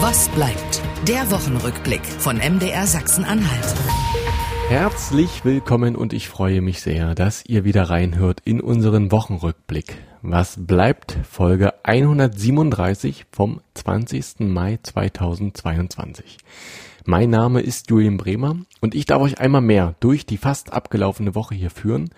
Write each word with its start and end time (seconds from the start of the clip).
Was 0.00 0.28
bleibt? 0.28 0.82
Der 1.08 1.30
Wochenrückblick 1.30 2.04
von 2.04 2.36
MDR 2.36 2.86
Sachsen-Anhalt. 2.86 3.74
Herzlich 4.68 5.42
willkommen 5.46 5.96
und 5.96 6.12
ich 6.12 6.28
freue 6.28 6.60
mich 6.60 6.82
sehr, 6.82 7.14
dass 7.14 7.46
ihr 7.46 7.64
wieder 7.64 7.84
reinhört 7.84 8.40
in 8.44 8.60
unseren 8.60 9.10
Wochenrückblick. 9.10 9.96
Was 10.20 10.66
bleibt? 10.66 11.16
Folge 11.26 11.72
137 11.82 13.24
vom 13.32 13.62
20. 13.72 14.40
Mai 14.40 14.78
2022. 14.82 16.36
Mein 17.06 17.30
Name 17.30 17.62
ist 17.62 17.88
Julian 17.88 18.18
Bremer 18.18 18.56
und 18.82 18.94
ich 18.94 19.06
darf 19.06 19.22
euch 19.22 19.40
einmal 19.40 19.62
mehr 19.62 19.94
durch 20.00 20.26
die 20.26 20.36
fast 20.36 20.74
abgelaufene 20.74 21.34
Woche 21.34 21.54
hier 21.54 21.70
führen. 21.70 22.10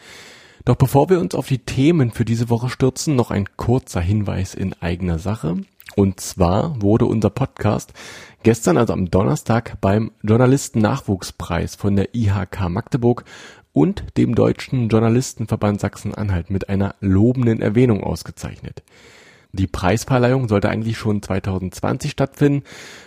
Doch 0.64 0.74
bevor 0.74 1.08
wir 1.10 1.20
uns 1.20 1.36
auf 1.36 1.46
die 1.46 1.60
Themen 1.60 2.10
für 2.10 2.24
diese 2.24 2.50
Woche 2.50 2.70
stürzen, 2.70 3.14
noch 3.14 3.30
ein 3.30 3.46
kurzer 3.56 4.00
Hinweis 4.00 4.54
in 4.54 4.74
eigener 4.82 5.20
Sache. 5.20 5.58
Und 5.96 6.20
zwar 6.20 6.80
wurde 6.80 7.06
unser 7.06 7.30
Podcast 7.30 7.92
gestern, 8.42 8.76
also 8.76 8.92
am 8.92 9.10
Donnerstag, 9.10 9.80
beim 9.80 10.12
Journalisten-Nachwuchspreis 10.22 11.74
von 11.74 11.96
der 11.96 12.14
IHK 12.14 12.68
Magdeburg 12.68 13.24
und 13.72 14.04
dem 14.16 14.34
Deutschen 14.34 14.88
Journalistenverband 14.88 15.80
Sachsen-Anhalt 15.80 16.50
mit 16.50 16.68
einer 16.68 16.94
lobenden 17.00 17.60
Erwähnung 17.60 18.02
ausgezeichnet. 18.02 18.82
Die 19.52 19.66
Preisverleihung 19.66 20.46
sollte 20.46 20.68
eigentlich 20.68 20.98
schon 20.98 21.22
2020 21.22 22.10
stattfinden, 22.10 22.64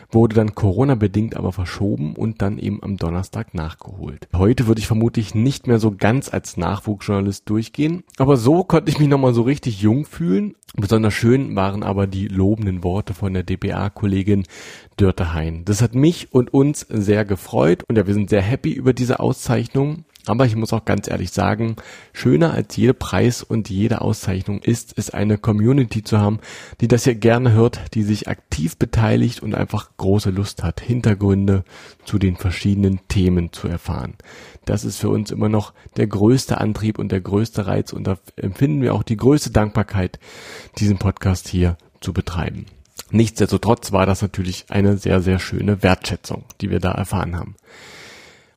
wurde 0.10 0.36
dann 0.36 0.56
Corona-bedingt 0.56 1.38
aber 1.38 1.52
verschoben 1.52 2.16
und 2.16 2.42
dann 2.42 2.58
eben 2.58 2.82
am 2.82 2.98
Donnerstag 2.98 3.54
nachgeholt. 3.54 4.28
Heute 4.34 4.66
würde 4.66 4.80
ich 4.80 4.88
vermutlich 4.88 5.36
nicht 5.36 5.68
mehr 5.68 5.80
so 5.80 5.96
ganz 5.96 6.34
als 6.34 6.58
Nachwuchsjournalist 6.58 7.48
durchgehen, 7.48 8.04
aber 8.18 8.38
so 8.38 8.64
konnte 8.64 8.90
ich 8.90 8.98
mich 8.98 9.08
nochmal 9.08 9.36
so 9.36 9.44
richtig 9.44 9.82
jung 9.82 10.06
fühlen. 10.06 10.56
Besonders 10.76 11.14
schön 11.14 11.56
waren 11.56 11.84
aber 11.84 12.08
die 12.08 12.28
lobenden 12.28 12.84
Worte 12.84 13.14
von 13.14 13.34
der 13.34 13.44
DPA-Kollegin 13.44 14.46
Dörte 14.98 15.34
Hein. 15.34 15.64
Das 15.66 15.82
hat 15.82 15.94
mich 15.94 16.34
und 16.34 16.54
uns 16.54 16.82
sehr 16.90 17.24
gefreut 17.24 17.84
und 17.88 17.98
ja, 17.98 18.08
wir 18.08 18.14
sind 18.14 18.30
sehr 18.30 18.42
happy 18.42 18.72
über 18.72 18.94
diese 18.94 19.20
Auszeichnung. 19.20 20.06
Aber 20.28 20.46
ich 20.46 20.56
muss 20.56 20.72
auch 20.72 20.86
ganz 20.86 21.10
ehrlich 21.10 21.32
sagen, 21.32 21.78
schöner 22.14 22.54
als 22.54 22.76
jeder 22.78 22.94
Preis 22.94 23.42
und 23.42 23.70
jede 23.70 24.02
Auszeichnung 24.02 24.62
ist 24.62 24.94
es, 24.98 25.10
eine 25.10 25.38
Community 25.38 26.04
zu 26.04 26.20
haben, 26.20 26.40
die 26.80 26.88
das 26.88 27.06
hier 27.06 27.16
gerne 27.16 27.54
hört, 27.54 27.96
die 27.96 28.04
sich 28.04 28.28
aktiv 28.28 28.78
beteiligt 28.78 29.42
und 29.42 29.56
einfach 29.56 29.90
große 29.98 30.30
Lust 30.30 30.64
hat, 30.64 30.80
Hintergründe 30.80 31.64
zu 32.06 32.20
den 32.20 32.36
verschiedenen 32.36 33.00
Themen 33.08 33.52
zu 33.52 33.68
erfahren. 33.68 34.14
Das 34.66 34.86
ist 34.86 34.98
für 34.98 35.10
uns 35.10 35.32
immer 35.32 35.50
noch 35.50 35.74
der 35.98 36.08
größte 36.08 36.60
Antrieb 36.60 37.00
und 37.00 37.12
der 37.12 37.22
größte 37.22 37.66
Reiz 37.66 37.92
und 37.92 38.06
da 38.06 38.18
empfinden 38.36 38.82
wir 38.82 38.94
auch 38.94 39.04
die 39.04 39.18
größte 39.18 39.50
Dankbarkeit, 39.50 40.20
diesen 40.78 41.00
Podcast 41.00 41.48
hier 41.48 41.78
zu 42.00 42.14
betreiben. 42.14 42.68
Nichtsdestotrotz 43.10 43.92
war 43.92 44.06
das 44.06 44.22
natürlich 44.22 44.66
eine 44.70 44.98
sehr, 44.98 45.22
sehr 45.22 45.40
schöne 45.40 45.84
Wertschätzung, 45.84 46.46
die 46.62 46.70
wir 46.70 46.80
da 46.80 46.92
erfahren 46.92 47.36
haben. 47.36 47.56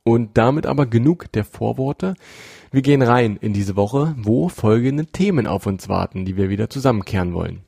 Und 0.07 0.37
damit 0.37 0.67
aber 0.67 0.85
genug 0.85 1.31
der 1.31 1.43
Vorworte. 1.43 2.13
Wir 2.71 2.83
gehen 2.83 3.01
rein 3.01 3.37
in 3.41 3.53
diese 3.53 3.75
Woche, 3.75 4.13
wo 4.19 4.49
folgende 4.49 5.07
Themen 5.07 5.47
auf 5.47 5.65
uns 5.65 5.89
warten, 5.89 6.25
die 6.25 6.37
wir 6.37 6.47
wieder 6.47 6.69
zusammenkehren 6.69 7.33
wollen. 7.33 7.63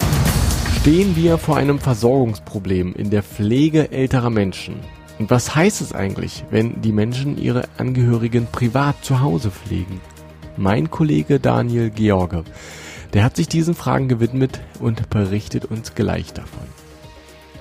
Stehen 0.79 1.15
wir 1.15 1.39
vor 1.39 1.57
einem 1.57 1.79
Versorgungsproblem 1.79 2.93
in 2.93 3.09
der 3.09 3.23
Pflege 3.23 3.91
älterer 3.91 4.29
Menschen? 4.29 4.75
Und 5.17 5.31
was 5.31 5.55
heißt 5.55 5.81
es 5.81 5.93
eigentlich, 5.93 6.45
wenn 6.51 6.79
die 6.79 6.91
Menschen 6.91 7.39
ihre 7.39 7.69
Angehörigen 7.79 8.45
privat 8.51 9.03
zu 9.03 9.19
Hause 9.19 9.49
pflegen? 9.49 9.99
Mein 10.57 10.91
Kollege 10.91 11.39
Daniel 11.39 11.89
George, 11.89 12.43
der 13.13 13.23
hat 13.23 13.35
sich 13.35 13.47
diesen 13.47 13.73
Fragen 13.73 14.09
gewidmet 14.09 14.61
und 14.79 15.09
berichtet 15.09 15.65
uns 15.65 15.95
gleich 15.95 16.33
davon. 16.33 16.67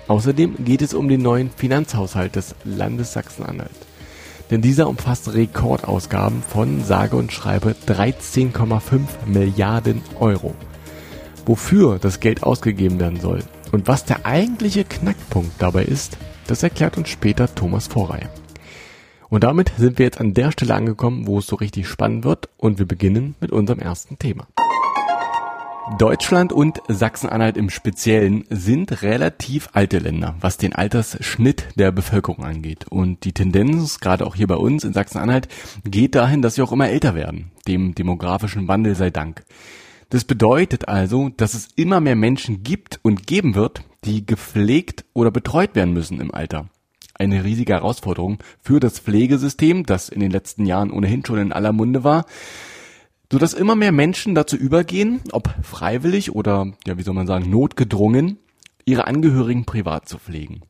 Außerdem 0.06 0.66
geht 0.66 0.82
es 0.82 0.92
um 0.92 1.08
den 1.08 1.22
neuen 1.22 1.48
Finanzhaushalt 1.48 2.36
des 2.36 2.54
Landes 2.64 3.14
Sachsen-Anhalt 3.14 3.85
denn 4.50 4.62
dieser 4.62 4.88
umfasst 4.88 5.32
Rekordausgaben 5.34 6.42
von 6.42 6.84
sage 6.84 7.16
und 7.16 7.32
schreibe 7.32 7.74
13,5 7.86 9.00
Milliarden 9.26 10.02
Euro. 10.20 10.54
Wofür 11.44 11.98
das 11.98 12.20
Geld 12.20 12.42
ausgegeben 12.42 12.98
werden 13.00 13.20
soll 13.20 13.42
und 13.72 13.88
was 13.88 14.04
der 14.04 14.26
eigentliche 14.26 14.84
Knackpunkt 14.84 15.52
dabei 15.58 15.84
ist, 15.84 16.18
das 16.46 16.62
erklärt 16.62 16.96
uns 16.96 17.08
später 17.08 17.54
Thomas 17.54 17.86
Vorreihe. 17.86 18.28
Und 19.28 19.42
damit 19.44 19.72
sind 19.76 19.98
wir 19.98 20.06
jetzt 20.06 20.20
an 20.20 20.34
der 20.34 20.52
Stelle 20.52 20.74
angekommen, 20.74 21.26
wo 21.26 21.38
es 21.38 21.46
so 21.46 21.56
richtig 21.56 21.88
spannend 21.88 22.24
wird 22.24 22.48
und 22.56 22.78
wir 22.78 22.86
beginnen 22.86 23.34
mit 23.40 23.50
unserem 23.50 23.80
ersten 23.80 24.18
Thema. 24.18 24.46
Deutschland 25.98 26.52
und 26.52 26.82
Sachsen-Anhalt 26.88 27.56
im 27.56 27.70
Speziellen 27.70 28.44
sind 28.50 29.02
relativ 29.02 29.68
alte 29.72 30.00
Länder, 30.00 30.34
was 30.40 30.58
den 30.58 30.74
Altersschnitt 30.74 31.68
der 31.76 31.92
Bevölkerung 31.92 32.44
angeht. 32.44 32.86
Und 32.90 33.24
die 33.24 33.32
Tendenz, 33.32 34.00
gerade 34.00 34.26
auch 34.26 34.34
hier 34.34 34.48
bei 34.48 34.56
uns 34.56 34.82
in 34.82 34.92
Sachsen-Anhalt, 34.92 35.46
geht 35.84 36.16
dahin, 36.16 36.42
dass 36.42 36.56
wir 36.56 36.64
auch 36.64 36.72
immer 36.72 36.88
älter 36.88 37.14
werden. 37.14 37.52
Dem 37.68 37.94
demografischen 37.94 38.66
Wandel 38.66 38.96
sei 38.96 39.10
Dank. 39.10 39.44
Das 40.10 40.24
bedeutet 40.24 40.88
also, 40.88 41.30
dass 41.36 41.54
es 41.54 41.68
immer 41.76 42.00
mehr 42.00 42.16
Menschen 42.16 42.64
gibt 42.64 42.98
und 43.02 43.28
geben 43.28 43.54
wird, 43.54 43.82
die 44.04 44.26
gepflegt 44.26 45.04
oder 45.14 45.30
betreut 45.30 45.76
werden 45.76 45.94
müssen 45.94 46.20
im 46.20 46.34
Alter. 46.34 46.68
Eine 47.14 47.44
riesige 47.44 47.74
Herausforderung 47.74 48.38
für 48.60 48.80
das 48.80 48.98
Pflegesystem, 48.98 49.86
das 49.86 50.08
in 50.08 50.18
den 50.18 50.32
letzten 50.32 50.66
Jahren 50.66 50.90
ohnehin 50.90 51.24
schon 51.24 51.38
in 51.38 51.52
aller 51.52 51.72
Munde 51.72 52.02
war 52.02 52.26
so 53.30 53.38
dass 53.38 53.54
immer 53.54 53.74
mehr 53.74 53.92
Menschen 53.92 54.34
dazu 54.34 54.56
übergehen, 54.56 55.20
ob 55.32 55.54
freiwillig 55.62 56.32
oder, 56.32 56.72
ja, 56.86 56.98
wie 56.98 57.02
soll 57.02 57.14
man 57.14 57.26
sagen, 57.26 57.50
notgedrungen, 57.50 58.38
ihre 58.84 59.06
Angehörigen 59.06 59.64
privat 59.64 60.08
zu 60.08 60.18
pflegen. 60.18 60.62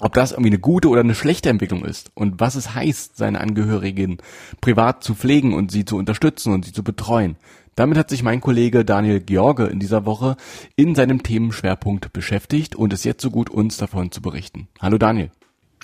Ob 0.00 0.14
das 0.14 0.30
irgendwie 0.30 0.50
eine 0.50 0.60
gute 0.60 0.88
oder 0.88 1.00
eine 1.00 1.16
schlechte 1.16 1.48
Entwicklung 1.50 1.84
ist 1.84 2.12
und 2.14 2.38
was 2.38 2.54
es 2.54 2.74
heißt, 2.74 3.16
seine 3.16 3.40
Angehörigen 3.40 4.18
privat 4.60 5.02
zu 5.02 5.16
pflegen 5.16 5.54
und 5.54 5.72
sie 5.72 5.84
zu 5.84 5.96
unterstützen 5.96 6.52
und 6.52 6.64
sie 6.64 6.72
zu 6.72 6.84
betreuen. 6.84 7.36
Damit 7.74 7.98
hat 7.98 8.10
sich 8.10 8.22
mein 8.22 8.40
Kollege 8.40 8.84
Daniel 8.84 9.20
George 9.20 9.66
in 9.66 9.80
dieser 9.80 10.04
Woche 10.04 10.36
in 10.76 10.94
seinem 10.94 11.22
Themenschwerpunkt 11.24 12.12
beschäftigt 12.12 12.76
und 12.76 12.92
ist 12.92 13.04
jetzt 13.04 13.22
so 13.22 13.30
gut, 13.30 13.50
uns 13.50 13.76
davon 13.76 14.12
zu 14.12 14.22
berichten. 14.22 14.68
Hallo 14.80 14.98
Daniel. 14.98 15.32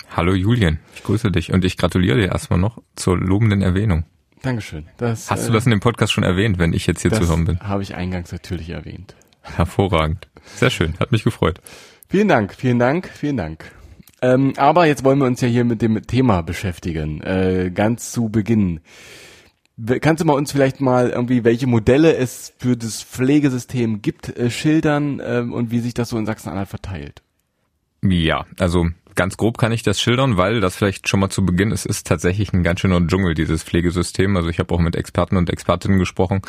Hallo 0.09 0.33
Julian, 0.33 0.79
ich 0.93 1.03
grüße 1.03 1.31
dich 1.31 1.51
und 1.51 1.65
ich 1.65 1.77
gratuliere 1.77 2.17
dir 2.17 2.27
erstmal 2.29 2.59
noch 2.59 2.81
zur 2.95 3.17
lobenden 3.17 3.61
Erwähnung. 3.61 4.05
Dankeschön. 4.45 4.85
Das, 4.97 5.31
Hast 5.31 5.47
du 5.47 5.51
das 5.51 5.65
in 5.65 5.71
dem 5.71 5.79
Podcast 5.79 6.13
schon 6.13 6.23
erwähnt, 6.23 6.59
wenn 6.59 6.71
ich 6.71 6.85
jetzt 6.85 7.01
hier 7.01 7.11
zu 7.11 7.27
hören 7.27 7.45
bin? 7.45 7.59
habe 7.61 7.81
ich 7.81 7.95
eingangs 7.95 8.31
natürlich 8.31 8.69
erwähnt. 8.69 9.15
Hervorragend. 9.41 10.27
Sehr 10.55 10.69
schön. 10.69 10.93
Hat 10.99 11.11
mich 11.11 11.23
gefreut. 11.23 11.59
Vielen 12.09 12.27
Dank, 12.27 12.53
vielen 12.53 12.77
Dank, 12.77 13.09
vielen 13.09 13.37
Dank. 13.37 13.71
Ähm, 14.21 14.53
aber 14.57 14.85
jetzt 14.85 15.03
wollen 15.03 15.17
wir 15.17 15.25
uns 15.25 15.41
ja 15.41 15.47
hier 15.47 15.65
mit 15.65 15.81
dem 15.81 16.05
Thema 16.05 16.43
beschäftigen. 16.43 17.21
Äh, 17.21 17.71
ganz 17.73 18.11
zu 18.11 18.29
Beginn. 18.29 18.81
Kannst 20.01 20.21
du 20.21 20.25
mal 20.25 20.33
uns 20.33 20.51
vielleicht 20.51 20.79
mal 20.79 21.09
irgendwie, 21.09 21.43
welche 21.43 21.67
Modelle 21.67 22.15
es 22.15 22.53
für 22.59 22.77
das 22.77 23.03
Pflegesystem 23.03 24.03
gibt, 24.03 24.29
äh, 24.37 24.51
schildern 24.51 25.19
äh, 25.19 25.39
und 25.39 25.71
wie 25.71 25.79
sich 25.79 25.95
das 25.95 26.09
so 26.09 26.17
in 26.19 26.25
Sachsen-Anhalt 26.25 26.69
verteilt? 26.69 27.23
Ja, 28.03 28.45
also 28.59 28.87
Ganz 29.15 29.37
grob 29.37 29.57
kann 29.57 29.71
ich 29.71 29.83
das 29.83 30.01
schildern, 30.01 30.37
weil 30.37 30.59
das 30.59 30.75
vielleicht 30.75 31.07
schon 31.07 31.21
mal 31.21 31.29
zu 31.29 31.45
Beginn 31.45 31.71
ist, 31.71 31.85
ist 31.85 32.05
tatsächlich 32.05 32.53
ein 32.53 32.63
ganz 32.63 32.81
schöner 32.81 33.05
Dschungel, 33.07 33.33
dieses 33.33 33.63
Pflegesystem. 33.63 34.35
Also 34.35 34.49
ich 34.49 34.59
habe 34.59 34.73
auch 34.73 34.79
mit 34.79 34.95
Experten 34.95 35.37
und 35.37 35.49
Expertinnen 35.49 35.99
gesprochen 35.99 36.41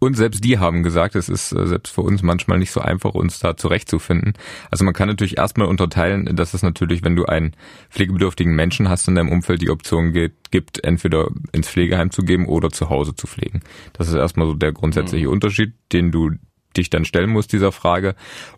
und 0.00 0.16
selbst 0.16 0.42
die 0.42 0.58
haben 0.58 0.82
gesagt, 0.82 1.14
es 1.14 1.28
ist 1.28 1.52
äh, 1.52 1.66
selbst 1.66 1.94
für 1.94 2.00
uns 2.00 2.22
manchmal 2.22 2.58
nicht 2.58 2.72
so 2.72 2.80
einfach, 2.80 3.14
uns 3.14 3.38
da 3.38 3.56
zurechtzufinden. 3.56 4.32
Also 4.70 4.84
man 4.84 4.94
kann 4.94 5.08
natürlich 5.08 5.36
erstmal 5.36 5.68
unterteilen, 5.68 6.34
dass 6.34 6.54
es 6.54 6.62
natürlich, 6.62 7.04
wenn 7.04 7.16
du 7.16 7.26
einen 7.26 7.54
pflegebedürftigen 7.90 8.54
Menschen 8.54 8.88
hast 8.88 9.06
in 9.08 9.14
deinem 9.14 9.28
Umfeld, 9.28 9.60
die 9.60 9.70
Option 9.70 10.12
gibt, 10.12 10.82
entweder 10.82 11.28
ins 11.52 11.68
Pflegeheim 11.68 12.10
zu 12.10 12.22
geben 12.22 12.46
oder 12.46 12.70
zu 12.70 12.88
Hause 12.88 13.14
zu 13.14 13.26
pflegen. 13.26 13.60
Das 13.92 14.08
ist 14.08 14.14
erstmal 14.14 14.46
so 14.46 14.54
der 14.54 14.72
grundsätzliche 14.72 15.26
mhm. 15.26 15.32
Unterschied, 15.32 15.74
den 15.92 16.10
du 16.10 16.30
dich 16.76 16.90
dann 16.90 17.04
stellen 17.04 17.30
musst 17.30 17.52
dieser 17.52 17.72
Frage. 17.72 18.14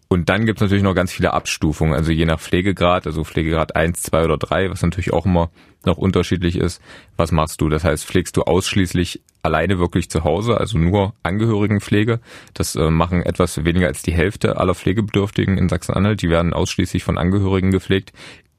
Und 0.08 0.28
dann 0.28 0.44
gibt 0.44 0.58
es 0.58 0.62
natürlich 0.62 0.82
noch 0.82 0.94
ganz 0.94 1.12
viele 1.12 1.32
Abstufungen, 1.32 1.94
also 1.94 2.12
je 2.12 2.26
nach 2.26 2.40
Pflegegrad, 2.40 3.06
also 3.06 3.24
Pflegegrad 3.24 3.74
1, 3.76 4.02
2 4.02 4.24
oder 4.24 4.36
3, 4.36 4.70
was 4.70 4.82
natürlich 4.82 5.12
auch 5.12 5.24
immer 5.24 5.50
noch 5.84 5.96
unterschiedlich 5.96 6.56
ist. 6.56 6.80
Was 7.16 7.32
machst 7.32 7.60
du? 7.60 7.68
Das 7.68 7.84
heißt, 7.84 8.04
pflegst 8.04 8.36
du 8.36 8.42
ausschließlich 8.42 9.22
alleine 9.42 9.78
wirklich 9.78 10.10
zu 10.10 10.24
Hause, 10.24 10.58
also 10.58 10.78
nur 10.78 11.14
Angehörigenpflege. 11.22 12.20
Das 12.54 12.76
äh, 12.76 12.90
machen 12.90 13.22
etwas 13.22 13.64
weniger 13.64 13.88
als 13.88 14.02
die 14.02 14.12
Hälfte 14.12 14.58
aller 14.58 14.74
Pflegebedürftigen 14.74 15.58
in 15.58 15.68
Sachsen-Anhalt. 15.68 16.22
Die 16.22 16.28
werden 16.28 16.52
ausschließlich 16.52 17.02
von 17.02 17.18
Angehörigen 17.18 17.70
gepflegt. 17.70 18.12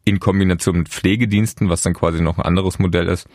In 0.06 0.20
Kombination 0.20 0.80
mit 0.80 0.90
Pflegediensten, 0.90 1.70
was 1.70 1.82
dann 1.82 1.94
quasi 1.94 2.22
noch 2.22 2.38
ein 2.38 2.44
anderes 2.44 2.80
Modell 2.80 3.08
ist, 3.08 3.28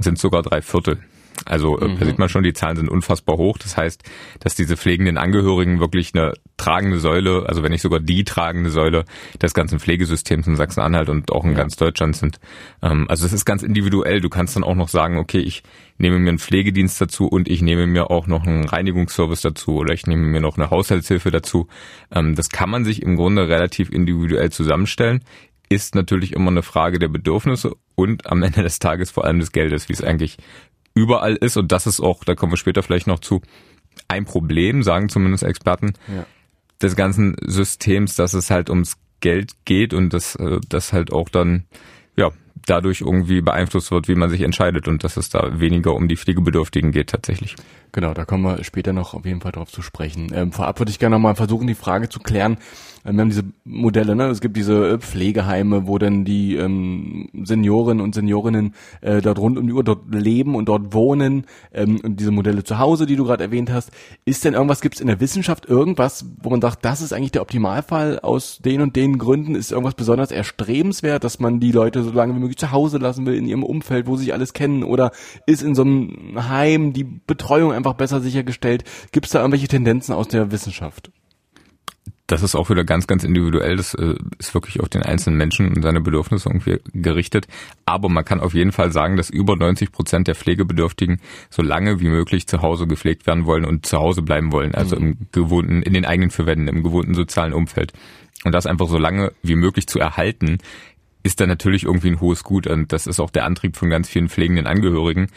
sind 0.00 0.18
sogar 0.18 0.42
drei 0.42 0.60
Viertel. 0.60 0.98
Also 1.44 1.76
mhm. 1.76 1.98
da 1.98 2.06
sieht 2.06 2.18
man 2.18 2.28
schon, 2.28 2.42
die 2.42 2.52
Zahlen 2.52 2.76
sind 2.76 2.88
unfassbar 2.88 3.36
hoch. 3.36 3.58
Das 3.58 3.76
heißt, 3.76 4.02
dass 4.40 4.54
diese 4.54 4.76
pflegenden 4.76 5.18
Angehörigen 5.18 5.80
wirklich 5.80 6.14
eine 6.14 6.32
tragende 6.56 6.98
Säule, 6.98 7.44
also 7.46 7.62
wenn 7.62 7.72
nicht 7.72 7.82
sogar 7.82 8.00
die 8.00 8.24
tragende 8.24 8.70
Säule 8.70 9.04
des 9.40 9.54
ganzen 9.54 9.78
Pflegesystems 9.78 10.46
in 10.46 10.56
Sachsen-Anhalt 10.56 11.08
und 11.08 11.32
auch 11.32 11.44
in 11.44 11.52
ja. 11.52 11.58
ganz 11.58 11.76
Deutschland 11.76 12.16
sind. 12.16 12.40
Ähm, 12.82 13.06
also 13.08 13.26
es 13.26 13.32
ist 13.32 13.44
ganz 13.44 13.62
individuell. 13.62 14.20
Du 14.20 14.28
kannst 14.28 14.56
dann 14.56 14.64
auch 14.64 14.74
noch 14.74 14.88
sagen, 14.88 15.18
okay, 15.18 15.38
ich 15.38 15.62
nehme 15.98 16.18
mir 16.18 16.30
einen 16.30 16.38
Pflegedienst 16.38 17.00
dazu 17.00 17.26
und 17.26 17.48
ich 17.48 17.62
nehme 17.62 17.86
mir 17.86 18.10
auch 18.10 18.26
noch 18.26 18.46
einen 18.46 18.64
Reinigungsservice 18.64 19.42
dazu 19.42 19.76
oder 19.76 19.92
ich 19.92 20.06
nehme 20.06 20.22
mir 20.26 20.40
noch 20.40 20.56
eine 20.56 20.70
Haushaltshilfe 20.70 21.30
dazu. 21.30 21.68
Ähm, 22.10 22.34
das 22.34 22.48
kann 22.48 22.70
man 22.70 22.84
sich 22.84 23.02
im 23.02 23.16
Grunde 23.16 23.48
relativ 23.48 23.90
individuell 23.90 24.50
zusammenstellen 24.50 25.22
ist 25.68 25.96
natürlich 25.96 26.32
immer 26.32 26.50
eine 26.50 26.62
Frage 26.62 27.00
der 27.00 27.08
Bedürfnisse 27.08 27.74
und 27.94 28.30
am 28.30 28.42
Ende 28.44 28.62
des 28.62 28.78
Tages 28.78 29.10
vor 29.10 29.24
allem 29.24 29.40
des 29.40 29.52
Geldes, 29.52 29.88
wie 29.88 29.94
es 29.94 30.02
eigentlich 30.02 30.38
überall 30.96 31.36
ist. 31.36 31.56
Und 31.56 31.70
das 31.70 31.86
ist 31.86 32.00
auch, 32.00 32.24
da 32.24 32.34
kommen 32.34 32.52
wir 32.52 32.56
später 32.56 32.82
vielleicht 32.82 33.06
noch 33.06 33.20
zu, 33.20 33.42
ein 34.08 34.24
Problem, 34.24 34.82
sagen 34.82 35.08
zumindest 35.08 35.44
Experten, 35.44 35.92
ja. 36.08 36.26
des 36.82 36.96
ganzen 36.96 37.36
Systems, 37.44 38.16
dass 38.16 38.34
es 38.34 38.50
halt 38.50 38.70
ums 38.70 38.96
Geld 39.20 39.52
geht 39.64 39.94
und 39.94 40.12
dass 40.12 40.34
äh, 40.36 40.58
das 40.68 40.92
halt 40.92 41.12
auch 41.12 41.28
dann 41.28 41.64
ja 42.16 42.30
dadurch 42.66 43.00
irgendwie 43.00 43.40
beeinflusst 43.40 43.90
wird, 43.90 44.08
wie 44.08 44.14
man 44.14 44.28
sich 44.28 44.40
entscheidet 44.40 44.88
und 44.88 45.04
dass 45.04 45.16
es 45.16 45.28
da 45.28 45.60
weniger 45.60 45.94
um 45.94 46.08
die 46.08 46.16
Pflegebedürftigen 46.16 46.90
geht 46.90 47.10
tatsächlich. 47.10 47.54
Genau, 47.92 48.12
da 48.12 48.24
kommen 48.24 48.42
wir 48.42 48.64
später 48.64 48.92
noch 48.92 49.14
auf 49.14 49.24
jeden 49.24 49.40
Fall 49.40 49.52
drauf 49.52 49.70
zu 49.70 49.82
sprechen. 49.82 50.30
Ähm, 50.34 50.52
vorab 50.52 50.78
würde 50.80 50.90
ich 50.90 50.98
gerne 50.98 51.16
noch 51.16 51.22
mal 51.22 51.34
versuchen, 51.34 51.66
die 51.66 51.74
Frage 51.74 52.08
zu 52.08 52.18
klären. 52.18 52.58
Wir 53.08 53.20
haben 53.20 53.28
diese 53.28 53.44
Modelle, 53.64 54.16
ne? 54.16 54.26
es 54.26 54.40
gibt 54.40 54.56
diese 54.56 54.88
äh, 54.88 54.98
Pflegeheime, 54.98 55.86
wo 55.86 55.96
dann 55.96 56.24
die 56.24 56.56
ähm, 56.56 57.28
Senioren 57.44 58.00
und 58.00 58.16
Seniorinnen 58.16 58.74
äh, 59.00 59.20
dort 59.20 59.38
rund 59.38 59.58
um 59.58 59.66
die 59.68 59.72
Uhr 59.72 59.84
dort 59.84 60.12
leben 60.12 60.56
und 60.56 60.68
dort 60.68 60.92
wohnen. 60.92 61.44
Ähm, 61.72 62.00
und 62.02 62.18
diese 62.18 62.32
Modelle 62.32 62.64
zu 62.64 62.80
Hause, 62.80 63.06
die 63.06 63.14
du 63.14 63.24
gerade 63.24 63.44
erwähnt 63.44 63.70
hast. 63.72 63.92
Ist 64.24 64.44
denn 64.44 64.54
irgendwas, 64.54 64.80
gibt 64.80 64.96
es 64.96 65.00
in 65.00 65.06
der 65.06 65.20
Wissenschaft 65.20 65.66
irgendwas, 65.66 66.26
wo 66.42 66.50
man 66.50 66.60
sagt, 66.60 66.84
das 66.84 67.00
ist 67.00 67.12
eigentlich 67.12 67.30
der 67.30 67.42
Optimalfall 67.42 68.18
aus 68.18 68.58
den 68.58 68.80
und 68.80 68.96
den 68.96 69.18
Gründen? 69.18 69.54
Ist 69.54 69.70
irgendwas 69.70 69.94
besonders 69.94 70.32
erstrebenswert, 70.32 71.22
dass 71.22 71.38
man 71.38 71.60
die 71.60 71.70
Leute 71.70 72.02
so 72.02 72.10
lange 72.10 72.34
wie 72.34 72.40
möglich 72.40 72.58
zu 72.58 72.72
Hause 72.72 72.98
lassen 72.98 73.24
will, 73.24 73.34
in 73.34 73.46
ihrem 73.46 73.62
Umfeld, 73.62 74.08
wo 74.08 74.16
sie 74.16 74.24
sich 74.24 74.34
alles 74.34 74.52
kennen? 74.52 74.82
Oder 74.82 75.12
ist 75.46 75.62
in 75.62 75.76
so 75.76 75.82
einem 75.82 76.48
Heim 76.48 76.92
die 76.92 77.04
Betreuung 77.04 77.72
einfach 77.72 77.94
besser 77.94 78.20
sichergestellt? 78.20 78.82
Gibt 79.12 79.26
es 79.26 79.32
da 79.32 79.40
irgendwelche 79.40 79.68
Tendenzen 79.68 80.12
aus 80.12 80.26
der 80.26 80.50
Wissenschaft? 80.50 81.12
Das 82.26 82.42
ist 82.42 82.56
auch 82.56 82.70
wieder 82.70 82.82
ganz, 82.82 83.06
ganz 83.06 83.22
individuell. 83.22 83.76
Das 83.76 83.94
äh, 83.94 84.14
ist 84.38 84.52
wirklich 84.52 84.80
auf 84.80 84.88
den 84.88 85.02
einzelnen 85.02 85.38
Menschen 85.38 85.72
und 85.72 85.82
seine 85.82 86.00
Bedürfnisse 86.00 86.48
irgendwie 86.48 86.80
gerichtet. 86.92 87.46
Aber 87.84 88.08
man 88.08 88.24
kann 88.24 88.40
auf 88.40 88.52
jeden 88.52 88.72
Fall 88.72 88.90
sagen, 88.90 89.16
dass 89.16 89.30
über 89.30 89.54
90 89.54 89.92
Prozent 89.92 90.26
der 90.26 90.34
Pflegebedürftigen 90.34 91.20
so 91.50 91.62
lange 91.62 92.00
wie 92.00 92.08
möglich 92.08 92.48
zu 92.48 92.62
Hause 92.62 92.86
gepflegt 92.86 93.26
werden 93.26 93.46
wollen 93.46 93.64
und 93.64 93.86
zu 93.86 93.98
Hause 93.98 94.22
bleiben 94.22 94.50
wollen. 94.50 94.74
Also 94.74 94.96
mhm. 94.96 95.02
im 95.02 95.26
gewohnten, 95.30 95.82
in 95.82 95.92
den 95.92 96.04
eigenen 96.04 96.30
Verwänden, 96.30 96.68
im 96.68 96.82
gewohnten 96.82 97.14
sozialen 97.14 97.52
Umfeld. 97.52 97.92
Und 98.44 98.52
das 98.52 98.66
einfach 98.66 98.88
so 98.88 98.98
lange 98.98 99.32
wie 99.42 99.56
möglich 99.56 99.86
zu 99.86 100.00
erhalten, 100.00 100.58
ist 101.22 101.40
dann 101.40 101.48
natürlich 101.48 101.84
irgendwie 101.84 102.08
ein 102.08 102.20
hohes 102.20 102.44
Gut. 102.44 102.66
Und 102.66 102.92
das 102.92 103.06
ist 103.06 103.20
auch 103.20 103.30
der 103.30 103.44
Antrieb 103.44 103.76
von 103.76 103.90
ganz 103.90 104.08
vielen 104.08 104.28
pflegenden 104.28 104.66
Angehörigen, 104.66 105.28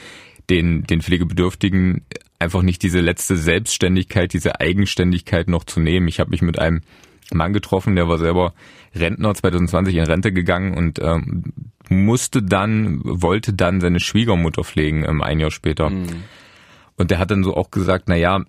den, 0.50 0.84
den 0.84 1.02
Pflegebedürftigen 1.02 2.06
einfach 2.40 2.62
nicht 2.62 2.82
diese 2.82 3.02
letzte 3.02 3.36
Selbstständigkeit, 3.36 4.34
diese 4.34 4.60
Eigenständigkeit 4.60 5.48
noch 5.48 5.66
zu 5.66 5.80
nehmen. 5.80 6.08
Ich 6.08 6.20
habe 6.20 6.32
mich 6.32 6.42
mit 6.42 6.58
einem 6.58 6.82
Mann 7.32 7.54
getroffen, 7.54 7.96
der 7.96 8.08
war 8.08 8.18
selber 8.18 8.54
Rentner 8.96 9.36
2020 9.36 9.96
in 9.96 10.04
Rente 10.04 10.32
gegangen 10.32 10.76
und 10.76 11.00
ähm, 11.00 11.44
musste 11.90 12.42
dann, 12.42 13.02
wollte 13.04 13.54
dann 13.54 13.82
seine 13.82 14.00
Schwiegermutter 14.00 14.64
pflegen 14.64 15.04
ähm, 15.06 15.22
ein 15.22 15.40
Jahr 15.40 15.52
später. 15.52 15.90
Mhm. 15.90 16.24
Und 16.98 17.12
der 17.12 17.20
hat 17.20 17.32
dann 17.32 17.44
so 17.44 17.56
auch 17.56 17.72
gesagt, 17.72 18.06
na 18.08 18.16
ja, 18.16 18.44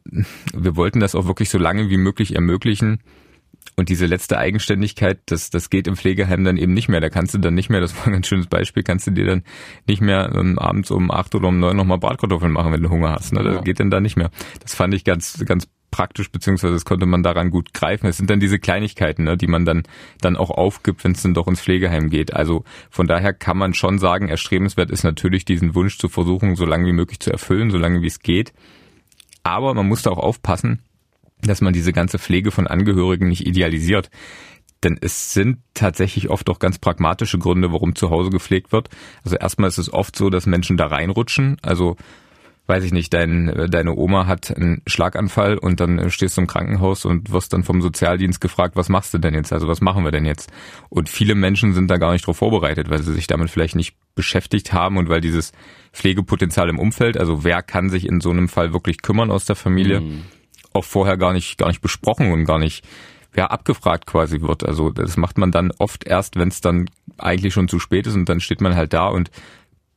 wir 0.54 0.76
wollten 0.76 1.00
das 1.00 1.14
auch 1.14 1.26
wirklich 1.26 1.50
so 1.50 1.58
lange 1.58 1.90
wie 1.90 1.96
möglich 1.96 2.34
ermöglichen. 2.34 3.00
Und 3.76 3.88
diese 3.88 4.06
letzte 4.06 4.38
Eigenständigkeit, 4.38 5.20
das, 5.26 5.50
das 5.50 5.70
geht 5.70 5.86
im 5.86 5.96
Pflegeheim 5.96 6.44
dann 6.44 6.56
eben 6.56 6.74
nicht 6.74 6.88
mehr. 6.88 7.00
Da 7.00 7.08
kannst 7.08 7.34
du 7.34 7.38
dann 7.38 7.54
nicht 7.54 7.70
mehr, 7.70 7.80
das 7.80 7.96
war 7.96 8.06
ein 8.06 8.12
ganz 8.12 8.26
schönes 8.26 8.46
Beispiel, 8.46 8.82
kannst 8.82 9.06
du 9.06 9.10
dir 9.12 9.24
dann 9.24 9.42
nicht 9.86 10.02
mehr 10.02 10.32
ähm, 10.34 10.58
abends 10.58 10.90
um 10.90 11.10
acht 11.10 11.34
oder 11.34 11.48
um 11.48 11.58
neun 11.60 11.76
nochmal 11.76 11.98
Bratkartoffeln 11.98 12.52
machen, 12.52 12.72
wenn 12.72 12.82
du 12.82 12.90
Hunger 12.90 13.12
hast. 13.12 13.32
Ne? 13.32 13.42
Das 13.42 13.54
ja. 13.56 13.60
geht 13.62 13.80
dann 13.80 13.90
da 13.90 14.00
nicht 14.00 14.16
mehr. 14.16 14.30
Das 14.60 14.74
fand 14.74 14.94
ich 14.94 15.04
ganz, 15.04 15.42
ganz 15.46 15.66
praktisch, 15.90 16.30
beziehungsweise 16.30 16.74
das 16.74 16.84
konnte 16.84 17.06
man 17.06 17.22
daran 17.22 17.50
gut 17.50 17.72
greifen. 17.74 18.06
Es 18.06 18.16
sind 18.16 18.30
dann 18.30 18.40
diese 18.40 18.58
Kleinigkeiten, 18.58 19.24
ne, 19.24 19.36
die 19.36 19.46
man 19.46 19.64
dann, 19.64 19.82
dann 20.20 20.36
auch 20.36 20.50
aufgibt, 20.50 21.04
wenn 21.04 21.12
es 21.12 21.22
dann 21.22 21.34
doch 21.34 21.48
ins 21.48 21.60
Pflegeheim 21.60 22.10
geht. 22.10 22.32
Also 22.34 22.64
von 22.90 23.06
daher 23.06 23.32
kann 23.32 23.58
man 23.58 23.74
schon 23.74 23.98
sagen, 23.98 24.28
erstrebenswert 24.28 24.90
ist 24.90 25.04
natürlich 25.04 25.44
diesen 25.44 25.74
Wunsch 25.74 25.98
zu 25.98 26.08
versuchen, 26.08 26.56
so 26.56 26.64
lange 26.64 26.86
wie 26.86 26.92
möglich 26.92 27.20
zu 27.20 27.30
erfüllen, 27.30 27.70
so 27.70 27.78
lange 27.78 28.02
wie 28.02 28.06
es 28.06 28.20
geht. 28.20 28.52
Aber 29.42 29.74
man 29.74 29.88
muss 29.88 30.02
da 30.02 30.10
auch 30.10 30.18
aufpassen, 30.18 30.82
dass 31.42 31.60
man 31.60 31.72
diese 31.72 31.92
ganze 31.92 32.18
Pflege 32.18 32.50
von 32.50 32.66
Angehörigen 32.66 33.28
nicht 33.28 33.46
idealisiert. 33.46 34.10
Denn 34.82 34.98
es 35.00 35.34
sind 35.34 35.58
tatsächlich 35.74 36.30
oft 36.30 36.48
auch 36.48 36.58
ganz 36.58 36.78
pragmatische 36.78 37.38
Gründe, 37.38 37.72
warum 37.72 37.94
zu 37.94 38.10
Hause 38.10 38.30
gepflegt 38.30 38.72
wird. 38.72 38.88
Also 39.24 39.36
erstmal 39.36 39.68
ist 39.68 39.78
es 39.78 39.92
oft 39.92 40.16
so, 40.16 40.30
dass 40.30 40.46
Menschen 40.46 40.76
da 40.78 40.86
reinrutschen. 40.86 41.58
Also 41.62 41.96
weiß 42.66 42.84
ich 42.84 42.92
nicht, 42.92 43.12
dein, 43.12 43.68
deine 43.68 43.96
Oma 43.96 44.26
hat 44.26 44.56
einen 44.56 44.80
Schlaganfall 44.86 45.58
und 45.58 45.80
dann 45.80 46.08
stehst 46.08 46.36
du 46.36 46.42
im 46.42 46.46
Krankenhaus 46.46 47.04
und 47.04 47.32
wirst 47.32 47.52
dann 47.52 47.64
vom 47.64 47.82
Sozialdienst 47.82 48.40
gefragt, 48.40 48.76
was 48.76 48.88
machst 48.88 49.12
du 49.12 49.18
denn 49.18 49.34
jetzt? 49.34 49.52
Also 49.52 49.66
was 49.66 49.80
machen 49.80 50.04
wir 50.04 50.12
denn 50.12 50.24
jetzt? 50.24 50.52
Und 50.88 51.08
viele 51.08 51.34
Menschen 51.34 51.74
sind 51.74 51.90
da 51.90 51.96
gar 51.96 52.12
nicht 52.12 52.26
drauf 52.26 52.36
vorbereitet, 52.36 52.88
weil 52.88 53.02
sie 53.02 53.12
sich 53.12 53.26
damit 53.26 53.50
vielleicht 53.50 53.74
nicht 53.74 53.96
beschäftigt 54.14 54.72
haben 54.72 54.98
und 54.98 55.08
weil 55.08 55.20
dieses 55.20 55.52
Pflegepotenzial 55.92 56.68
im 56.68 56.78
Umfeld, 56.78 57.18
also 57.18 57.42
wer 57.42 57.60
kann 57.62 57.90
sich 57.90 58.06
in 58.06 58.20
so 58.20 58.30
einem 58.30 58.48
Fall 58.48 58.72
wirklich 58.72 59.02
kümmern 59.02 59.32
aus 59.32 59.44
der 59.44 59.56
Familie, 59.56 60.00
mhm 60.00 60.22
auch 60.72 60.84
vorher 60.84 61.16
gar 61.16 61.32
nicht, 61.32 61.58
gar 61.58 61.68
nicht 61.68 61.80
besprochen 61.80 62.32
und 62.32 62.44
gar 62.44 62.58
nicht 62.58 62.84
ja, 63.36 63.46
abgefragt 63.46 64.06
quasi 64.06 64.40
wird. 64.40 64.64
Also 64.64 64.90
das 64.90 65.16
macht 65.16 65.38
man 65.38 65.50
dann 65.50 65.72
oft 65.78 66.04
erst, 66.04 66.36
wenn 66.36 66.48
es 66.48 66.60
dann 66.60 66.90
eigentlich 67.18 67.54
schon 67.54 67.68
zu 67.68 67.78
spät 67.78 68.06
ist 68.06 68.14
und 68.14 68.28
dann 68.28 68.40
steht 68.40 68.60
man 68.60 68.74
halt 68.74 68.92
da 68.92 69.06
und 69.06 69.30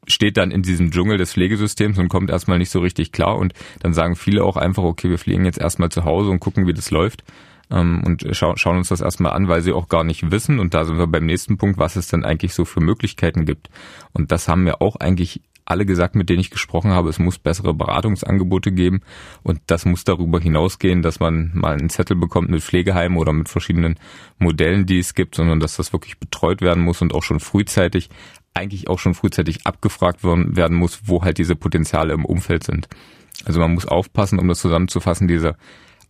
steht 0.07 0.37
dann 0.37 0.51
in 0.51 0.61
diesem 0.61 0.91
Dschungel 0.91 1.17
des 1.17 1.33
Pflegesystems 1.33 1.97
und 1.97 2.09
kommt 2.09 2.29
erstmal 2.29 2.57
nicht 2.57 2.69
so 2.69 2.79
richtig 2.79 3.11
klar 3.11 3.37
und 3.37 3.53
dann 3.79 3.93
sagen 3.93 4.15
viele 4.15 4.43
auch 4.43 4.57
einfach, 4.57 4.83
okay, 4.83 5.09
wir 5.09 5.17
fliegen 5.17 5.45
jetzt 5.45 5.59
erstmal 5.59 5.89
zu 5.89 6.03
Hause 6.03 6.29
und 6.29 6.39
gucken, 6.39 6.67
wie 6.67 6.73
das 6.73 6.91
läuft 6.91 7.23
ähm, 7.71 8.03
und 8.05 8.27
scha 8.35 8.55
schauen 8.57 8.77
uns 8.77 8.89
das 8.89 9.01
erstmal 9.01 9.33
an, 9.33 9.47
weil 9.47 9.61
sie 9.61 9.71
auch 9.71 9.87
gar 9.87 10.03
nicht 10.03 10.31
wissen 10.31 10.59
und 10.59 10.73
da 10.73 10.83
sind 10.85 10.97
wir 10.97 11.07
beim 11.07 11.25
nächsten 11.25 11.57
Punkt, 11.57 11.77
was 11.79 11.95
es 11.95 12.07
denn 12.07 12.25
eigentlich 12.25 12.53
so 12.53 12.65
für 12.65 12.81
Möglichkeiten 12.81 13.45
gibt. 13.45 13.69
Und 14.11 14.31
das 14.31 14.47
haben 14.47 14.65
wir 14.65 14.81
auch 14.81 14.97
eigentlich 14.97 15.41
alle 15.65 15.85
gesagt, 15.85 16.15
mit 16.15 16.29
denen 16.29 16.39
ich 16.39 16.49
gesprochen 16.49 16.91
habe, 16.91 17.09
es 17.09 17.19
muss 17.19 17.39
bessere 17.39 17.73
Beratungsangebote 17.73 18.71
geben 18.71 19.01
und 19.43 19.61
das 19.67 19.85
muss 19.85 20.03
darüber 20.03 20.39
hinausgehen, 20.39 21.01
dass 21.01 21.19
man 21.19 21.51
mal 21.53 21.73
einen 21.73 21.89
Zettel 21.89 22.17
bekommt 22.17 22.49
mit 22.49 22.61
Pflegeheimen 22.61 23.17
oder 23.17 23.33
mit 23.33 23.49
verschiedenen 23.49 23.97
Modellen, 24.39 24.85
die 24.85 24.99
es 24.99 25.13
gibt, 25.13 25.35
sondern 25.35 25.59
dass 25.59 25.77
das 25.77 25.93
wirklich 25.93 26.19
betreut 26.19 26.61
werden 26.61 26.83
muss 26.83 27.01
und 27.01 27.13
auch 27.13 27.23
schon 27.23 27.39
frühzeitig, 27.39 28.09
eigentlich 28.53 28.87
auch 28.87 28.99
schon 28.99 29.15
frühzeitig 29.15 29.65
abgefragt 29.65 30.23
werden 30.23 30.77
muss, 30.77 31.01
wo 31.05 31.23
halt 31.23 31.37
diese 31.37 31.55
Potenziale 31.55 32.13
im 32.13 32.25
Umfeld 32.25 32.63
sind. 32.63 32.87
Also 33.45 33.59
man 33.59 33.73
muss 33.73 33.85
aufpassen, 33.85 34.39
um 34.39 34.47
das 34.47 34.59
zusammenzufassen, 34.59 35.27
diese 35.27 35.55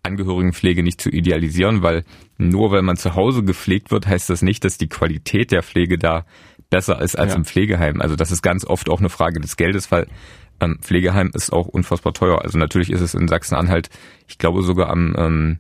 Angehörigenpflege 0.04 0.84
nicht 0.84 1.00
zu 1.00 1.10
idealisieren, 1.10 1.82
weil 1.82 2.04
nur 2.38 2.72
weil 2.72 2.82
man 2.82 2.98
zu 2.98 3.16
Hause 3.16 3.44
gepflegt 3.44 3.92
wird, 3.92 4.06
heißt 4.06 4.30
das 4.30 4.42
nicht, 4.42 4.66
dass 4.66 4.78
die 4.78 4.90
Qualität 4.90 5.52
der 5.52 5.64
Pflege 5.64 5.98
da 5.98 6.26
besser 6.74 7.02
ist 7.02 7.16
als 7.16 7.32
ja. 7.32 7.38
im 7.38 7.46
Pflegeheim. 7.46 8.02
Also 8.02 8.16
das 8.16 8.32
ist 8.32 8.42
ganz 8.42 8.66
oft 8.66 8.90
auch 8.90 9.00
eine 9.00 9.10
Frage 9.10 9.40
des 9.40 9.58
Geldes, 9.58 9.92
weil 9.92 10.08
ähm, 10.60 10.80
Pflegeheim 10.82 11.32
ist 11.34 11.54
auch 11.54 11.68
unfassbar 11.68 12.14
teuer. 12.14 12.42
Also 12.42 12.58
natürlich 12.58 12.92
ist 12.92 13.02
es 13.02 13.14
in 13.14 13.28
Sachsen-Anhalt, 13.28 13.90
ich 14.28 14.38
glaube 14.38 14.64
sogar 14.64 14.90
am 14.90 15.16
ähm, 15.18 15.60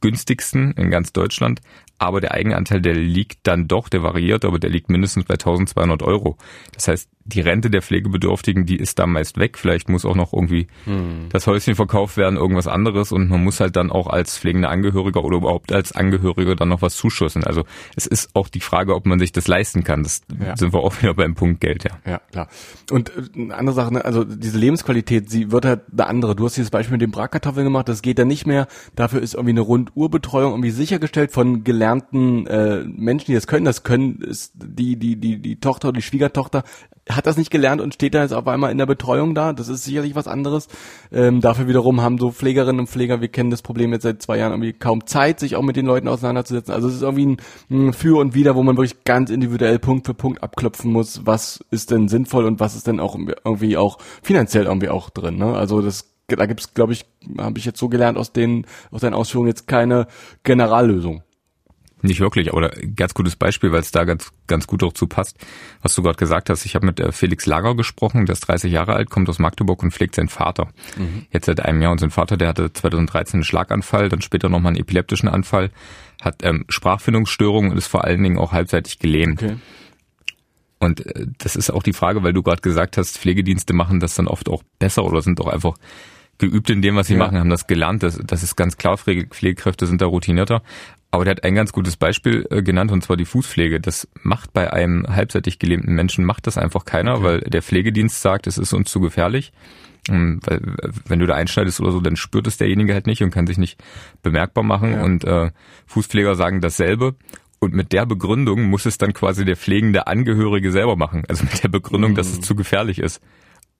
günstigsten 0.00 0.72
in 0.72 0.90
ganz 0.90 1.12
Deutschland 1.12 1.60
aber 1.98 2.20
der 2.20 2.32
Eigenanteil, 2.32 2.80
der 2.80 2.94
liegt 2.94 3.40
dann 3.42 3.66
doch, 3.66 3.88
der 3.88 4.02
variiert, 4.02 4.44
aber 4.44 4.58
der 4.58 4.70
liegt 4.70 4.88
mindestens 4.88 5.24
bei 5.24 5.34
1200 5.34 6.02
Euro. 6.02 6.38
Das 6.72 6.88
heißt, 6.88 7.10
die 7.28 7.40
Rente 7.40 7.70
der 7.70 7.82
Pflegebedürftigen, 7.82 8.66
die 8.66 8.76
ist 8.76 8.98
da 8.98 9.06
meist 9.06 9.38
weg. 9.38 9.58
Vielleicht 9.58 9.88
muss 9.88 10.04
auch 10.04 10.14
noch 10.14 10.32
irgendwie 10.32 10.66
hm. 10.84 11.28
das 11.30 11.46
Häuschen 11.46 11.74
verkauft 11.74 12.16
werden, 12.16 12.36
irgendwas 12.36 12.66
anderes 12.66 13.12
und 13.12 13.30
man 13.30 13.42
muss 13.42 13.60
halt 13.60 13.76
dann 13.76 13.90
auch 13.90 14.06
als 14.08 14.38
pflegender 14.38 14.70
Angehöriger 14.70 15.24
oder 15.24 15.38
überhaupt 15.38 15.72
als 15.72 15.92
Angehöriger 15.92 16.56
dann 16.56 16.68
noch 16.68 16.82
was 16.82 16.96
zuschussen. 16.96 17.44
Also 17.44 17.64
es 17.96 18.06
ist 18.06 18.30
auch 18.34 18.48
die 18.48 18.60
Frage, 18.60 18.94
ob 18.94 19.06
man 19.06 19.18
sich 19.18 19.32
das 19.32 19.48
leisten 19.48 19.84
kann. 19.84 20.02
Das 20.02 20.22
ja. 20.40 20.56
sind 20.56 20.72
wir 20.72 20.80
auch 20.80 21.00
wieder 21.02 21.14
beim 21.14 21.34
Punkt 21.34 21.60
Geld, 21.60 21.84
ja. 21.84 21.90
Ja, 22.06 22.20
klar. 22.30 22.48
Und 22.90 23.10
äh, 23.10 23.22
eine 23.34 23.54
andere 23.54 23.74
Sache, 23.74 23.92
ne? 23.92 24.04
also 24.04 24.24
diese 24.24 24.58
Lebensqualität, 24.58 25.30
sie 25.30 25.50
wird 25.52 25.64
halt 25.64 25.82
eine 25.92 26.06
andere. 26.06 26.36
Du 26.36 26.44
hast 26.44 26.56
dieses 26.56 26.70
Beispiel 26.70 26.92
mit 26.92 27.02
den 27.02 27.10
Bratkartoffeln 27.10 27.64
gemacht, 27.64 27.88
das 27.88 28.02
geht 28.02 28.18
dann 28.18 28.28
nicht 28.28 28.46
mehr. 28.46 28.66
Dafür 28.96 29.20
ist 29.20 29.34
irgendwie 29.34 29.52
eine 29.52 29.60
Runduhrbetreuung 29.60 30.52
irgendwie 30.52 30.70
sichergestellt 30.70 31.32
von 31.32 31.64
gelernten 31.64 32.08
gelernten 32.08 32.46
äh, 32.46 32.84
Menschen, 32.84 33.26
die 33.26 33.34
das 33.34 33.46
können, 33.46 33.64
das 33.64 33.82
können 33.82 34.20
ist 34.20 34.52
die 34.54 34.96
die 34.96 35.16
die 35.16 35.38
die 35.40 35.60
Tochter 35.60 35.88
oder 35.88 35.96
die 35.96 36.02
Schwiegertochter 36.02 36.64
hat 37.08 37.26
das 37.26 37.36
nicht 37.36 37.50
gelernt 37.50 37.80
und 37.80 37.94
steht 37.94 38.14
da 38.14 38.22
jetzt 38.22 38.32
auf 38.32 38.46
einmal 38.46 38.70
in 38.70 38.78
der 38.78 38.86
Betreuung 38.86 39.34
da. 39.34 39.52
Das 39.52 39.68
ist 39.68 39.84
sicherlich 39.84 40.14
was 40.14 40.28
anderes. 40.28 40.68
Ähm, 41.12 41.40
dafür 41.40 41.68
wiederum 41.68 42.00
haben 42.00 42.18
so 42.18 42.30
Pflegerinnen 42.30 42.80
und 42.80 42.88
Pfleger, 42.88 43.20
wir 43.20 43.28
kennen 43.28 43.50
das 43.50 43.62
Problem 43.62 43.92
jetzt 43.92 44.02
seit 44.02 44.22
zwei 44.22 44.38
Jahren 44.38 44.52
irgendwie 44.52 44.72
kaum 44.72 45.06
Zeit, 45.06 45.40
sich 45.40 45.56
auch 45.56 45.62
mit 45.62 45.76
den 45.76 45.86
Leuten 45.86 46.08
auseinanderzusetzen. 46.08 46.74
Also 46.74 46.88
es 46.88 46.94
ist 46.94 47.02
irgendwie 47.02 47.26
ein, 47.26 47.36
ein 47.70 47.92
Für 47.92 48.18
und 48.20 48.34
Wider, 48.34 48.54
wo 48.54 48.62
man 48.62 48.76
wirklich 48.76 49.04
ganz 49.04 49.30
individuell 49.30 49.78
Punkt 49.78 50.06
für 50.06 50.14
Punkt 50.14 50.42
abklopfen 50.42 50.92
muss, 50.92 51.22
was 51.24 51.64
ist 51.70 51.90
denn 51.90 52.08
sinnvoll 52.08 52.44
und 52.44 52.60
was 52.60 52.74
ist 52.76 52.86
denn 52.86 53.00
auch 53.00 53.16
irgendwie 53.16 53.76
auch 53.76 53.98
finanziell 54.22 54.66
irgendwie 54.66 54.88
auch 54.88 55.10
drin. 55.10 55.36
Ne? 55.36 55.54
Also 55.54 55.80
das 55.82 56.06
da 56.36 56.44
gibt's, 56.44 56.74
glaube 56.74 56.92
ich, 56.92 57.06
habe 57.38 57.58
ich 57.58 57.64
jetzt 57.64 57.78
so 57.78 57.88
gelernt 57.88 58.18
aus 58.18 58.32
den 58.32 58.66
aus 58.90 59.00
deinen 59.00 59.14
Ausführungen 59.14 59.48
jetzt 59.48 59.66
keine 59.66 60.06
Generallösung. 60.42 61.22
Nicht 62.00 62.20
wirklich, 62.20 62.52
aber 62.52 62.70
ganz 62.94 63.12
gutes 63.12 63.34
Beispiel, 63.34 63.72
weil 63.72 63.80
es 63.80 63.90
da 63.90 64.04
ganz, 64.04 64.30
ganz 64.46 64.66
gut 64.66 64.84
auch 64.84 64.92
zu 64.92 65.08
passt, 65.08 65.36
was 65.82 65.94
du 65.94 66.02
gerade 66.02 66.16
gesagt 66.16 66.48
hast. 66.48 66.64
Ich 66.64 66.76
habe 66.76 66.86
mit 66.86 67.00
äh, 67.00 67.10
Felix 67.10 67.44
Lager 67.46 67.74
gesprochen, 67.74 68.26
der 68.26 68.34
ist 68.34 68.40
30 68.46 68.72
Jahre 68.72 68.94
alt, 68.94 69.10
kommt 69.10 69.28
aus 69.28 69.40
Magdeburg 69.40 69.82
und 69.82 69.92
pflegt 69.92 70.14
seinen 70.14 70.28
Vater. 70.28 70.68
Mhm. 70.96 71.26
Jetzt 71.32 71.46
seit 71.46 71.60
einem 71.60 71.82
Jahr 71.82 71.90
und 71.90 71.98
sein 71.98 72.10
Vater, 72.10 72.36
der 72.36 72.48
hatte 72.48 72.72
2013 72.72 73.38
einen 73.38 73.44
Schlaganfall, 73.44 74.08
dann 74.08 74.20
später 74.20 74.48
nochmal 74.48 74.70
einen 74.70 74.80
epileptischen 74.80 75.28
Anfall, 75.28 75.70
hat 76.22 76.44
ähm, 76.44 76.64
Sprachfindungsstörungen 76.68 77.72
und 77.72 77.78
ist 77.78 77.88
vor 77.88 78.04
allen 78.04 78.22
Dingen 78.22 78.38
auch 78.38 78.52
halbseitig 78.52 79.00
gelähmt. 79.00 79.42
Okay. 79.42 79.56
Und 80.78 81.04
äh, 81.04 81.26
das 81.38 81.56
ist 81.56 81.70
auch 81.70 81.82
die 81.82 81.92
Frage, 81.92 82.22
weil 82.22 82.32
du 82.32 82.42
gerade 82.42 82.62
gesagt 82.62 82.96
hast, 82.96 83.18
Pflegedienste 83.18 83.72
machen 83.72 83.98
das 83.98 84.14
dann 84.14 84.28
oft 84.28 84.48
auch 84.48 84.62
besser 84.78 85.04
oder 85.04 85.22
sind 85.22 85.40
auch 85.40 85.48
einfach 85.48 85.74
geübt 86.38 86.70
in 86.70 86.82
dem, 86.82 86.96
was 86.96 87.08
sie 87.08 87.14
ja. 87.14 87.18
machen, 87.18 87.38
haben 87.38 87.50
das 87.50 87.66
gelernt. 87.66 88.02
Das, 88.02 88.18
das 88.24 88.42
ist 88.42 88.56
ganz 88.56 88.76
klar, 88.76 88.96
Pflegekräfte 88.96 89.86
sind 89.86 90.00
da 90.00 90.06
routinierter. 90.06 90.62
Aber 91.10 91.24
der 91.24 91.32
hat 91.32 91.44
ein 91.44 91.54
ganz 91.54 91.72
gutes 91.72 91.96
Beispiel 91.96 92.46
äh, 92.50 92.62
genannt, 92.62 92.92
und 92.92 93.02
zwar 93.02 93.16
die 93.16 93.24
Fußpflege. 93.24 93.80
Das 93.80 94.08
macht 94.22 94.52
bei 94.52 94.72
einem 94.72 95.06
halbseitig 95.08 95.58
gelähmten 95.58 95.94
Menschen, 95.94 96.24
macht 96.24 96.46
das 96.46 96.58
einfach 96.58 96.84
keiner, 96.84 97.14
okay. 97.14 97.24
weil 97.24 97.40
der 97.40 97.62
Pflegedienst 97.62 98.20
sagt, 98.20 98.46
es 98.46 98.58
ist 98.58 98.74
uns 98.74 98.90
zu 98.90 99.00
gefährlich. 99.00 99.52
Ähm, 100.10 100.40
weil, 100.44 100.60
wenn 101.06 101.18
du 101.18 101.26
da 101.26 101.34
einschneidest 101.34 101.80
oder 101.80 101.92
so, 101.92 102.00
dann 102.00 102.16
spürt 102.16 102.46
es 102.46 102.58
derjenige 102.58 102.92
halt 102.92 103.06
nicht 103.06 103.22
und 103.22 103.30
kann 103.30 103.46
sich 103.46 103.58
nicht 103.58 103.82
bemerkbar 104.22 104.64
machen. 104.64 104.92
Ja. 104.92 105.02
Und 105.02 105.24
äh, 105.24 105.50
Fußpfleger 105.86 106.34
sagen 106.34 106.60
dasselbe. 106.60 107.14
Und 107.58 107.74
mit 107.74 107.92
der 107.92 108.06
Begründung 108.06 108.64
muss 108.64 108.86
es 108.86 108.98
dann 108.98 109.12
quasi 109.14 109.44
der 109.44 109.56
pflegende 109.56 110.06
Angehörige 110.06 110.70
selber 110.72 110.96
machen. 110.96 111.24
Also 111.28 111.44
mit 111.44 111.62
der 111.62 111.68
Begründung, 111.68 112.12
mhm. 112.12 112.16
dass 112.16 112.28
es 112.28 112.38
mhm. 112.38 112.42
zu 112.42 112.54
gefährlich 112.54 112.98
ist. 112.98 113.20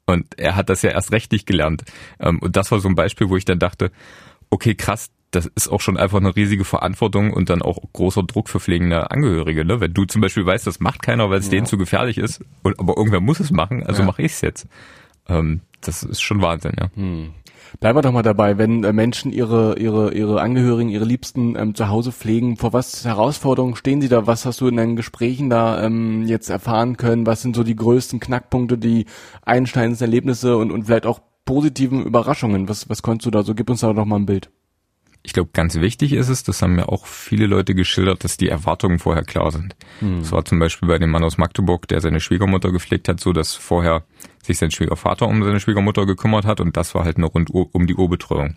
Und 0.06 0.38
er 0.38 0.56
hat 0.56 0.70
das 0.70 0.80
ja 0.80 0.90
erst 0.90 1.12
rechtlich 1.12 1.44
gelernt. 1.44 1.84
Ähm, 2.18 2.38
und 2.38 2.56
das 2.56 2.70
war 2.70 2.80
so 2.80 2.88
ein 2.88 2.94
Beispiel, 2.94 3.28
wo 3.28 3.36
ich 3.36 3.44
dann 3.44 3.58
dachte, 3.58 3.92
okay, 4.48 4.74
krass, 4.74 5.10
das 5.30 5.46
ist 5.46 5.68
auch 5.68 5.80
schon 5.80 5.96
einfach 5.96 6.18
eine 6.18 6.34
riesige 6.34 6.64
Verantwortung 6.64 7.32
und 7.32 7.50
dann 7.50 7.60
auch 7.60 7.78
großer 7.92 8.22
Druck 8.22 8.48
für 8.48 8.60
pflegende 8.60 9.10
Angehörige. 9.10 9.64
Ne? 9.64 9.80
Wenn 9.80 9.92
du 9.92 10.04
zum 10.04 10.22
Beispiel 10.22 10.46
weißt, 10.46 10.66
das 10.66 10.80
macht 10.80 11.02
keiner, 11.02 11.28
weil 11.28 11.38
es 11.38 11.46
ja. 11.46 11.52
denen 11.52 11.66
zu 11.66 11.76
gefährlich 11.76 12.18
ist, 12.18 12.42
und, 12.62 12.78
aber 12.78 12.96
irgendwer 12.96 13.20
muss 13.20 13.40
es 13.40 13.50
machen, 13.50 13.84
also 13.84 14.00
ja. 14.00 14.06
mache 14.06 14.22
ich 14.22 14.32
es 14.32 14.40
jetzt. 14.40 14.66
Ähm, 15.28 15.60
das 15.82 16.02
ist 16.02 16.20
schon 16.20 16.40
Wahnsinn, 16.40 16.72
ja. 16.78 16.90
Hm. 16.94 17.30
Bleiben 17.80 17.98
wir 17.98 18.02
doch 18.02 18.12
mal 18.12 18.22
dabei, 18.22 18.56
wenn 18.56 18.82
äh, 18.82 18.94
Menschen 18.94 19.30
ihre, 19.30 19.78
ihre, 19.78 20.14
ihre 20.14 20.40
Angehörigen, 20.40 20.88
ihre 20.88 21.04
Liebsten 21.04 21.54
ähm, 21.56 21.74
zu 21.74 21.88
Hause 21.88 22.12
pflegen, 22.12 22.56
vor 22.56 22.72
was 22.72 23.04
Herausforderungen 23.04 23.76
stehen 23.76 24.00
sie 24.00 24.08
da? 24.08 24.26
Was 24.26 24.46
hast 24.46 24.62
du 24.62 24.68
in 24.68 24.76
deinen 24.76 24.96
Gesprächen 24.96 25.50
da 25.50 25.84
ähm, 25.84 26.24
jetzt 26.26 26.48
erfahren 26.48 26.96
können? 26.96 27.26
Was 27.26 27.42
sind 27.42 27.54
so 27.54 27.64
die 27.64 27.76
größten 27.76 28.20
Knackpunkte, 28.20 28.78
die 28.78 29.04
einschneidendsten 29.42 30.06
Erlebnisse 30.06 30.56
und, 30.56 30.72
und 30.72 30.84
vielleicht 30.84 31.04
auch 31.04 31.20
positiven 31.44 32.04
Überraschungen? 32.04 32.68
Was, 32.68 32.88
was 32.88 33.02
konntest 33.02 33.26
du 33.26 33.30
da 33.30 33.42
so? 33.42 33.54
Gib 33.54 33.68
uns 33.68 33.80
da 33.80 33.92
doch 33.92 34.06
mal 34.06 34.16
ein 34.16 34.26
Bild. 34.26 34.50
Ich 35.22 35.32
glaube, 35.32 35.50
ganz 35.52 35.74
wichtig 35.74 36.12
ist 36.12 36.28
es, 36.28 36.42
das 36.42 36.62
haben 36.62 36.76
mir 36.76 36.88
auch 36.88 37.06
viele 37.06 37.46
Leute 37.46 37.74
geschildert, 37.74 38.24
dass 38.24 38.36
die 38.36 38.48
Erwartungen 38.48 38.98
vorher 38.98 39.24
klar 39.24 39.50
sind. 39.50 39.76
Hm. 40.00 40.20
Das 40.20 40.32
war 40.32 40.44
zum 40.44 40.58
Beispiel 40.58 40.88
bei 40.88 40.98
dem 40.98 41.10
Mann 41.10 41.24
aus 41.24 41.38
Magdeburg, 41.38 41.86
der 41.88 42.00
seine 42.00 42.20
Schwiegermutter 42.20 42.72
gepflegt 42.72 43.08
hat, 43.08 43.20
so 43.20 43.32
dass 43.32 43.54
vorher 43.54 44.04
sich 44.42 44.58
sein 44.58 44.70
Schwiegervater 44.70 45.26
um 45.26 45.42
seine 45.42 45.60
Schwiegermutter 45.60 46.06
gekümmert 46.06 46.44
hat 46.44 46.60
und 46.60 46.76
das 46.76 46.94
war 46.94 47.04
halt 47.04 47.16
eine 47.16 47.26
rund 47.26 47.50
um 47.50 47.86
die 47.86 47.94
Uhrbetreuung. 47.94 48.56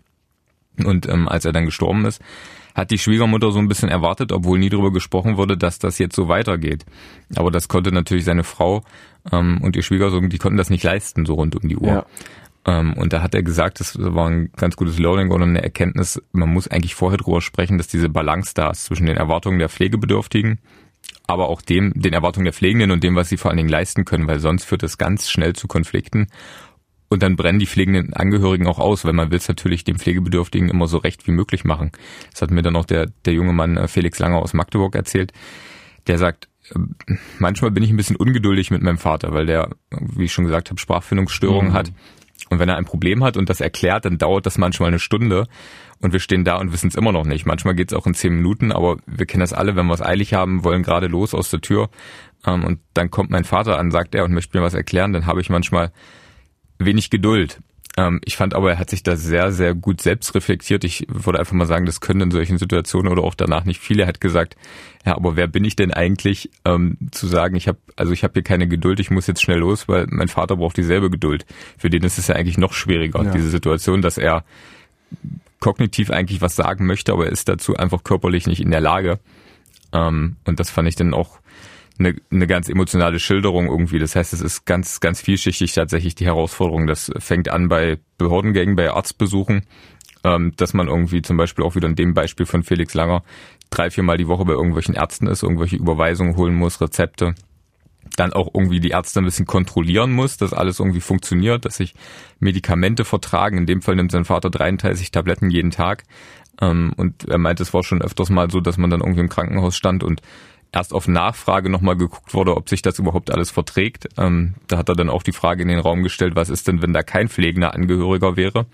Und 0.85 1.07
ähm, 1.09 1.27
als 1.27 1.45
er 1.45 1.51
dann 1.51 1.65
gestorben 1.65 2.05
ist, 2.05 2.21
hat 2.73 2.91
die 2.91 2.97
Schwiegermutter 2.97 3.51
so 3.51 3.59
ein 3.59 3.67
bisschen 3.67 3.89
erwartet, 3.89 4.31
obwohl 4.31 4.57
nie 4.57 4.69
darüber 4.69 4.91
gesprochen 4.91 5.37
wurde, 5.37 5.57
dass 5.57 5.79
das 5.79 5.97
jetzt 5.99 6.15
so 6.15 6.27
weitergeht. 6.27 6.85
Aber 7.35 7.51
das 7.51 7.67
konnte 7.67 7.91
natürlich 7.91 8.23
seine 8.23 8.43
Frau 8.43 8.83
ähm, 9.31 9.59
und 9.61 9.75
ihr 9.75 9.83
Schwiegersohn, 9.83 10.29
die 10.29 10.37
konnten 10.37 10.57
das 10.57 10.69
nicht 10.69 10.83
leisten, 10.83 11.25
so 11.25 11.33
rund 11.33 11.55
um 11.55 11.67
die 11.67 11.77
Uhr. 11.77 11.87
Ja. 11.87 12.05
Ähm, 12.65 12.93
und 12.93 13.13
da 13.13 13.21
hat 13.21 13.33
er 13.33 13.43
gesagt, 13.43 13.79
das 13.79 13.97
war 13.99 14.29
ein 14.29 14.51
ganz 14.55 14.75
gutes 14.75 14.99
Learning 14.99 15.31
oder 15.31 15.45
eine 15.45 15.63
Erkenntnis, 15.63 16.21
man 16.31 16.49
muss 16.49 16.67
eigentlich 16.67 16.95
vorher 16.95 17.17
drüber 17.17 17.41
sprechen, 17.41 17.77
dass 17.77 17.87
diese 17.87 18.09
Balance 18.09 18.53
da 18.53 18.69
ist 18.69 18.85
zwischen 18.85 19.07
den 19.07 19.17
Erwartungen 19.17 19.59
der 19.59 19.69
Pflegebedürftigen, 19.69 20.59
aber 21.27 21.49
auch 21.49 21.61
dem, 21.61 21.93
den 21.95 22.13
Erwartungen 22.13 22.45
der 22.45 22.53
Pflegenden 22.53 22.91
und 22.91 23.03
dem, 23.03 23.15
was 23.15 23.29
sie 23.29 23.37
vor 23.37 23.49
allen 23.49 23.57
Dingen 23.57 23.69
leisten 23.69 24.05
können, 24.05 24.27
weil 24.27 24.39
sonst 24.39 24.65
führt 24.65 24.83
es 24.83 24.97
ganz 24.97 25.29
schnell 25.29 25.53
zu 25.53 25.67
Konflikten. 25.67 26.27
Und 27.09 27.23
dann 27.23 27.35
brennen 27.35 27.59
die 27.59 27.65
pflegenden 27.65 28.13
Angehörigen 28.13 28.67
auch 28.67 28.79
aus, 28.79 29.03
weil 29.03 29.11
man 29.11 29.31
will 29.31 29.37
es 29.37 29.47
natürlich 29.49 29.83
dem 29.83 29.99
Pflegebedürftigen 29.99 30.69
immer 30.69 30.87
so 30.87 30.97
recht 30.97 31.27
wie 31.27 31.31
möglich 31.31 31.65
machen. 31.65 31.91
Das 32.31 32.41
hat 32.41 32.51
mir 32.51 32.61
dann 32.61 32.77
auch 32.77 32.85
der, 32.85 33.07
der 33.25 33.33
junge 33.33 33.51
Mann 33.51 33.75
äh, 33.75 33.89
Felix 33.89 34.17
Langer 34.19 34.37
aus 34.37 34.53
Magdeburg 34.53 34.95
erzählt. 34.95 35.33
Der 36.07 36.17
sagt, 36.17 36.47
äh, 36.73 36.79
manchmal 37.37 37.71
bin 37.71 37.83
ich 37.83 37.89
ein 37.89 37.97
bisschen 37.97 38.15
ungeduldig 38.15 38.71
mit 38.71 38.81
meinem 38.81 38.97
Vater, 38.97 39.33
weil 39.33 39.45
der, 39.45 39.71
wie 39.89 40.23
ich 40.25 40.31
schon 40.31 40.45
gesagt 40.45 40.69
habe, 40.69 40.79
Sprachfindungsstörungen 40.79 41.71
mhm. 41.71 41.75
hat 41.75 41.91
und 42.51 42.59
wenn 42.59 42.69
er 42.69 42.75
ein 42.75 42.85
Problem 42.85 43.23
hat 43.23 43.37
und 43.37 43.49
das 43.49 43.61
erklärt, 43.61 44.05
dann 44.05 44.17
dauert 44.17 44.45
das 44.45 44.57
manchmal 44.57 44.89
eine 44.89 44.99
Stunde 44.99 45.47
und 46.01 46.11
wir 46.11 46.19
stehen 46.19 46.43
da 46.43 46.57
und 46.57 46.73
wissen 46.73 46.89
es 46.89 46.95
immer 46.95 47.13
noch 47.13 47.25
nicht. 47.25 47.45
Manchmal 47.45 47.75
geht 47.75 47.91
es 47.91 47.97
auch 47.97 48.05
in 48.05 48.13
zehn 48.13 48.35
Minuten, 48.35 48.73
aber 48.73 48.97
wir 49.07 49.25
kennen 49.25 49.39
das 49.39 49.53
alle, 49.53 49.75
wenn 49.77 49.87
wir 49.87 49.93
es 49.93 50.01
eilig 50.01 50.33
haben, 50.33 50.65
wollen 50.65 50.83
gerade 50.83 51.07
los 51.07 51.33
aus 51.33 51.49
der 51.49 51.61
Tür 51.61 51.89
ähm, 52.45 52.65
und 52.65 52.79
dann 52.93 53.09
kommt 53.09 53.29
mein 53.29 53.45
Vater 53.45 53.79
an, 53.79 53.89
sagt 53.89 54.13
er 54.13 54.25
und 54.25 54.33
möchte 54.33 54.57
mir 54.57 54.63
was 54.63 54.73
erklären, 54.73 55.13
dann 55.13 55.25
habe 55.25 55.39
ich 55.39 55.49
manchmal 55.49 55.91
wenig 56.77 57.09
Geduld. 57.09 57.61
Ähm, 57.97 58.21
ich 58.23 58.37
fand 58.37 58.53
aber, 58.53 58.71
er 58.71 58.79
hat 58.79 58.89
sich 58.89 59.03
da 59.03 59.15
sehr, 59.15 59.51
sehr 59.51 59.73
gut 59.73 60.01
selbst 60.01 60.33
reflektiert. 60.33 60.83
Ich 60.83 61.05
würde 61.09 61.39
einfach 61.39 61.53
mal 61.53 61.65
sagen, 61.65 61.85
das 61.85 61.99
können 61.99 62.21
in 62.21 62.31
solchen 62.31 62.57
Situationen 62.57 63.11
oder 63.11 63.23
auch 63.23 63.35
danach 63.35 63.65
nicht 63.65 63.81
viele. 63.81 64.03
Er 64.03 64.07
hat 64.07 64.21
gesagt, 64.21 64.55
ja, 65.05 65.15
aber 65.15 65.35
wer 65.35 65.47
bin 65.47 65.65
ich 65.65 65.75
denn 65.75 65.93
eigentlich, 65.93 66.49
ähm, 66.63 66.97
zu 67.11 67.27
sagen, 67.27 67.55
ich 67.55 67.67
habe, 67.67 67.79
also 67.95 68.13
ich 68.13 68.23
habe 68.23 68.33
hier 68.33 68.43
keine 68.43 68.67
Geduld, 68.67 68.99
ich 68.99 69.11
muss 69.11 69.27
jetzt 69.27 69.41
schnell 69.41 69.59
los, 69.59 69.87
weil 69.87 70.07
mein 70.09 70.29
Vater 70.29 70.55
braucht 70.55 70.77
dieselbe 70.77 71.09
Geduld. 71.09 71.45
Für 71.77 71.89
den 71.89 72.03
ist 72.03 72.17
es 72.17 72.27
ja 72.27 72.35
eigentlich 72.35 72.57
noch 72.57 72.73
schwieriger, 72.73 73.23
ja. 73.23 73.31
diese 73.31 73.49
Situation, 73.49 74.01
dass 74.01 74.17
er 74.17 74.45
kognitiv 75.59 76.11
eigentlich 76.11 76.41
was 76.41 76.55
sagen 76.55 76.85
möchte, 76.85 77.11
aber 77.11 77.25
er 77.25 77.31
ist 77.31 77.49
dazu 77.49 77.75
einfach 77.75 78.03
körperlich 78.03 78.47
nicht 78.47 78.61
in 78.61 78.71
der 78.71 78.81
Lage. 78.81 79.19
Ähm, 79.91 80.37
und 80.45 80.59
das 80.59 80.69
fand 80.69 80.87
ich 80.87 80.95
dann 80.95 81.13
auch 81.13 81.39
eine, 82.05 82.15
eine 82.31 82.47
ganz 82.47 82.69
emotionale 82.69 83.19
Schilderung 83.19 83.67
irgendwie. 83.67 83.99
Das 83.99 84.15
heißt, 84.15 84.33
es 84.33 84.41
ist 84.41 84.65
ganz, 84.65 84.99
ganz 84.99 85.21
vielschichtig 85.21 85.73
tatsächlich 85.73 86.15
die 86.15 86.25
Herausforderung. 86.25 86.87
Das 86.87 87.11
fängt 87.19 87.49
an 87.49 87.69
bei 87.69 87.99
Behördengängen, 88.17 88.75
bei 88.75 88.91
Arztbesuchen, 88.91 89.63
ähm, 90.23 90.53
dass 90.57 90.73
man 90.73 90.87
irgendwie 90.87 91.21
zum 91.21 91.37
Beispiel 91.37 91.63
auch 91.63 91.75
wieder 91.75 91.87
in 91.87 91.95
dem 91.95 92.13
Beispiel 92.13 92.45
von 92.45 92.63
Felix 92.63 92.93
Langer 92.93 93.23
drei, 93.69 93.89
viermal 93.89 94.17
die 94.17 94.27
Woche 94.27 94.45
bei 94.45 94.53
irgendwelchen 94.53 94.95
Ärzten 94.95 95.27
ist, 95.27 95.43
irgendwelche 95.43 95.77
Überweisungen 95.77 96.35
holen 96.35 96.55
muss, 96.55 96.81
Rezepte. 96.81 97.35
Dann 98.17 98.33
auch 98.33 98.49
irgendwie 98.53 98.81
die 98.81 98.89
Ärzte 98.89 99.21
ein 99.21 99.25
bisschen 99.25 99.45
kontrollieren 99.45 100.11
muss, 100.11 100.35
dass 100.35 100.53
alles 100.53 100.79
irgendwie 100.79 100.99
funktioniert, 100.99 101.63
dass 101.63 101.77
sich 101.77 101.93
Medikamente 102.39 103.05
vertragen. 103.05 103.59
In 103.59 103.65
dem 103.65 103.81
Fall 103.81 103.95
nimmt 103.95 104.11
sein 104.11 104.25
Vater 104.25 104.49
33 104.49 105.11
Tabletten 105.11 105.49
jeden 105.49 105.71
Tag. 105.71 106.03
Ähm, 106.59 106.93
und 106.97 107.29
er 107.29 107.37
meint, 107.37 107.61
es 107.61 107.73
war 107.73 107.83
schon 107.83 108.01
öfters 108.01 108.29
mal 108.29 108.49
so, 108.51 108.59
dass 108.59 108.77
man 108.77 108.89
dann 108.89 108.99
irgendwie 108.99 109.21
im 109.21 109.29
Krankenhaus 109.29 109.77
stand 109.77 110.03
und 110.03 110.21
erst 110.71 110.93
auf 110.93 111.07
Nachfrage 111.07 111.69
nochmal 111.69 111.97
geguckt 111.97 112.33
wurde, 112.33 112.55
ob 112.55 112.69
sich 112.69 112.81
das 112.81 112.99
überhaupt 112.99 113.31
alles 113.31 113.51
verträgt. 113.51 114.07
Ähm, 114.17 114.55
da 114.67 114.77
hat 114.77 114.89
er 114.89 114.95
dann 114.95 115.09
auch 115.09 115.23
die 115.23 115.33
Frage 115.33 115.63
in 115.63 115.67
den 115.67 115.79
Raum 115.79 116.03
gestellt, 116.03 116.35
was 116.35 116.49
ist 116.49 116.67
denn, 116.67 116.81
wenn 116.81 116.93
da 116.93 117.03
kein 117.03 117.27
pflegender 117.27 117.73
Angehöriger 117.73 118.37
wäre? 118.37 118.65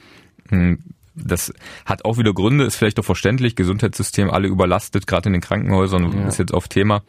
Hm, 0.50 0.80
das 1.16 1.52
hat 1.86 2.06
auch 2.06 2.18
wieder 2.18 2.34
Gründe, 2.34 2.66
ist 2.66 2.76
vielleicht 2.76 3.00
auch 3.00 3.06
verständlich, 3.06 3.56
Gesundheitssystem 3.56 4.30
alle 4.30 4.48
überlastet, 4.48 5.08
gerade 5.08 5.30
in 5.30 5.34
den 5.34 5.42
Krankenhäusern, 5.42 6.20
ja. 6.20 6.28
ist 6.28 6.38
jetzt 6.38 6.54
oft 6.54 6.72
Thema. 6.72 7.02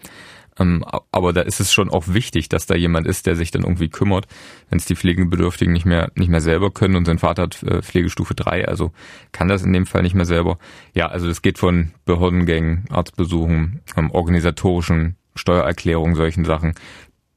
Ähm, 0.59 0.85
aber 1.13 1.33
da 1.33 1.43
ist 1.43 1.61
es 1.61 1.73
schon 1.73 1.91
auch 1.91 2.09
wichtig, 2.09 2.49
dass 2.49 2.67
da 2.67 2.75
jemand 2.75 3.07
ist, 3.07 3.27
der 3.27 3.37
sich 3.37 3.51
dann 3.51 3.63
irgendwie 3.63 3.89
kümmert, 3.89 4.27
wenn 4.71 4.79
es 4.79 4.87
die 4.87 4.97
Pflegebedürftigen 4.97 5.73
nicht 5.73 5.87
mehr 5.87 6.11
nicht 6.15 6.29
mehr 6.29 6.41
selber 6.41 6.71
können 6.71 6.97
und 6.97 7.05
sein 7.05 7.19
Vater 7.19 7.43
hat 7.43 7.63
äh, 7.63 7.83
Pflegestufe 7.83 8.35
3, 8.35 8.67
also 8.67 8.93
kann 9.33 9.49
das 9.49 9.63
in 9.63 9.73
dem 9.73 9.87
Fall 9.87 10.03
nicht 10.03 10.15
mehr 10.15 10.25
selber. 10.25 10.59
Ja, 10.95 11.07
also 11.07 11.29
das 11.29 11.43
geht 11.43 11.59
von 11.59 11.93
Behördengängen, 12.05 12.85
Arztbesuchen, 12.91 13.81
ähm, 13.97 14.11
organisatorischen 14.11 15.17
Steuererklärungen, 15.35 16.17
solchen 16.17 16.45
Sachen, 16.45 16.75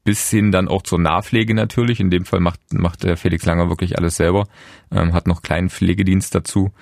bis 0.04 0.28
hin 0.30 0.50
dann 0.50 0.68
auch 0.68 0.82
zur 0.82 0.98
Nahpflege 0.98 1.54
natürlich. 1.54 2.00
In 2.00 2.10
dem 2.10 2.24
Fall 2.24 2.40
macht, 2.40 2.60
macht 2.72 3.06
Felix 3.16 3.44
Langer 3.44 3.68
wirklich 3.68 3.98
alles 3.98 4.16
selber, 4.16 4.48
ähm, 4.90 5.12
hat 5.12 5.28
noch 5.28 5.42
kleinen 5.42 5.70
Pflegedienst 5.70 6.34
dazu. 6.34 6.72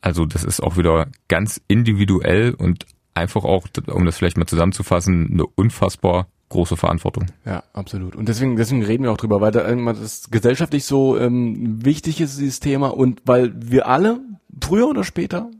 Also 0.00 0.26
das 0.26 0.42
ist 0.42 0.62
auch 0.62 0.76
wieder 0.76 1.08
ganz 1.28 1.60
individuell 1.68 2.54
und 2.54 2.86
einfach 3.14 3.44
auch, 3.44 3.66
um 3.86 4.04
das 4.04 4.18
vielleicht 4.18 4.36
mal 4.36 4.46
zusammenzufassen, 4.46 5.30
eine 5.32 5.46
unfassbar 5.46 6.28
große 6.48 6.76
Verantwortung. 6.76 7.26
Ja, 7.44 7.62
absolut. 7.72 8.14
Und 8.14 8.28
deswegen, 8.28 8.56
deswegen 8.56 8.84
reden 8.84 9.04
wir 9.04 9.12
auch 9.12 9.16
drüber, 9.16 9.40
weil 9.40 9.52
das 9.52 10.30
gesellschaftlich 10.30 10.84
so 10.84 11.18
ähm, 11.18 11.84
wichtig 11.84 12.20
ist, 12.20 12.38
dieses 12.38 12.60
Thema, 12.60 12.88
und 12.88 13.22
weil 13.24 13.52
wir 13.56 13.88
alle 13.88 14.20
früher 14.60 14.88
oder 14.88 15.02
später 15.02 15.50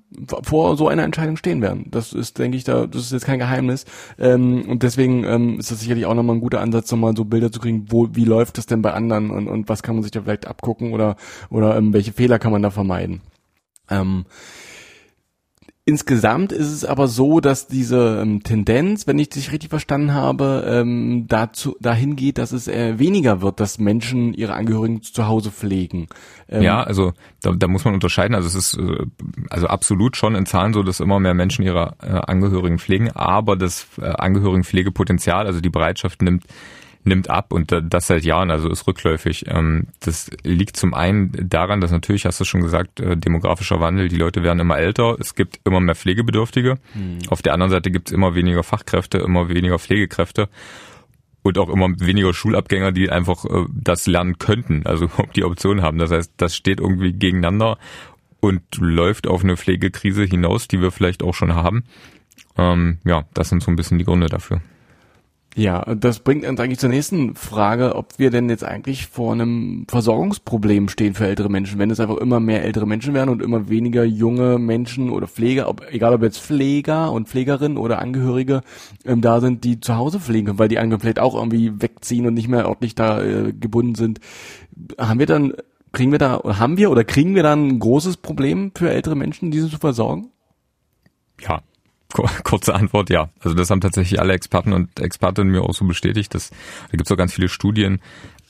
vor 0.43 0.77
so 0.77 0.89
einer 0.89 1.05
Entscheidung 1.05 1.39
stehen 1.39 1.63
werden. 1.63 1.87
Das 1.91 2.13
ist, 2.13 2.39
denke 2.39 2.59
ich, 2.59 2.65
da, 2.65 2.87
das 2.87 3.05
ist 3.05 3.13
jetzt 3.13 3.25
kein 3.25 3.39
Geheimnis. 3.39 3.87
Ähm, 4.19 4.69
und 4.69 4.83
deswegen 4.83 5.25
ähm, 5.25 5.59
ist 5.59 5.71
das 5.71 5.81
sicherlich 5.81 6.05
auch 6.05 6.15
nochmal 6.15 6.37
ein 6.37 6.41
guter 6.41 6.61
Ansatz, 6.61 6.91
nochmal 6.93 7.17
so 7.17 7.25
Bilder 7.25 7.51
zu 7.51 7.61
kriegen, 7.61 7.87
wo, 7.89 8.09
wie 8.13 8.27
läuft 8.27 8.59
das 8.59 8.67
denn 8.67 8.83
bei 8.83 8.93
anderen 8.93 9.31
und, 9.31 9.49
und 9.49 9.71
was 9.71 9.83
kann 9.83 9.95
man 9.95 10.03
sich 10.03 10.13
da 10.13 10.21
vielleicht 10.21 10.47
abgucken 10.47 10.93
oder, 10.93 11.17
oder 11.49 11.77
ähm, 11.77 11.95
welche 11.95 12.13
Fehler 12.13 12.39
kann 12.39 12.53
man 12.53 12.63
da 12.63 12.71
vermeiden. 12.71 13.23
Ähm, 13.89 14.27
Insgesamt 15.85 16.53
ist 16.53 16.71
es 16.71 16.85
aber 16.85 17.09
so, 17.09 17.41
dass 17.41 17.67
diese 17.67 18.21
ähm, 18.23 18.45
Tendenz, 18.45 19.09
wenn 19.09 19.19
ich 19.19 19.31
dich 19.31 19.51
richtig 19.51 19.69
verstanden 19.69 20.15
habe, 20.15 20.65
ähm, 20.65 21.27
dazu 21.27 21.77
dahin 21.81 22.15
geht, 22.15 22.39
dass 22.39 22.53
es 22.53 22.69
äh, 22.69 23.01
weniger 23.01 23.43
wird, 23.43 23.59
dass 23.59 23.81
Menschen 23.81 24.33
ihre 24.33 24.55
Angehörigen 24.55 25.03
zu 25.03 25.27
Hause 25.27 25.51
pflegen. 25.51 26.07
Ähm, 26.49 26.63
ja, 26.63 26.85
also 26.85 27.15
da, 27.41 27.51
da 27.51 27.67
muss 27.67 27.85
man 27.85 27.95
unterscheiden. 27.95 28.37
Also 28.37 28.47
es 28.47 28.55
ist 28.55 28.79
äh, 28.79 29.07
also 29.51 29.67
absolut 29.67 30.17
schon 30.17 30.37
in 30.37 30.47
Zahlen 30.47 30.73
so, 30.73 30.85
dass 30.85 31.01
immer 31.01 31.19
mehr 31.19 31.35
Menschen 31.35 31.65
ihre 31.65 31.97
äh, 32.01 32.13
Angehörigen 32.13 32.79
pflegen, 32.79 33.11
aber 33.11 33.57
das 33.57 33.89
äh, 34.01 34.05
Angehörigenpflegepotenzial, 34.05 35.47
also 35.47 35.61
die 35.61 35.71
Bereitschaft 35.71 36.23
nimmt 36.23 36.45
nimmt 37.05 37.29
ab 37.29 37.53
und 37.53 37.73
das 37.73 38.07
seit 38.07 38.25
Jahren, 38.25 38.51
also 38.51 38.69
ist 38.69 38.87
rückläufig. 38.87 39.47
Ähm, 39.49 39.89
das 40.01 40.31
liegt 40.45 40.77
zum 40.77 40.95
einen 40.95 41.33
daran, 41.49 41.81
dass 41.81 41.91
natürlich, 41.91 42.27
hast 42.27 42.41
du 42.41 42.45
schon 42.45 42.63
gesagt, 42.63 43.01
äh, 43.01 43.17
demografischer 43.17 43.81
Wandel, 43.81 44.09
die 44.09 44.17
Leute 44.17 44.43
werden 44.43 44.61
immer 44.61 44.79
älter, 44.79 45.17
es 45.19 45.35
gibt 45.35 45.61
immer 45.65 45.81
mehr 45.81 45.95
Pflegebedürftige. 45.95 46.79
Hm. 46.93 47.19
Auf 47.29 47.43
der 47.43 47.55
anderen 47.55 47.71
Seite 47.71 47.91
gibt 47.91 48.09
es 48.09 48.15
immer 48.15 48.35
weniger 48.35 48.63
Fachkräfte, 48.63 49.19
immer 49.19 49.49
weniger 49.49 49.79
Pflegekräfte 49.79 50.49
und 51.43 51.59
auch 51.59 51.69
immer 51.69 51.89
weniger 51.99 52.33
Schulabgänger, 52.33 52.93
die 52.93 53.11
einfach 53.11 53.45
äh, 53.45 53.67
das 53.73 54.07
lernen 54.07 54.39
könnten, 54.39 54.83
also 54.87 55.09
die 55.37 55.45
Option 55.45 55.83
haben. 55.83 55.99
Das 55.99 56.11
heißt, 56.11 56.33
das 56.37 56.55
steht 56.55 56.81
irgendwie 56.81 57.13
gegeneinander 57.13 57.79
und 58.41 58.63
läuft 58.79 59.27
auf 59.27 59.45
eine 59.45 59.57
Pflegekrise 59.57 60.25
hinaus, 60.25 60.69
die 60.69 60.81
wir 60.81 60.91
vielleicht 60.91 61.23
auch 61.23 61.35
schon 61.35 61.55
haben. 61.55 61.85
Ähm, 62.57 62.99
ja, 63.05 63.25
das 63.35 63.49
sind 63.49 63.63
so 63.63 63.71
ein 63.71 63.77
bisschen 63.77 63.99
die 63.99 64.05
Gründe 64.05 64.27
dafür. 64.27 64.61
Ja, 65.55 65.85
das 65.95 66.21
bringt 66.21 66.47
uns 66.47 66.59
eigentlich 66.61 66.79
zur 66.79 66.89
nächsten 66.89 67.35
Frage, 67.35 67.95
ob 67.95 68.19
wir 68.19 68.31
denn 68.31 68.49
jetzt 68.49 68.65
eigentlich 68.65 69.09
vor 69.09 69.35
einem 69.35 69.85
Versorgungsproblem 69.87 70.89
stehen 70.89 71.13
für 71.13 71.27
ältere 71.27 71.51
Menschen, 71.51 71.79
wenn 71.79 71.91
es 71.91 72.01
einfach 72.01 72.17
immer 72.17 72.41
mehr 72.41 72.65
ältere 72.65 72.87
Menschen 72.87 73.13
werden 73.13 73.29
und 73.29 73.43
immer 73.43 73.69
weniger 73.69 74.03
junge 74.03 74.59
Menschen 74.59 75.11
oder 75.11 75.27
Pfleger, 75.27 75.69
ob, 75.69 75.83
egal 75.91 76.15
ob 76.15 76.23
jetzt 76.23 76.41
Pfleger 76.41 77.13
und 77.13 77.29
Pflegerinnen 77.29 77.77
oder 77.77 77.99
Angehörige 77.99 78.63
ähm, 79.05 79.21
da 79.21 79.41
sind, 79.41 79.65
die 79.65 79.79
zu 79.79 79.95
Hause 79.95 80.21
pflegen 80.21 80.47
können, 80.47 80.59
weil 80.59 80.69
die 80.69 80.79
anderen 80.79 81.03
vielleicht 81.03 81.19
auch 81.19 81.35
irgendwie 81.35 81.83
wegziehen 81.83 82.27
und 82.27 82.33
nicht 82.33 82.49
mehr 82.49 82.67
ordentlich 82.67 82.95
da 82.95 83.23
äh, 83.23 83.53
gebunden 83.53 83.95
sind. 83.95 84.21
Haben 84.99 85.19
wir 85.19 85.27
dann, 85.27 85.53
kriegen 85.93 86.13
wir 86.13 86.19
da, 86.19 86.41
haben 86.45 86.79
wir 86.79 86.91
oder 86.91 87.05
kriegen 87.05 87.35
wir 87.35 87.43
dann 87.43 87.69
ein 87.69 87.79
großes 87.79 88.17
Problem 88.17 88.73
für 88.75 88.91
ältere 88.91 89.17
Menschen, 89.17 89.51
diese 89.51 89.69
zu 89.69 89.77
versorgen? 89.77 90.31
Ja, 91.41 91.61
Kurze 92.45 92.75
Antwort, 92.75 93.11
ja. 93.11 93.31
Also 93.41 93.55
das 93.55 93.71
haben 93.71 93.81
tatsächlich 93.81 94.21
alle 94.21 94.35
Experten 94.35 94.73
und 94.73 95.01
Expertinnen 95.01 95.53
mir 95.53 95.63
auch 95.63 95.75
so 95.75 95.85
bestätigt. 95.85 96.35
Dass, 96.35 96.51
da 96.51 96.93
gibt 96.93 97.07
es 97.07 97.13
auch 97.13 97.17
ganz 97.17 97.35
viele 97.35 97.49
Studien, 97.49 98.01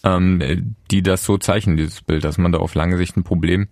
ähm, 0.04 0.74
die 0.90 1.02
das 1.02 1.24
so 1.24 1.38
zeichnen, 1.38 1.76
dieses 1.76 2.02
Bild, 2.02 2.24
dass 2.24 2.38
man 2.38 2.52
da 2.52 2.58
auf 2.58 2.74
lange 2.74 2.96
Sicht 2.96 3.16
ein 3.16 3.24
Problem 3.24 3.68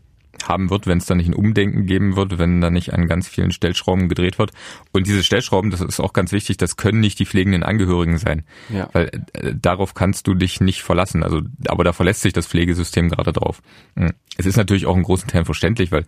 haben 0.48 0.70
wird, 0.70 0.86
wenn 0.86 0.98
es 0.98 1.06
da 1.06 1.14
nicht 1.14 1.28
ein 1.28 1.34
Umdenken 1.34 1.86
geben 1.86 2.16
wird, 2.16 2.38
wenn 2.38 2.60
da 2.60 2.70
nicht 2.70 2.94
an 2.94 3.06
ganz 3.08 3.28
vielen 3.28 3.50
Stellschrauben 3.50 4.08
gedreht 4.08 4.38
wird. 4.38 4.52
Und 4.92 5.06
diese 5.06 5.22
Stellschrauben, 5.22 5.70
das 5.70 5.80
ist 5.80 6.00
auch 6.00 6.12
ganz 6.12 6.32
wichtig, 6.32 6.56
das 6.56 6.76
können 6.76 7.00
nicht 7.00 7.18
die 7.18 7.26
pflegenden 7.26 7.62
Angehörigen 7.62 8.16
sein. 8.16 8.44
Ja. 8.68 8.88
Weil 8.92 9.10
äh, 9.32 9.54
darauf 9.54 9.94
kannst 9.94 10.26
du 10.26 10.34
dich 10.34 10.60
nicht 10.60 10.82
verlassen. 10.82 11.22
Also, 11.22 11.42
aber 11.66 11.84
da 11.84 11.92
verlässt 11.92 12.22
sich 12.22 12.32
das 12.32 12.46
Pflegesystem 12.46 13.08
gerade 13.08 13.32
drauf. 13.32 13.60
Hm. 13.96 14.12
Es 14.36 14.46
ist 14.46 14.56
natürlich 14.56 14.86
auch 14.86 14.96
in 14.96 15.02
großen 15.02 15.28
Teilen 15.28 15.44
verständlich, 15.44 15.92
weil 15.92 16.04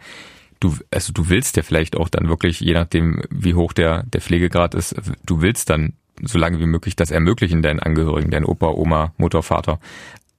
du, 0.63 0.77
also 0.91 1.13
du 1.13 1.29
willst 1.29 1.57
ja 1.57 1.63
vielleicht 1.63 1.97
auch 1.97 2.09
dann 2.09 2.29
wirklich, 2.29 2.61
je 2.61 2.75
nachdem, 2.75 3.23
wie 3.31 3.55
hoch 3.55 3.73
der, 3.73 4.05
der 4.05 4.21
Pflegegrad 4.21 4.75
ist, 4.75 4.95
du 5.27 5.41
willst 5.41 5.71
dann 5.71 5.95
so 6.21 6.39
lange 6.39 6.61
wie 6.61 6.67
möglich 6.67 6.95
das 6.95 7.11
ermöglichen 7.11 7.63
deinen 7.63 7.81
Angehörigen, 7.81 8.31
deinen 8.31 8.45
Opa, 8.45 8.69
Oma, 8.69 9.13
Mutter, 9.17 9.43
Vater. 9.43 9.81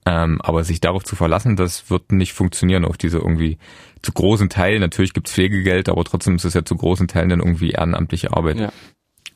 Ähm, 0.05 0.41
aber 0.41 0.63
sich 0.63 0.81
darauf 0.81 1.03
zu 1.03 1.15
verlassen, 1.15 1.55
das 1.55 1.89
wird 1.89 2.11
nicht 2.11 2.33
funktionieren 2.33 2.85
auf 2.85 2.97
diese 2.97 3.17
irgendwie 3.17 3.57
zu 4.01 4.11
großen 4.11 4.49
Teilen. 4.49 4.81
Natürlich 4.81 5.13
gibt's 5.13 5.31
Pflegegeld, 5.31 5.89
aber 5.89 6.03
trotzdem 6.03 6.35
ist 6.35 6.45
es 6.45 6.53
ja 6.53 6.65
zu 6.65 6.75
großen 6.75 7.07
Teilen 7.07 7.29
dann 7.29 7.39
irgendwie 7.39 7.71
ehrenamtliche 7.71 8.33
Arbeit. 8.33 8.57
Ja. 8.57 8.71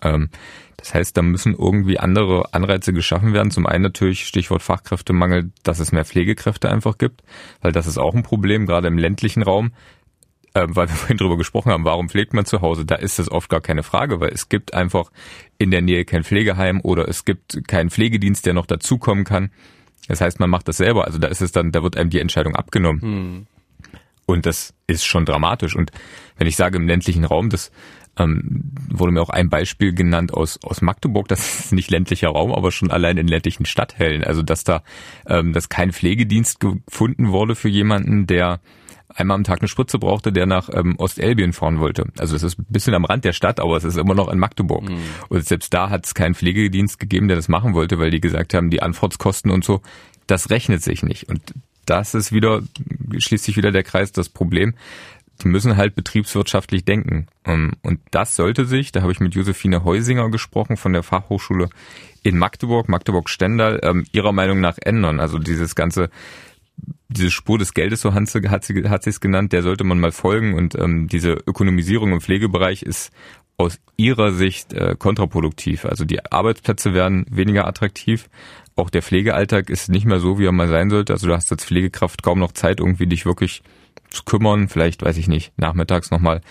Ähm, 0.02 0.30
das 0.76 0.94
heißt, 0.94 1.18
da 1.18 1.22
müssen 1.22 1.56
irgendwie 1.56 2.00
andere 2.00 2.54
Anreize 2.54 2.94
geschaffen 2.94 3.34
werden. 3.34 3.50
Zum 3.50 3.66
einen 3.66 3.84
natürlich 3.84 4.28
Stichwort 4.28 4.62
Fachkräftemangel, 4.62 5.52
dass 5.64 5.80
es 5.80 5.92
mehr 5.92 6.06
Pflegekräfte 6.06 6.70
einfach 6.70 6.98
gibt, 6.98 7.24
weil 7.62 7.72
das 7.72 7.88
ist 7.88 7.98
auch 7.98 8.14
ein 8.14 8.24
Problem, 8.24 8.68
gerade 8.68 8.88
im 8.88 8.98
ländlichen 8.98 9.44
Raum 9.44 9.72
äh, 10.58 10.68
weil 10.70 10.90
wir 10.90 10.96
vorhin 10.96 11.18
drüber 11.18 11.38
gesprochen 11.38 11.72
haben, 11.72 11.86
warum 11.86 12.10
pflegt 12.10 12.34
man 12.34 12.46
zu 12.46 12.62
Hause? 12.62 12.86
Da 12.86 12.96
ist 12.96 13.20
das 13.20 13.32
oft 13.32 13.50
gar 13.50 13.62
keine 13.62 13.84
Frage, 13.84 14.20
weil 14.20 14.30
es 14.30 14.50
gibt 14.50 14.74
einfach 14.74 15.12
in 15.58 15.72
der 15.72 15.82
Nähe 15.82 16.06
kein 16.06 16.24
Pflegeheim 16.24 16.82
oder 16.82 17.08
es 17.08 17.26
gibt 17.26 17.68
keinen 17.68 17.90
Pflegedienst, 17.90 18.46
der 18.46 18.54
noch 18.54 18.66
dazukommen 18.66 19.24
kann. 19.24 19.52
Das 20.08 20.22
heißt, 20.22 20.40
man 20.40 20.50
macht 20.50 20.68
das 20.68 20.78
selber. 20.78 21.06
Also 21.06 21.20
da 21.20 21.28
ist 21.28 21.42
es 21.42 21.52
dann, 21.52 21.72
da 21.72 21.84
wird 21.84 21.98
einem 21.98 22.10
die 22.10 22.20
Entscheidung 22.20 22.56
abgenommen. 22.56 23.02
Hm. 23.02 23.48
Und 24.26 24.46
das 24.46 24.74
ist 24.88 25.06
schon 25.06 25.26
dramatisch. 25.26 25.76
Und 25.76 25.92
wenn 26.38 26.48
ich 26.48 26.56
sage 26.56 26.78
im 26.78 26.88
ländlichen 26.88 27.24
Raum, 27.24 27.50
das 27.50 27.72
ähm, 28.18 28.72
wurde 28.90 29.12
mir 29.12 29.22
auch 29.22 29.30
ein 29.30 29.50
Beispiel 29.50 29.94
genannt 29.94 30.34
aus, 30.34 30.60
aus 30.64 30.82
Magdeburg, 30.82 31.28
das 31.28 31.60
ist 31.60 31.74
nicht 31.74 31.90
ländlicher 31.92 32.30
Raum, 32.30 32.52
aber 32.52 32.72
schon 32.72 32.92
allein 32.92 33.18
in 33.18 33.28
ländlichen 33.28 33.66
Stadtteilen. 33.66 34.24
Also 34.24 34.42
dass 34.42 34.64
da, 34.64 34.84
ähm, 35.28 35.54
dass 35.54 35.70
kein 35.70 35.94
Pflegedienst 35.94 36.60
gefunden 36.60 37.32
wurde 37.32 37.56
für 37.56 37.70
jemanden, 37.70 38.28
der 38.28 38.60
einmal 39.14 39.36
am 39.36 39.44
Tag 39.44 39.62
eine 39.62 39.68
Spritze 39.68 40.00
brauchte, 40.00 40.32
der 40.32 40.46
nach 40.46 40.70
ähm, 40.74 40.96
Ostelbien 40.98 41.54
fahren 41.54 41.80
wollte. 41.80 42.06
Also 42.18 42.36
es 42.36 42.44
ist 42.44 42.60
ein 42.60 42.66
bisschen 42.70 42.94
am 42.94 43.06
Rand 43.06 43.26
der 43.26 43.34
Stadt, 43.34 43.60
aber 43.60 43.78
es 43.78 43.84
ist 43.84 43.98
immer 43.98 44.14
noch 44.14 44.32
in 44.32 44.40
Magdeburg. 44.40 44.90
Mhm. 44.90 45.00
Und 45.30 45.46
selbst 45.46 45.74
da 45.74 45.90
hat 45.90 46.06
es 46.06 46.14
keinen 46.14 46.36
Pflegedienst 46.36 47.00
gegeben, 47.00 47.28
der 47.28 47.38
das 47.38 47.48
machen 47.48 47.74
wollte, 47.74 48.00
weil 48.00 48.12
die 48.12 48.22
gesagt 48.22 48.54
haben, 48.54 48.70
die 48.70 48.82
Anfahrtskosten 48.82 49.52
und 49.52 49.64
so, 49.64 49.82
das 50.28 50.50
rechnet 50.50 50.84
sich 50.84 51.04
nicht. 51.04 51.30
Und 51.30 51.42
das 51.86 52.14
ist 52.14 52.32
wieder, 52.32 52.62
schließt 53.18 53.46
sich 53.46 53.58
wieder 53.58 53.72
der 53.72 53.84
Kreis, 53.84 54.12
das 54.12 54.30
Problem. 54.30 54.74
Die 55.42 55.48
müssen 55.48 55.78
halt 55.78 55.96
betriebswirtschaftlich 55.96 56.84
denken. 56.84 57.28
Ähm, 57.46 57.74
und 57.84 58.00
das 58.12 58.36
sollte 58.36 58.66
sich, 58.66 58.92
da 58.92 59.02
habe 59.02 59.12
ich 59.12 59.20
mit 59.20 59.36
Josephine 59.36 59.84
Heusinger 59.84 60.30
gesprochen 60.30 60.78
von 60.78 60.94
der 60.94 61.04
Fachhochschule 61.04 61.70
in 62.24 62.38
Magdeburg, 62.38 62.90
Magdeburg-Stendal, 62.90 63.80
ähm, 63.84 64.06
ihrer 64.12 64.32
Meinung 64.34 64.60
nach 64.60 64.78
ändern. 64.82 65.20
Also 65.20 65.38
dieses 65.38 65.76
ganze 65.76 66.10
diese 67.10 67.32
Spur 67.32 67.58
des 67.58 67.74
Geldes, 67.74 68.02
so 68.02 68.14
hat 68.14 68.28
sie, 68.64 68.90
hat 68.90 69.08
es 69.08 69.20
genannt, 69.20 69.54
der 69.54 69.64
sollte 69.64 69.84
man 69.84 70.00
mal 70.00 70.12
folgen 70.12 70.54
und 70.54 70.76
ähm, 70.76 71.08
diese 71.08 71.32
Ökonomisierung 71.32 72.12
im 72.12 72.22
Pflegebereich 72.22 72.84
ist 72.84 73.12
aus 73.58 73.80
ihrer 73.96 74.32
Sicht 74.32 74.74
äh, 74.74 74.96
kontraproduktiv. 74.98 75.86
Also 75.86 76.06
die 76.06 76.24
Arbeitsplätze 76.32 76.94
werden 76.94 77.26
weniger 77.30 77.68
attraktiv. 77.68 78.30
Auch 78.76 78.92
der 78.92 79.02
Pflegealltag 79.02 79.72
ist 79.72 79.90
nicht 79.90 80.06
mehr 80.06 80.20
so, 80.20 80.38
wie 80.38 80.46
er 80.46 80.52
mal 80.52 80.68
sein 80.68 80.92
sollte. 80.92 81.14
Also 81.14 81.28
du 81.28 81.34
hast 81.34 81.52
als 81.52 81.66
Pflegekraft 81.66 82.22
kaum 82.22 82.38
noch 82.38 82.52
Zeit, 82.52 82.80
irgendwie 82.80 83.08
dich 83.08 83.26
wirklich 83.26 83.64
zu 84.10 84.24
kümmern. 84.24 84.68
Vielleicht, 84.68 85.02
weiß 85.02 85.18
ich 85.18 85.28
nicht, 85.28 85.54
nachmittags 85.58 86.12
nochmal 86.12 86.42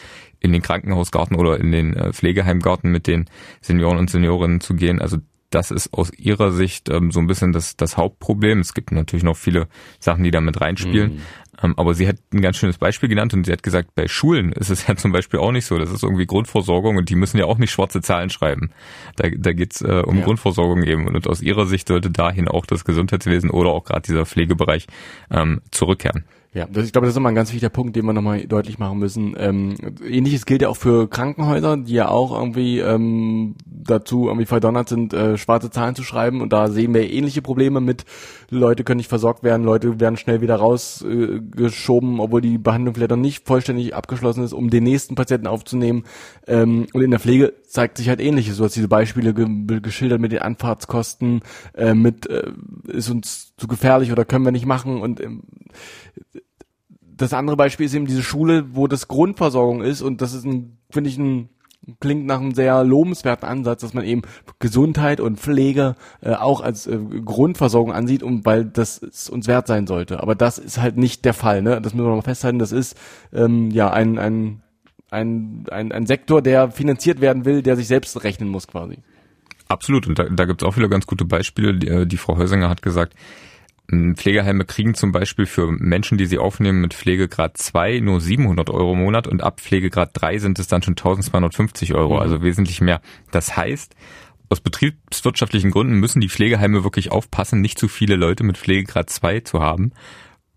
in 0.40 0.52
den 0.52 0.62
Krankenhausgarten 0.62 1.36
oder 1.36 1.60
in 1.60 1.70
den 1.70 1.94
äh, 1.94 2.12
Pflegeheimgarten 2.12 2.90
mit 2.90 3.06
den 3.06 3.26
Senioren 3.60 3.98
und 3.98 4.10
Seniorinnen 4.10 4.60
zu 4.60 4.74
gehen. 4.74 5.00
Also 5.00 5.18
das 5.50 5.70
ist 5.70 5.92
aus 5.92 6.12
ihrer 6.12 6.52
Sicht 6.52 6.88
ähm, 6.88 7.10
so 7.10 7.20
ein 7.20 7.26
bisschen 7.26 7.52
das, 7.52 7.76
das 7.76 7.96
Hauptproblem. 7.96 8.60
Es 8.60 8.74
gibt 8.74 8.92
natürlich 8.92 9.24
noch 9.24 9.36
viele 9.36 9.68
Sachen, 9.98 10.24
die 10.24 10.30
da 10.30 10.40
mit 10.40 10.60
reinspielen. 10.60 11.14
Mhm. 11.14 11.22
Ähm, 11.62 11.74
aber 11.76 11.94
sie 11.94 12.06
hat 12.06 12.16
ein 12.32 12.42
ganz 12.42 12.56
schönes 12.56 12.78
Beispiel 12.78 13.08
genannt 13.08 13.32
und 13.32 13.46
sie 13.46 13.52
hat 13.52 13.62
gesagt, 13.62 13.94
bei 13.94 14.08
Schulen 14.08 14.52
ist 14.52 14.70
es 14.70 14.86
ja 14.88 14.96
zum 14.96 15.12
Beispiel 15.12 15.40
auch 15.40 15.52
nicht 15.52 15.66
so. 15.66 15.78
Das 15.78 15.90
ist 15.90 16.02
irgendwie 16.02 16.26
Grundversorgung 16.26 16.96
und 16.96 17.08
die 17.08 17.16
müssen 17.16 17.38
ja 17.38 17.46
auch 17.46 17.58
nicht 17.58 17.70
schwarze 17.70 18.00
Zahlen 18.00 18.30
schreiben. 18.30 18.70
Da, 19.16 19.28
da 19.36 19.52
geht's 19.52 19.82
äh, 19.82 20.02
um 20.04 20.18
ja. 20.18 20.24
Grundversorgung 20.24 20.82
eben. 20.82 21.06
Und 21.08 21.26
aus 21.28 21.40
ihrer 21.40 21.66
Sicht 21.66 21.88
sollte 21.88 22.10
dahin 22.10 22.48
auch 22.48 22.66
das 22.66 22.84
Gesundheitswesen 22.84 23.50
oder 23.50 23.70
auch 23.70 23.84
gerade 23.84 24.02
dieser 24.02 24.26
Pflegebereich 24.26 24.86
ähm, 25.30 25.60
zurückkehren. 25.70 26.24
Ja, 26.56 26.64
das, 26.72 26.86
ich 26.86 26.92
glaube, 26.92 27.06
das 27.06 27.12
ist 27.12 27.18
immer 27.18 27.28
ein 27.28 27.34
ganz 27.34 27.52
wichtiger 27.52 27.68
Punkt, 27.68 27.96
den 27.96 28.06
wir 28.06 28.14
nochmal 28.14 28.46
deutlich 28.46 28.78
machen 28.78 28.98
müssen. 28.98 29.36
Ähm, 29.38 29.74
Ähnliches 30.02 30.46
gilt 30.46 30.62
ja 30.62 30.70
auch 30.70 30.78
für 30.78 31.06
Krankenhäuser, 31.06 31.76
die 31.76 31.92
ja 31.92 32.08
auch 32.08 32.32
irgendwie 32.32 32.78
ähm, 32.78 33.56
dazu 33.66 34.28
irgendwie 34.28 34.46
verdonnert 34.46 34.88
sind, 34.88 35.12
äh, 35.12 35.36
schwarze 35.36 35.70
Zahlen 35.70 35.94
zu 35.94 36.02
schreiben. 36.02 36.40
Und 36.40 36.54
da 36.54 36.68
sehen 36.68 36.94
wir 36.94 37.10
ähnliche 37.10 37.42
Probleme 37.42 37.82
mit, 37.82 38.06
Leute 38.48 38.84
können 38.84 38.96
nicht 38.96 39.10
versorgt 39.10 39.42
werden, 39.42 39.64
Leute 39.64 40.00
werden 40.00 40.16
schnell 40.16 40.40
wieder 40.40 40.56
rausgeschoben, 40.56 42.16
äh, 42.16 42.22
obwohl 42.22 42.40
die 42.40 42.56
Behandlung 42.56 42.94
vielleicht 42.94 43.10
noch 43.10 43.18
nicht 43.18 43.46
vollständig 43.46 43.94
abgeschlossen 43.94 44.42
ist, 44.42 44.54
um 44.54 44.70
den 44.70 44.84
nächsten 44.84 45.14
Patienten 45.14 45.48
aufzunehmen. 45.48 46.04
Ähm, 46.46 46.86
und 46.94 47.02
in 47.02 47.10
der 47.10 47.20
Pflege 47.20 47.52
zeigt 47.68 47.98
sich 47.98 48.08
halt 48.08 48.20
ähnliches. 48.20 48.56
Du 48.56 48.64
hast 48.64 48.76
diese 48.76 48.88
Beispiele 48.88 49.34
ge 49.34 49.46
geschildert 49.80 50.22
mit 50.22 50.32
den 50.32 50.38
Anfahrtskosten, 50.40 51.42
äh, 51.74 51.92
mit 51.92 52.30
äh, 52.30 52.50
ist 52.88 53.10
uns 53.10 53.54
zu 53.58 53.66
gefährlich 53.66 54.10
oder 54.10 54.24
können 54.24 54.46
wir 54.46 54.52
nicht 54.52 54.64
machen 54.64 55.02
und 55.02 55.20
ähm, 55.20 55.42
das 57.16 57.32
andere 57.32 57.56
Beispiel 57.56 57.86
ist 57.86 57.94
eben 57.94 58.06
diese 58.06 58.22
Schule, 58.22 58.74
wo 58.74 58.86
das 58.86 59.08
Grundversorgung 59.08 59.82
ist 59.82 60.02
und 60.02 60.20
das 60.20 60.34
ist 60.34 60.44
ein, 60.44 60.78
finde 60.90 61.10
ich, 61.10 61.18
ein 61.18 61.48
klingt 62.00 62.26
nach 62.26 62.40
einem 62.40 62.54
sehr 62.54 62.82
lobenswerten 62.84 63.48
Ansatz, 63.48 63.82
dass 63.82 63.94
man 63.94 64.04
eben 64.04 64.22
Gesundheit 64.58 65.20
und 65.20 65.38
Pflege 65.38 65.94
äh, 66.20 66.32
auch 66.32 66.60
als 66.60 66.86
äh, 66.86 66.98
Grundversorgung 67.24 67.92
ansieht 67.92 68.22
und 68.22 68.44
weil 68.44 68.64
das 68.64 68.98
uns 69.28 69.46
wert 69.46 69.66
sein 69.66 69.86
sollte. 69.86 70.20
Aber 70.20 70.34
das 70.34 70.58
ist 70.58 70.78
halt 70.80 70.96
nicht 70.96 71.24
der 71.24 71.34
Fall, 71.34 71.62
ne? 71.62 71.80
Das 71.80 71.94
müssen 71.94 72.06
wir 72.06 72.14
mal 72.16 72.22
festhalten. 72.22 72.58
Das 72.58 72.72
ist 72.72 72.98
ähm, 73.32 73.70
ja 73.70 73.90
ein, 73.90 74.18
ein, 74.18 74.62
ein, 75.10 75.64
ein, 75.70 75.92
ein 75.92 76.06
Sektor, 76.06 76.42
der 76.42 76.70
finanziert 76.70 77.20
werden 77.20 77.44
will, 77.44 77.62
der 77.62 77.76
sich 77.76 77.86
selbst 77.86 78.24
rechnen 78.24 78.48
muss 78.48 78.66
quasi. 78.66 78.98
Absolut. 79.68 80.06
Und 80.06 80.18
da, 80.18 80.24
da 80.24 80.44
gibt 80.44 80.62
es 80.62 80.68
auch 80.68 80.76
wieder 80.76 80.88
ganz 80.88 81.06
gute 81.06 81.24
Beispiele. 81.24 81.74
Die, 81.74 81.88
äh, 81.88 82.06
die 82.06 82.16
Frau 82.16 82.36
Häusinger 82.36 82.68
hat 82.68 82.82
gesagt, 82.82 83.14
Pflegeheime 83.88 84.64
kriegen 84.64 84.94
zum 84.94 85.12
Beispiel 85.12 85.46
für 85.46 85.70
Menschen, 85.70 86.18
die 86.18 86.26
sie 86.26 86.38
aufnehmen 86.38 86.80
mit 86.80 86.92
Pflegegrad 86.92 87.56
2 87.56 88.00
nur 88.00 88.20
700 88.20 88.68
Euro 88.70 88.94
im 88.94 89.00
Monat 89.00 89.28
und 89.28 89.42
ab 89.42 89.60
Pflegegrad 89.60 90.10
3 90.14 90.38
sind 90.38 90.58
es 90.58 90.66
dann 90.66 90.82
schon 90.82 90.92
1250 90.92 91.94
Euro, 91.94 92.14
mhm. 92.14 92.20
also 92.20 92.42
wesentlich 92.42 92.80
mehr. 92.80 93.00
Das 93.30 93.56
heißt, 93.56 93.94
aus 94.48 94.60
betriebswirtschaftlichen 94.60 95.70
Gründen 95.70 95.94
müssen 95.94 96.20
die 96.20 96.28
Pflegeheime 96.28 96.84
wirklich 96.84 97.12
aufpassen, 97.12 97.60
nicht 97.60 97.78
zu 97.78 97.88
viele 97.88 98.16
Leute 98.16 98.44
mit 98.44 98.58
Pflegegrad 98.58 99.08
2 99.10 99.40
zu 99.40 99.60
haben, 99.60 99.92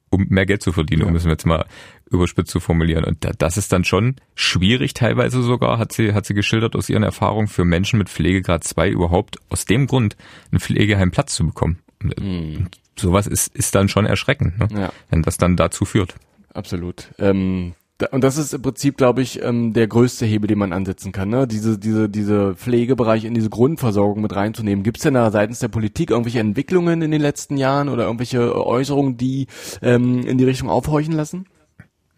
um 0.10 0.26
mehr 0.30 0.46
Geld 0.46 0.64
zu 0.64 0.72
verdienen, 0.72 1.06
ja. 1.06 1.12
müssen 1.12 1.26
wir 1.26 1.34
jetzt 1.34 1.46
mal 1.46 1.66
überspitzt 2.10 2.52
zu 2.52 2.60
formulieren. 2.60 3.04
Und 3.04 3.28
das 3.38 3.58
ist 3.58 3.72
dann 3.72 3.84
schon 3.84 4.16
schwierig 4.34 4.96
teilweise 4.96 5.44
sogar, 5.44 5.78
hat 5.78 5.92
sie, 5.92 6.14
hat 6.14 6.26
sie 6.26 6.34
geschildert 6.34 6.76
aus 6.76 6.90
ihren 6.90 7.04
Erfahrungen, 7.04 7.48
für 7.48 7.66
Menschen 7.66 8.00
mit 8.00 8.10
Pflegegrad 8.10 8.64
2 8.64 8.90
überhaupt 8.90 9.38
aus 9.50 9.66
dem 9.66 9.86
Grund 9.86 10.18
einen 10.52 10.60
Pflegeheim 10.60 11.12
Platz 11.12 11.36
zu 11.36 11.46
bekommen. 11.46 11.80
Mhm. 12.02 12.68
Sowas 13.00 13.28
ist, 13.28 13.56
ist 13.56 13.76
dann 13.76 13.90
schon 13.90 14.06
erschreckend, 14.06 14.60
ne? 14.60 14.68
ja. 14.72 14.90
wenn 15.10 15.22
das 15.22 15.38
dann 15.38 15.56
dazu 15.56 15.86
führt. 15.86 16.16
Absolut. 16.54 17.10
Ähm, 17.20 17.74
und 18.12 18.24
das 18.24 18.38
ist 18.38 18.54
im 18.54 18.62
Prinzip, 18.62 18.96
glaube 18.96 19.22
ich, 19.22 19.44
ähm, 19.44 19.74
der 19.74 19.88
größte 19.88 20.26
Hebel, 20.26 20.48
den 20.48 20.58
man 20.58 20.72
ansetzen 20.72 21.12
kann, 21.12 21.30
ne? 21.30 21.48
Diese, 21.48 21.78
diese, 21.78 22.08
diese 22.08 22.56
Pflegebereich 22.56 23.26
in 23.26 23.34
diese 23.34 23.50
Grundversorgung 23.50 24.22
mit 24.22 24.34
reinzunehmen. 24.34 24.84
Gibt 24.84 24.98
es 24.98 25.04
denn 25.04 25.16
da 25.16 25.30
seitens 25.32 25.60
der 25.60 25.68
Politik 25.68 26.12
irgendwelche 26.12 26.40
Entwicklungen 26.40 27.02
in 27.02 27.12
den 27.12 27.22
letzten 27.22 27.58
Jahren 27.58 27.90
oder 27.90 28.06
irgendwelche 28.06 28.56
Äußerungen, 28.56 29.18
die 29.18 29.48
ähm, 29.82 30.26
in 30.26 30.38
die 30.38 30.46
Richtung 30.46 30.70
aufhorchen 30.70 31.14
lassen? 31.14 31.46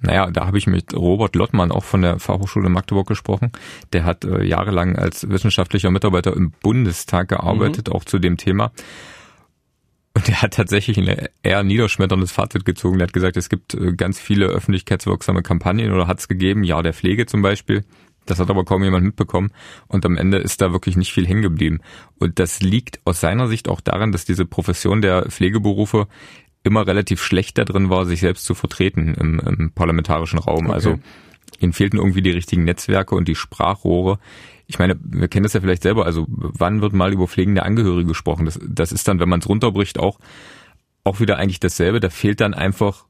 Naja, 0.01 0.29
da 0.31 0.47
habe 0.47 0.57
ich 0.57 0.67
mit 0.67 0.95
Robert 0.95 1.35
Lottmann 1.35 1.71
auch 1.71 1.83
von 1.83 2.01
der 2.01 2.19
Fachhochschule 2.19 2.69
Magdeburg 2.69 3.07
gesprochen. 3.07 3.51
Der 3.93 4.03
hat 4.03 4.25
äh, 4.25 4.43
jahrelang 4.43 4.95
als 4.95 5.29
wissenschaftlicher 5.29 5.91
Mitarbeiter 5.91 6.35
im 6.35 6.51
Bundestag 6.51 7.29
gearbeitet, 7.29 7.87
mhm. 7.87 7.93
auch 7.93 8.03
zu 8.03 8.17
dem 8.17 8.37
Thema. 8.37 8.71
Und 10.13 10.27
er 10.27 10.41
hat 10.41 10.53
tatsächlich 10.53 10.97
ein 10.97 11.29
eher 11.41 11.63
niederschmetterndes 11.63 12.31
Fazit 12.31 12.65
gezogen. 12.65 12.99
Er 12.99 13.03
hat 13.03 13.13
gesagt, 13.13 13.37
es 13.37 13.49
gibt 13.49 13.73
äh, 13.73 13.93
ganz 13.93 14.19
viele 14.19 14.47
öffentlichkeitswirksame 14.47 15.41
Kampagnen 15.41 15.93
oder 15.93 16.07
hat 16.07 16.19
es 16.19 16.27
gegeben, 16.27 16.63
ja 16.63 16.81
der 16.81 16.93
Pflege 16.93 17.25
zum 17.25 17.41
Beispiel. 17.41 17.83
Das 18.25 18.39
hat 18.39 18.49
aber 18.49 18.65
kaum 18.65 18.83
jemand 18.83 19.05
mitbekommen. 19.05 19.51
Und 19.87 20.05
am 20.05 20.17
Ende 20.17 20.37
ist 20.37 20.61
da 20.61 20.73
wirklich 20.73 20.95
nicht 20.95 21.11
viel 21.11 21.27
hängen 21.27 21.41
geblieben. 21.41 21.79
Und 22.19 22.39
das 22.39 22.61
liegt 22.61 22.99
aus 23.05 23.19
seiner 23.19 23.47
Sicht 23.47 23.67
auch 23.67 23.81
daran, 23.81 24.11
dass 24.11 24.25
diese 24.25 24.45
Profession 24.45 25.01
der 25.01 25.29
Pflegeberufe 25.29 26.07
immer 26.63 26.85
relativ 26.85 27.23
schlecht 27.23 27.57
da 27.57 27.65
drin 27.65 27.89
war, 27.89 28.05
sich 28.05 28.19
selbst 28.19 28.45
zu 28.45 28.53
vertreten 28.53 29.15
im, 29.15 29.39
im 29.39 29.71
parlamentarischen 29.71 30.39
Raum. 30.39 30.65
Okay. 30.65 30.73
Also 30.73 30.99
ihnen 31.59 31.73
fehlten 31.73 31.97
irgendwie 31.97 32.21
die 32.21 32.31
richtigen 32.31 32.63
Netzwerke 32.63 33.15
und 33.15 33.27
die 33.27 33.35
Sprachrohre, 33.35 34.19
ich 34.67 34.79
meine, 34.79 34.97
wir 35.03 35.27
kennen 35.27 35.43
das 35.43 35.53
ja 35.53 35.59
vielleicht 35.59 35.83
selber, 35.83 36.05
also 36.05 36.25
wann 36.29 36.81
wird 36.81 36.93
mal 36.93 37.11
über 37.11 37.27
pflegende 37.27 37.63
Angehörige 37.63 38.07
gesprochen? 38.07 38.45
Das, 38.45 38.59
das 38.65 38.91
ist 38.91 39.07
dann, 39.07 39.19
wenn 39.19 39.29
man 39.29 39.41
es 39.41 39.49
runterbricht, 39.49 39.99
auch, 39.99 40.19
auch 41.03 41.19
wieder 41.19 41.37
eigentlich 41.37 41.59
dasselbe. 41.59 41.99
Da 41.99 42.09
fehlt 42.09 42.39
dann 42.39 42.53
einfach 42.53 43.05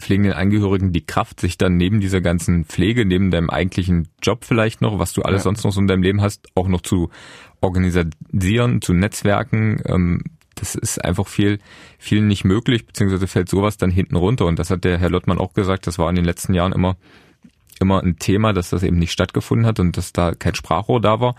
pflegenden 0.00 0.32
Angehörigen 0.32 0.92
die 0.92 1.04
Kraft, 1.04 1.40
sich 1.40 1.58
dann 1.58 1.76
neben 1.76 2.00
dieser 2.00 2.20
ganzen 2.20 2.64
Pflege, 2.64 3.04
neben 3.04 3.30
deinem 3.30 3.50
eigentlichen 3.50 4.08
Job 4.22 4.44
vielleicht 4.44 4.80
noch, 4.80 4.98
was 4.98 5.12
du 5.12 5.22
alles 5.22 5.40
ja. 5.40 5.44
sonst 5.44 5.64
noch 5.64 5.72
so 5.72 5.80
in 5.80 5.86
deinem 5.86 6.02
Leben 6.02 6.20
hast, 6.20 6.48
auch 6.54 6.68
noch 6.68 6.80
zu 6.80 7.10
organisieren, 7.60 8.80
zu 8.80 8.92
Netzwerken. 8.92 9.82
Ähm, 9.86 10.22
das 10.54 10.74
ist 10.74 11.04
einfach 11.04 11.26
viel, 11.26 11.58
viel 11.98 12.22
nicht 12.22 12.44
möglich, 12.44 12.86
beziehungsweise 12.86 13.26
fällt 13.26 13.48
sowas 13.48 13.76
dann 13.76 13.90
hinten 13.90 14.16
runter. 14.16 14.46
Und 14.46 14.58
das 14.58 14.70
hat 14.70 14.84
der 14.84 14.98
Herr 14.98 15.10
Lottmann 15.10 15.38
auch 15.38 15.52
gesagt, 15.52 15.86
das 15.86 15.98
war 15.98 16.08
in 16.08 16.16
den 16.16 16.24
letzten 16.24 16.54
Jahren 16.54 16.72
immer 16.72 16.96
immer 17.80 18.02
ein 18.02 18.16
Thema, 18.18 18.52
dass 18.52 18.70
das 18.70 18.82
eben 18.82 18.98
nicht 18.98 19.12
stattgefunden 19.12 19.66
hat 19.66 19.80
und 19.80 19.96
dass 19.96 20.12
da 20.12 20.34
kein 20.34 20.54
Sprachrohr 20.54 21.00
da 21.00 21.20
war. 21.20 21.34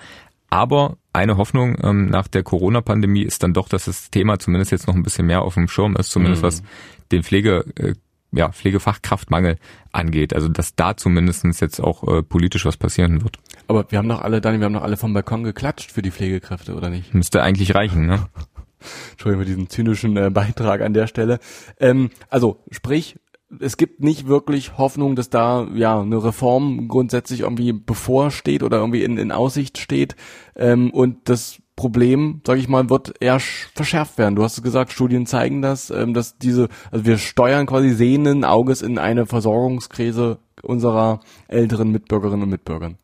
Aber 0.49 0.97
eine 1.11 1.37
Hoffnung 1.37 1.77
ähm, 1.83 2.09
nach 2.09 2.27
der 2.27 2.43
Corona-Pandemie 2.43 3.23
ist 3.23 3.43
dann 3.43 3.53
doch, 3.53 3.67
dass 3.67 3.85
das 3.85 4.11
Thema 4.11 4.39
zumindest 4.39 4.71
jetzt 4.71 4.87
noch 4.87 4.95
ein 4.95 5.03
bisschen 5.03 5.25
mehr 5.25 5.41
auf 5.41 5.55
dem 5.55 5.67
Schirm 5.67 5.95
ist, 5.95 6.11
zumindest 6.11 6.43
mhm. 6.43 6.47
was 6.47 6.63
den 7.11 7.23
Pflege, 7.23 7.65
äh, 7.75 7.93
ja, 8.31 8.49
Pflegefachkraftmangel 8.51 9.57
angeht. 9.91 10.33
Also 10.33 10.47
dass 10.47 10.75
da 10.75 10.95
zumindestens 10.95 11.59
jetzt 11.59 11.79
auch 11.79 12.03
äh, 12.07 12.21
politisch 12.21 12.65
was 12.65 12.77
passieren 12.77 13.23
wird. 13.23 13.39
Aber 13.67 13.85
wir 13.89 13.97
haben 13.97 14.09
doch 14.09 14.21
alle, 14.21 14.41
Dani, 14.41 14.59
wir 14.59 14.65
haben 14.65 14.73
doch 14.73 14.83
alle 14.83 14.97
vom 14.97 15.13
Balkon 15.13 15.43
geklatscht 15.43 15.91
für 15.91 16.01
die 16.01 16.11
Pflegekräfte, 16.11 16.75
oder 16.75 16.89
nicht? 16.89 17.13
Müsste 17.13 17.41
eigentlich 17.41 17.73
reichen, 17.73 18.05
ne? 18.05 18.27
Entschuldigung 19.11 19.43
für 19.43 19.49
diesen 19.49 19.69
zynischen 19.69 20.17
äh, 20.17 20.29
Beitrag 20.29 20.81
an 20.81 20.93
der 20.93 21.07
Stelle. 21.07 21.39
Ähm, 21.79 22.11
also 22.29 22.63
sprich, 22.71 23.17
es 23.59 23.77
gibt 23.77 24.01
nicht 24.01 24.27
wirklich 24.27 24.77
Hoffnung, 24.77 25.15
dass 25.15 25.29
da 25.29 25.67
ja 25.73 26.01
eine 26.01 26.23
Reform 26.23 26.87
grundsätzlich 26.87 27.41
irgendwie 27.41 27.73
bevorsteht 27.73 28.63
oder 28.63 28.77
irgendwie 28.77 29.03
in, 29.03 29.17
in 29.17 29.31
Aussicht 29.31 29.77
steht. 29.77 30.15
Ähm, 30.55 30.91
und 30.91 31.29
das 31.29 31.61
Problem, 31.75 32.41
sage 32.45 32.59
ich 32.59 32.67
mal, 32.67 32.89
wird 32.89 33.13
eher 33.19 33.39
verschärft 33.39 34.17
werden. 34.17 34.35
Du 34.35 34.43
hast 34.43 34.57
es 34.57 34.63
gesagt, 34.63 34.91
Studien 34.91 35.25
zeigen 35.25 35.61
das, 35.61 35.89
ähm, 35.89 36.13
dass 36.13 36.37
diese, 36.37 36.69
also 36.91 37.05
wir 37.05 37.17
steuern 37.17 37.65
quasi 37.65 37.91
sehenden 37.91 38.45
Auges 38.45 38.81
in 38.81 38.97
eine 38.97 39.25
Versorgungskrise 39.25 40.39
unserer 40.61 41.19
älteren 41.47 41.91
Mitbürgerinnen 41.91 42.43
und 42.43 42.49
Mitbürger 42.49 42.95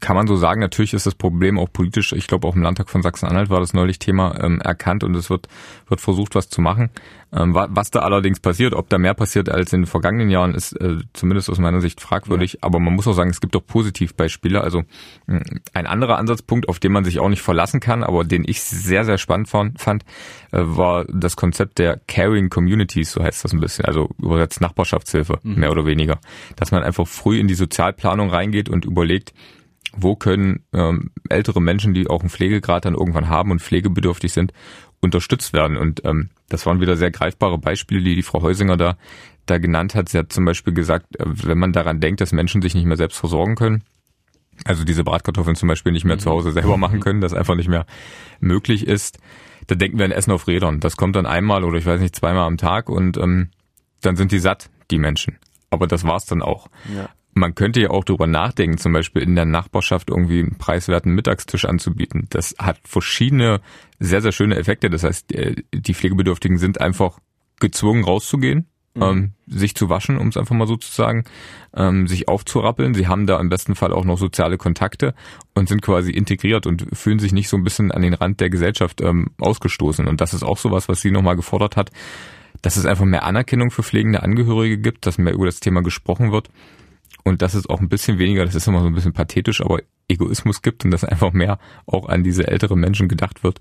kann 0.00 0.14
man 0.14 0.28
so 0.28 0.36
sagen, 0.36 0.60
natürlich 0.60 0.94
ist 0.94 1.06
das 1.06 1.16
Problem 1.16 1.58
auch 1.58 1.72
politisch, 1.72 2.12
ich 2.12 2.28
glaube 2.28 2.46
auch 2.46 2.54
im 2.54 2.62
Landtag 2.62 2.88
von 2.88 3.02
Sachsen-Anhalt 3.02 3.50
war 3.50 3.58
das 3.58 3.74
neulich 3.74 3.98
Thema 3.98 4.38
ähm, 4.40 4.60
erkannt 4.60 5.02
und 5.02 5.16
es 5.16 5.28
wird, 5.28 5.48
wird 5.88 6.00
versucht, 6.00 6.36
was 6.36 6.48
zu 6.48 6.60
machen. 6.60 6.90
Ähm, 7.34 7.54
was 7.54 7.90
da 7.90 8.00
allerdings 8.00 8.38
passiert, 8.38 8.74
ob 8.74 8.88
da 8.88 8.98
mehr 8.98 9.14
passiert 9.14 9.48
als 9.48 9.72
in 9.72 9.82
den 9.82 9.86
vergangenen 9.86 10.30
Jahren, 10.30 10.54
ist 10.54 10.72
äh, 10.80 10.98
zumindest 11.12 11.50
aus 11.50 11.58
meiner 11.58 11.80
Sicht 11.80 12.00
fragwürdig. 12.00 12.52
Ja. 12.54 12.58
Aber 12.62 12.78
man 12.78 12.94
muss 12.94 13.08
auch 13.08 13.12
sagen, 13.12 13.30
es 13.30 13.40
gibt 13.40 13.56
auch 13.56 13.66
Positivbeispiele. 13.66 14.60
Also 14.60 14.84
ein 15.26 15.86
anderer 15.86 16.18
Ansatzpunkt, 16.18 16.68
auf 16.68 16.78
den 16.78 16.92
man 16.92 17.04
sich 17.04 17.18
auch 17.18 17.28
nicht 17.28 17.42
verlassen 17.42 17.80
kann, 17.80 18.04
aber 18.04 18.24
den 18.24 18.44
ich 18.46 18.62
sehr, 18.62 19.04
sehr 19.04 19.18
spannend 19.18 19.48
fand, 19.48 19.80
fand 19.80 20.04
äh, 20.52 20.60
war 20.62 21.04
das 21.06 21.36
Konzept 21.36 21.78
der 21.78 22.00
Caring 22.06 22.50
Communities, 22.50 23.12
so 23.12 23.22
heißt 23.22 23.44
das 23.44 23.52
ein 23.52 23.60
bisschen, 23.60 23.84
also 23.84 24.10
übersetzt 24.20 24.60
Nachbarschaftshilfe, 24.60 25.40
mhm. 25.42 25.56
mehr 25.56 25.72
oder 25.72 25.86
weniger. 25.86 26.20
Dass 26.56 26.70
man 26.70 26.84
einfach 26.84 27.08
früh 27.08 27.38
in 27.40 27.48
die 27.48 27.54
Sozialplanung 27.54 28.30
reingeht 28.30 28.68
und 28.68 28.84
überlegt, 28.84 29.34
wo 29.96 30.16
können 30.16 30.64
ähm, 30.72 31.10
ältere 31.28 31.60
Menschen, 31.60 31.94
die 31.94 32.08
auch 32.08 32.20
einen 32.20 32.30
Pflegegrad 32.30 32.84
dann 32.84 32.94
irgendwann 32.94 33.28
haben 33.28 33.50
und 33.50 33.62
pflegebedürftig 33.62 34.32
sind, 34.32 34.52
unterstützt 35.00 35.52
werden. 35.52 35.76
Und 35.76 36.04
ähm, 36.04 36.30
das 36.48 36.66
waren 36.66 36.80
wieder 36.80 36.96
sehr 36.96 37.10
greifbare 37.10 37.58
Beispiele, 37.58 38.02
die 38.02 38.14
die 38.14 38.22
Frau 38.22 38.42
Heusinger 38.42 38.76
da, 38.76 38.96
da 39.46 39.58
genannt 39.58 39.94
hat. 39.94 40.08
Sie 40.08 40.18
hat 40.18 40.32
zum 40.32 40.44
Beispiel 40.44 40.72
gesagt, 40.72 41.18
äh, 41.18 41.24
wenn 41.26 41.58
man 41.58 41.72
daran 41.72 42.00
denkt, 42.00 42.20
dass 42.20 42.32
Menschen 42.32 42.62
sich 42.62 42.74
nicht 42.74 42.86
mehr 42.86 42.96
selbst 42.96 43.18
versorgen 43.18 43.54
können, 43.54 43.84
also 44.64 44.84
diese 44.84 45.04
Bratkartoffeln 45.04 45.56
zum 45.56 45.68
Beispiel 45.68 45.92
nicht 45.92 46.04
mehr 46.04 46.18
zu 46.18 46.30
Hause 46.30 46.52
selber 46.52 46.76
machen 46.76 47.00
können, 47.00 47.20
das 47.20 47.34
einfach 47.34 47.56
nicht 47.56 47.68
mehr 47.68 47.86
möglich 48.40 48.86
ist, 48.86 49.18
da 49.66 49.74
denken 49.74 49.98
wir 49.98 50.04
an 50.04 50.12
Essen 50.12 50.30
auf 50.30 50.46
Rädern. 50.46 50.80
Das 50.80 50.96
kommt 50.96 51.16
dann 51.16 51.26
einmal 51.26 51.64
oder 51.64 51.78
ich 51.78 51.86
weiß 51.86 52.00
nicht, 52.00 52.14
zweimal 52.14 52.46
am 52.46 52.56
Tag 52.56 52.88
und 52.88 53.16
ähm, 53.16 53.50
dann 54.00 54.16
sind 54.16 54.32
die 54.32 54.38
satt, 54.38 54.70
die 54.90 54.98
Menschen. 54.98 55.38
Aber 55.70 55.86
das 55.86 56.04
war's 56.04 56.26
dann 56.26 56.42
auch. 56.42 56.68
Ja 56.94 57.08
man 57.34 57.54
könnte 57.54 57.80
ja 57.80 57.90
auch 57.90 58.04
darüber 58.04 58.26
nachdenken, 58.26 58.78
zum 58.78 58.92
Beispiel 58.92 59.22
in 59.22 59.34
der 59.34 59.44
Nachbarschaft 59.44 60.10
irgendwie 60.10 60.40
einen 60.40 60.56
preiswerten 60.56 61.12
Mittagstisch 61.12 61.64
anzubieten. 61.64 62.26
Das 62.30 62.54
hat 62.58 62.78
verschiedene 62.84 63.60
sehr, 63.98 64.20
sehr 64.20 64.32
schöne 64.32 64.56
Effekte. 64.56 64.88
Das 64.90 65.02
heißt, 65.02 65.32
äh, 65.32 65.56
die 65.72 65.94
Pflegebedürftigen 65.94 66.58
sind 66.58 66.80
einfach 66.80 67.18
gezwungen 67.60 68.04
rauszugehen, 68.04 68.66
mhm. 68.94 69.02
ähm, 69.02 69.32
sich 69.46 69.74
zu 69.74 69.88
waschen, 69.88 70.16
um 70.16 70.28
es 70.28 70.36
einfach 70.36 70.54
mal 70.54 70.66
so 70.66 70.76
zu 70.76 70.90
sagen, 70.90 71.24
ähm, 71.74 72.06
sich 72.06 72.28
aufzurappeln. 72.28 72.94
Sie 72.94 73.08
haben 73.08 73.26
da 73.26 73.40
im 73.40 73.48
besten 73.48 73.74
Fall 73.74 73.92
auch 73.92 74.04
noch 74.04 74.18
soziale 74.18 74.56
Kontakte 74.56 75.14
und 75.54 75.68
sind 75.68 75.82
quasi 75.82 76.12
integriert 76.12 76.66
und 76.66 76.86
fühlen 76.92 77.18
sich 77.18 77.32
nicht 77.32 77.48
so 77.48 77.56
ein 77.56 77.64
bisschen 77.64 77.90
an 77.90 78.02
den 78.02 78.14
Rand 78.14 78.40
der 78.40 78.50
Gesellschaft 78.50 79.00
ähm, 79.00 79.30
ausgestoßen. 79.38 80.06
Und 80.06 80.20
das 80.20 80.34
ist 80.34 80.44
auch 80.44 80.58
sowas, 80.58 80.88
was 80.88 81.00
sie 81.00 81.10
nochmal 81.10 81.36
gefordert 81.36 81.76
hat, 81.76 81.90
dass 82.62 82.76
es 82.76 82.86
einfach 82.86 83.04
mehr 83.04 83.24
Anerkennung 83.24 83.70
für 83.70 83.82
pflegende 83.82 84.22
Angehörige 84.22 84.78
gibt, 84.78 85.06
dass 85.06 85.18
mehr 85.18 85.34
über 85.34 85.46
das 85.46 85.60
Thema 85.60 85.82
gesprochen 85.82 86.32
wird 86.32 86.48
und 87.24 87.42
dass 87.42 87.54
es 87.54 87.68
auch 87.68 87.80
ein 87.80 87.88
bisschen 87.88 88.18
weniger, 88.18 88.44
das 88.44 88.54
ist 88.54 88.68
immer 88.68 88.80
so 88.80 88.86
ein 88.86 88.94
bisschen 88.94 89.14
pathetisch, 89.14 89.60
aber 89.62 89.80
Egoismus 90.08 90.62
gibt 90.62 90.84
und 90.84 90.90
dass 90.90 91.04
einfach 91.04 91.32
mehr 91.32 91.58
auch 91.86 92.08
an 92.08 92.22
diese 92.22 92.46
älteren 92.46 92.78
Menschen 92.78 93.08
gedacht 93.08 93.42
wird. 93.42 93.60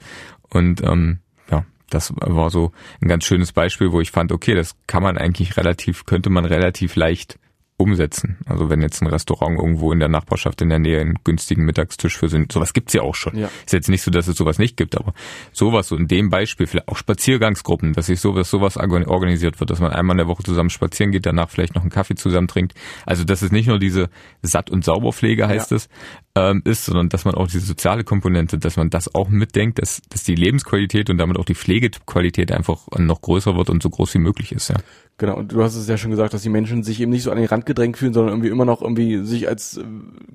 Und 0.50 0.84
ähm, 0.84 1.20
ja, 1.50 1.66
das 1.90 2.14
war 2.16 2.50
so 2.50 2.74
ein 3.02 3.08
ganz 3.08 3.24
schönes 3.24 3.54
Beispiel, 3.54 3.92
wo 3.92 4.02
ich 4.02 4.12
fand, 4.12 4.32
okay, 4.32 4.54
das 4.54 4.76
kann 4.86 5.02
man 5.02 5.18
eigentlich 5.18 5.58
relativ, 5.58 6.06
könnte 6.06 6.30
man 6.30 6.46
relativ 6.46 6.96
leicht 6.96 7.40
umsetzen. 7.78 8.38
Also 8.46 8.70
wenn 8.70 8.82
jetzt 8.82 9.02
ein 9.02 9.08
Restaurant 9.08 9.58
irgendwo 9.60 9.92
in 9.92 10.00
der 10.00 10.10
Nachbarschaft 10.10 10.62
in 10.62 10.70
der 10.70 10.80
Nähe 10.80 11.02
einen 11.02 11.20
günstigen 11.24 11.66
Mittagstisch 11.66 12.18
für 12.18 12.30
sind, 12.30 12.52
sowas 12.52 12.74
gibt's 12.74 12.94
ja 12.94 13.02
auch 13.02 13.16
schon. 13.16 13.38
Ja. 13.38 13.50
Ist 13.66 13.74
jetzt 13.74 13.90
nicht 13.90 14.04
so, 14.04 14.12
dass 14.12 14.28
es 14.28 14.38
sowas 14.38 14.60
nicht 14.60 14.78
gibt, 14.78 14.96
aber 14.96 15.14
sowas 15.52 15.88
so 15.88 15.96
in 15.96 16.08
dem 16.08 16.30
Beispiel, 16.30 16.68
vielleicht 16.68 16.88
auch 16.88 16.98
Spaziergangsgruppen, 16.98 17.94
dass 17.94 18.06
sich 18.08 18.20
sowas, 18.20 18.50
sowas 18.50 18.78
organisiert 18.78 19.60
wird, 19.60 19.70
dass 19.70 19.80
man 19.80 19.92
einmal 19.92 20.14
in 20.14 20.20
der 20.20 20.28
Woche 20.28 20.44
zusammen 20.44 20.70
spazieren 20.70 21.12
geht, 21.12 21.26
danach 21.26 21.50
vielleicht 21.50 21.76
noch 21.76 21.82
einen 21.82 21.92
Kaffee 21.92 22.16
zusammen 22.16 22.48
trinkt. 22.48 22.74
Also 23.06 23.24
das 23.24 23.42
ist 23.42 23.52
nicht 23.52 23.68
nur 23.68 23.80
diese 23.80 24.10
Satt- 24.42 24.70
und 24.70 24.86
Sauberpflege 24.86 25.48
heißt 25.48 25.72
ja. 25.72 25.78
es, 25.78 25.90
ähm, 26.36 26.64
ist, 26.66 26.86
sondern 26.86 27.10
dass 27.10 27.26
man 27.26 27.36
auch 27.36 27.48
diese 27.48 27.66
soziale 27.66 28.04
Komponente, 28.04 28.58
dass 28.58 28.76
man 28.76 28.90
das 28.90 29.14
auch 29.14 29.30
mitdenkt, 29.30 29.80
dass, 29.80 30.02
dass 30.10 30.24
die 30.24 30.34
Lebensqualität 30.34 31.10
und 31.12 31.18
damit 31.18 31.38
auch 31.38 31.46
die 31.46 31.54
Pflegequalität 31.54 32.52
einfach 32.52 32.88
noch 32.98 33.22
größer 33.22 33.56
wird 33.56 33.70
und 33.70 33.84
so 33.84 33.90
groß 33.90 34.16
wie 34.16 34.20
möglich 34.20 34.52
ist. 34.52 34.70
Ja. 34.70 34.78
Genau, 35.20 35.38
und 35.38 35.52
du 35.52 35.62
hast 35.62 35.76
es 35.76 35.88
ja 35.88 35.96
schon 35.96 36.10
gesagt, 36.10 36.34
dass 36.34 36.42
die 36.42 36.50
Menschen 36.50 36.82
sich 36.82 37.00
eben 37.00 37.12
nicht 37.12 37.22
so 37.22 37.30
an 37.30 37.38
den 37.38 37.46
Rand 37.46 37.68
gedrängt 37.68 37.98
fühlen, 37.98 38.14
sondern 38.14 38.34
irgendwie 38.34 38.50
immer 38.50 38.66
noch 38.66 38.82
irgendwie 38.82 39.24
sich 39.24 39.48
als 39.48 39.78
äh, 39.78 39.84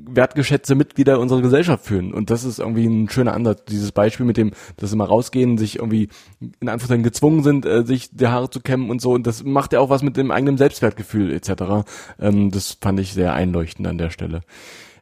wertgeschätzte 0.06 0.76
Mitglieder 0.76 1.18
unserer 1.18 1.42
Gesellschaft 1.42 1.84
fühlen. 1.84 2.14
Und 2.14 2.30
das 2.30 2.44
ist 2.44 2.60
irgendwie 2.60 2.86
ein 2.86 3.08
schöner 3.08 3.34
Ansatz. 3.34 3.64
Dieses 3.64 3.90
Beispiel 3.90 4.24
mit 4.24 4.36
dem, 4.36 4.52
dass 4.76 4.90
sie 4.90 4.96
mal 4.96 5.04
rausgehen, 5.04 5.58
sich 5.58 5.80
irgendwie 5.80 6.10
in 6.40 6.68
Anführungszeichen 6.68 7.02
gezwungen 7.02 7.42
sind, 7.42 7.66
äh, 7.66 7.84
sich 7.84 8.10
die 8.12 8.28
Haare 8.28 8.50
zu 8.50 8.60
kämmen 8.60 8.88
und 8.88 9.00
so. 9.00 9.10
Und 9.10 9.26
das 9.26 9.42
macht 9.42 9.72
ja 9.72 9.80
auch 9.80 9.90
was 9.90 10.04
mit 10.04 10.16
dem 10.16 10.30
eigenen 10.30 10.58
Selbstwertgefühl 10.58 11.32
etc. 11.32 11.84
Ähm, 12.20 12.52
das 12.52 12.78
fand 12.80 13.00
ich 13.00 13.12
sehr 13.12 13.32
einleuchtend 13.32 13.88
an 13.88 13.98
der 13.98 14.10
Stelle. 14.10 14.42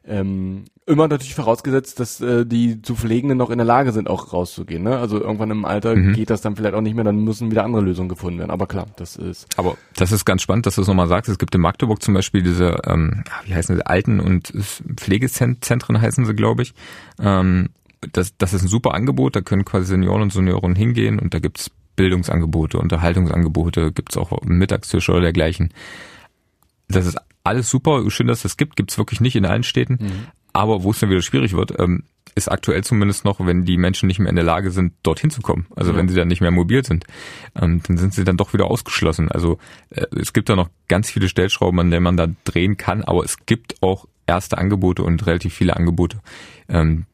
Ähm, 0.03 0.65
immer 0.87 1.07
natürlich 1.09 1.35
vorausgesetzt, 1.35 1.99
dass 1.99 2.21
äh, 2.21 2.45
die 2.45 2.81
zu 2.81 2.95
Pflegenden 2.95 3.37
noch 3.37 3.49
in 3.49 3.57
der 3.57 3.67
Lage 3.67 3.91
sind, 3.91 4.09
auch 4.09 4.31
rauszugehen. 4.31 4.83
Ne? 4.83 4.97
Also 4.97 5.19
irgendwann 5.19 5.51
im 5.51 5.65
Alter 5.65 5.95
mhm. 5.95 6.13
geht 6.13 6.29
das 6.29 6.41
dann 6.41 6.55
vielleicht 6.55 6.75
auch 6.75 6.81
nicht 6.81 6.95
mehr, 6.95 7.03
dann 7.03 7.23
müssen 7.23 7.51
wieder 7.51 7.65
andere 7.65 7.81
Lösungen 7.81 8.07
gefunden 8.07 8.39
werden. 8.39 8.51
Aber 8.51 8.67
klar, 8.67 8.87
das 8.95 9.17
ist. 9.17 9.47
Aber 9.57 9.77
das 9.95 10.13
ist 10.13 10.23
ganz 10.23 10.41
spannend, 10.41 10.65
dass 10.65 10.75
du 10.75 10.81
es 10.81 10.87
nochmal 10.87 11.09
sagst. 11.09 11.29
Es 11.29 11.37
gibt 11.37 11.53
in 11.53 11.61
Magdeburg 11.61 12.01
zum 12.01 12.13
Beispiel 12.13 12.41
diese, 12.41 12.77
ähm, 12.85 13.23
wie 13.45 13.53
heißen 13.53 13.75
sie, 13.75 13.85
Alten- 13.85 14.21
und 14.21 14.53
Pflegezentren 14.95 16.01
heißen 16.01 16.25
sie, 16.25 16.33
glaube 16.33 16.63
ich. 16.63 16.73
Ähm, 17.19 17.69
das, 18.13 18.37
das 18.37 18.53
ist 18.53 18.63
ein 18.63 18.69
super 18.69 18.93
Angebot, 18.93 19.35
da 19.35 19.41
können 19.41 19.65
quasi 19.65 19.87
Senioren 19.87 20.21
und 20.21 20.31
Senioren 20.31 20.75
hingehen 20.75 21.19
und 21.19 21.33
da 21.33 21.39
gibt's 21.39 21.69
Bildungsangebote, 21.97 22.77
Unterhaltungsangebote, 22.77 23.91
gibt's 23.91 24.15
auch 24.15 24.39
Mittagstische 24.43 25.11
oder 25.11 25.21
dergleichen. 25.21 25.73
Das 26.87 27.05
ist 27.05 27.17
alles 27.43 27.69
super, 27.69 28.09
schön, 28.09 28.27
dass 28.27 28.39
es 28.39 28.43
das 28.43 28.57
gibt, 28.57 28.75
gibt's 28.75 28.97
wirklich 28.97 29.19
nicht 29.19 29.35
in 29.35 29.45
allen 29.45 29.63
Städten. 29.63 29.97
Mhm. 29.99 30.27
Aber 30.57 30.81
wo 30.81 30.89
es 30.89 30.99
dann 30.99 31.11
wieder 31.11 31.21
schwierig 31.21 31.53
wird, 31.53 31.79
ähm, 31.79 32.01
ist 32.33 32.51
aktuell 32.51 32.83
zumindest 32.83 33.25
noch, 33.25 33.39
wenn 33.39 33.63
die 33.63 33.77
Menschen 33.77 34.07
nicht 34.07 34.17
mehr 34.17 34.31
in 34.31 34.35
der 34.35 34.43
Lage 34.43 34.71
sind, 34.71 34.93
dorthin 35.03 35.29
zu 35.29 35.41
kommen. 35.41 35.67
Also 35.75 35.91
ja. 35.91 35.97
wenn 35.97 36.09
sie 36.09 36.15
dann 36.15 36.27
nicht 36.27 36.41
mehr 36.41 36.49
mobil 36.49 36.83
sind, 36.83 37.05
ähm, 37.55 37.81
dann 37.87 37.97
sind 37.97 38.15
sie 38.15 38.23
dann 38.23 38.37
doch 38.37 38.53
wieder 38.53 38.65
ausgeschlossen. 38.65 39.31
Also 39.31 39.59
äh, 39.91 40.07
es 40.19 40.33
gibt 40.33 40.49
da 40.49 40.55
noch 40.55 40.69
ganz 40.87 41.11
viele 41.11 41.29
Stellschrauben, 41.29 41.79
an 41.79 41.91
denen 41.91 42.01
man 42.01 42.17
da 42.17 42.27
drehen 42.43 42.75
kann, 42.75 43.03
aber 43.03 43.23
es 43.23 43.45
gibt 43.45 43.75
auch 43.83 44.07
erste 44.25 44.57
Angebote 44.57 45.03
und 45.03 45.27
relativ 45.27 45.53
viele 45.53 45.75
Angebote, 45.75 46.21
ähm, 46.69 47.05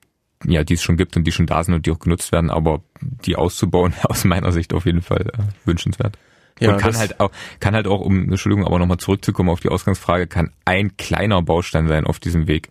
ja, 0.45 0.63
die 0.63 0.75
es 0.75 0.81
schon 0.81 0.95
gibt 0.95 1.17
und 1.17 1.25
die 1.25 1.33
schon 1.33 1.45
da 1.45 1.65
sind 1.65 1.73
und 1.73 1.85
die 1.85 1.91
auch 1.91 1.99
genutzt 1.99 2.31
werden, 2.31 2.49
aber 2.49 2.81
die 3.01 3.35
auszubauen 3.35 3.93
aus 4.03 4.23
meiner 4.23 4.53
Sicht 4.53 4.73
auf 4.73 4.85
jeden 4.85 5.01
Fall 5.01 5.27
äh, 5.33 5.67
wünschenswert. 5.67 6.17
Ja, 6.59 6.73
und 6.73 6.79
kann 6.79 6.95
halt 6.97 7.19
auch, 7.19 7.31
kann 7.59 7.75
halt 7.75 7.87
auch, 7.87 7.99
um, 7.99 8.29
Entschuldigung, 8.29 8.65
aber 8.65 8.79
nochmal 8.79 8.99
zurückzukommen 8.99 9.49
auf 9.49 9.59
die 9.59 9.69
Ausgangsfrage, 9.69 10.27
kann 10.27 10.51
ein 10.63 10.95
kleiner 10.95 11.41
Baustein 11.41 11.87
sein 11.87 12.05
auf 12.05 12.19
diesem 12.19 12.47
Weg, 12.47 12.69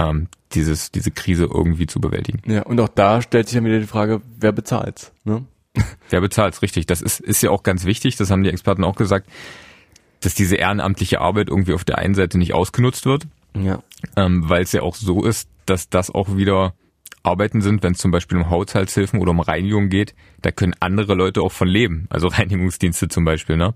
ähm, 0.00 0.28
dieses, 0.52 0.90
diese 0.90 1.10
Krise 1.10 1.44
irgendwie 1.44 1.86
zu 1.86 2.00
bewältigen. 2.00 2.40
Ja, 2.50 2.62
und 2.62 2.80
auch 2.80 2.88
da 2.88 3.22
stellt 3.22 3.48
sich 3.48 3.56
dann 3.56 3.64
wieder 3.64 3.78
die 3.78 3.86
Frage, 3.86 4.20
wer 4.38 4.52
bezahlt's, 4.52 5.12
ne? 5.24 5.44
Wer 6.10 6.20
bezahlt's, 6.20 6.62
richtig. 6.62 6.86
Das 6.86 7.00
ist, 7.00 7.20
ist 7.20 7.44
ja 7.44 7.50
auch 7.50 7.62
ganz 7.62 7.84
wichtig, 7.84 8.16
das 8.16 8.32
haben 8.32 8.42
die 8.42 8.50
Experten 8.50 8.82
auch 8.82 8.96
gesagt, 8.96 9.30
dass 10.18 10.34
diese 10.34 10.56
ehrenamtliche 10.56 11.20
Arbeit 11.20 11.48
irgendwie 11.48 11.74
auf 11.74 11.84
der 11.84 11.98
einen 11.98 12.16
Seite 12.16 12.38
nicht 12.38 12.54
ausgenutzt 12.54 13.06
wird. 13.06 13.28
Ja. 13.54 13.80
Ähm, 14.16 14.48
weil 14.48 14.64
es 14.64 14.72
ja 14.72 14.82
auch 14.82 14.96
so 14.96 15.24
ist, 15.24 15.48
dass 15.66 15.88
das 15.88 16.10
auch 16.10 16.36
wieder 16.36 16.74
Arbeiten 17.22 17.60
sind, 17.60 17.82
wenn 17.82 17.92
es 17.92 17.98
zum 17.98 18.10
Beispiel 18.10 18.38
um 18.38 18.50
Haushaltshilfen 18.50 19.20
oder 19.20 19.30
um 19.30 19.40
Reinigung 19.40 19.88
geht, 19.88 20.14
da 20.42 20.50
können 20.50 20.74
andere 20.80 21.14
Leute 21.14 21.42
auch 21.42 21.52
von 21.52 21.68
leben, 21.68 22.06
also 22.10 22.28
Reinigungsdienste 22.32 23.08
zum 23.08 23.24
Beispiel. 23.24 23.56
Ne? 23.56 23.74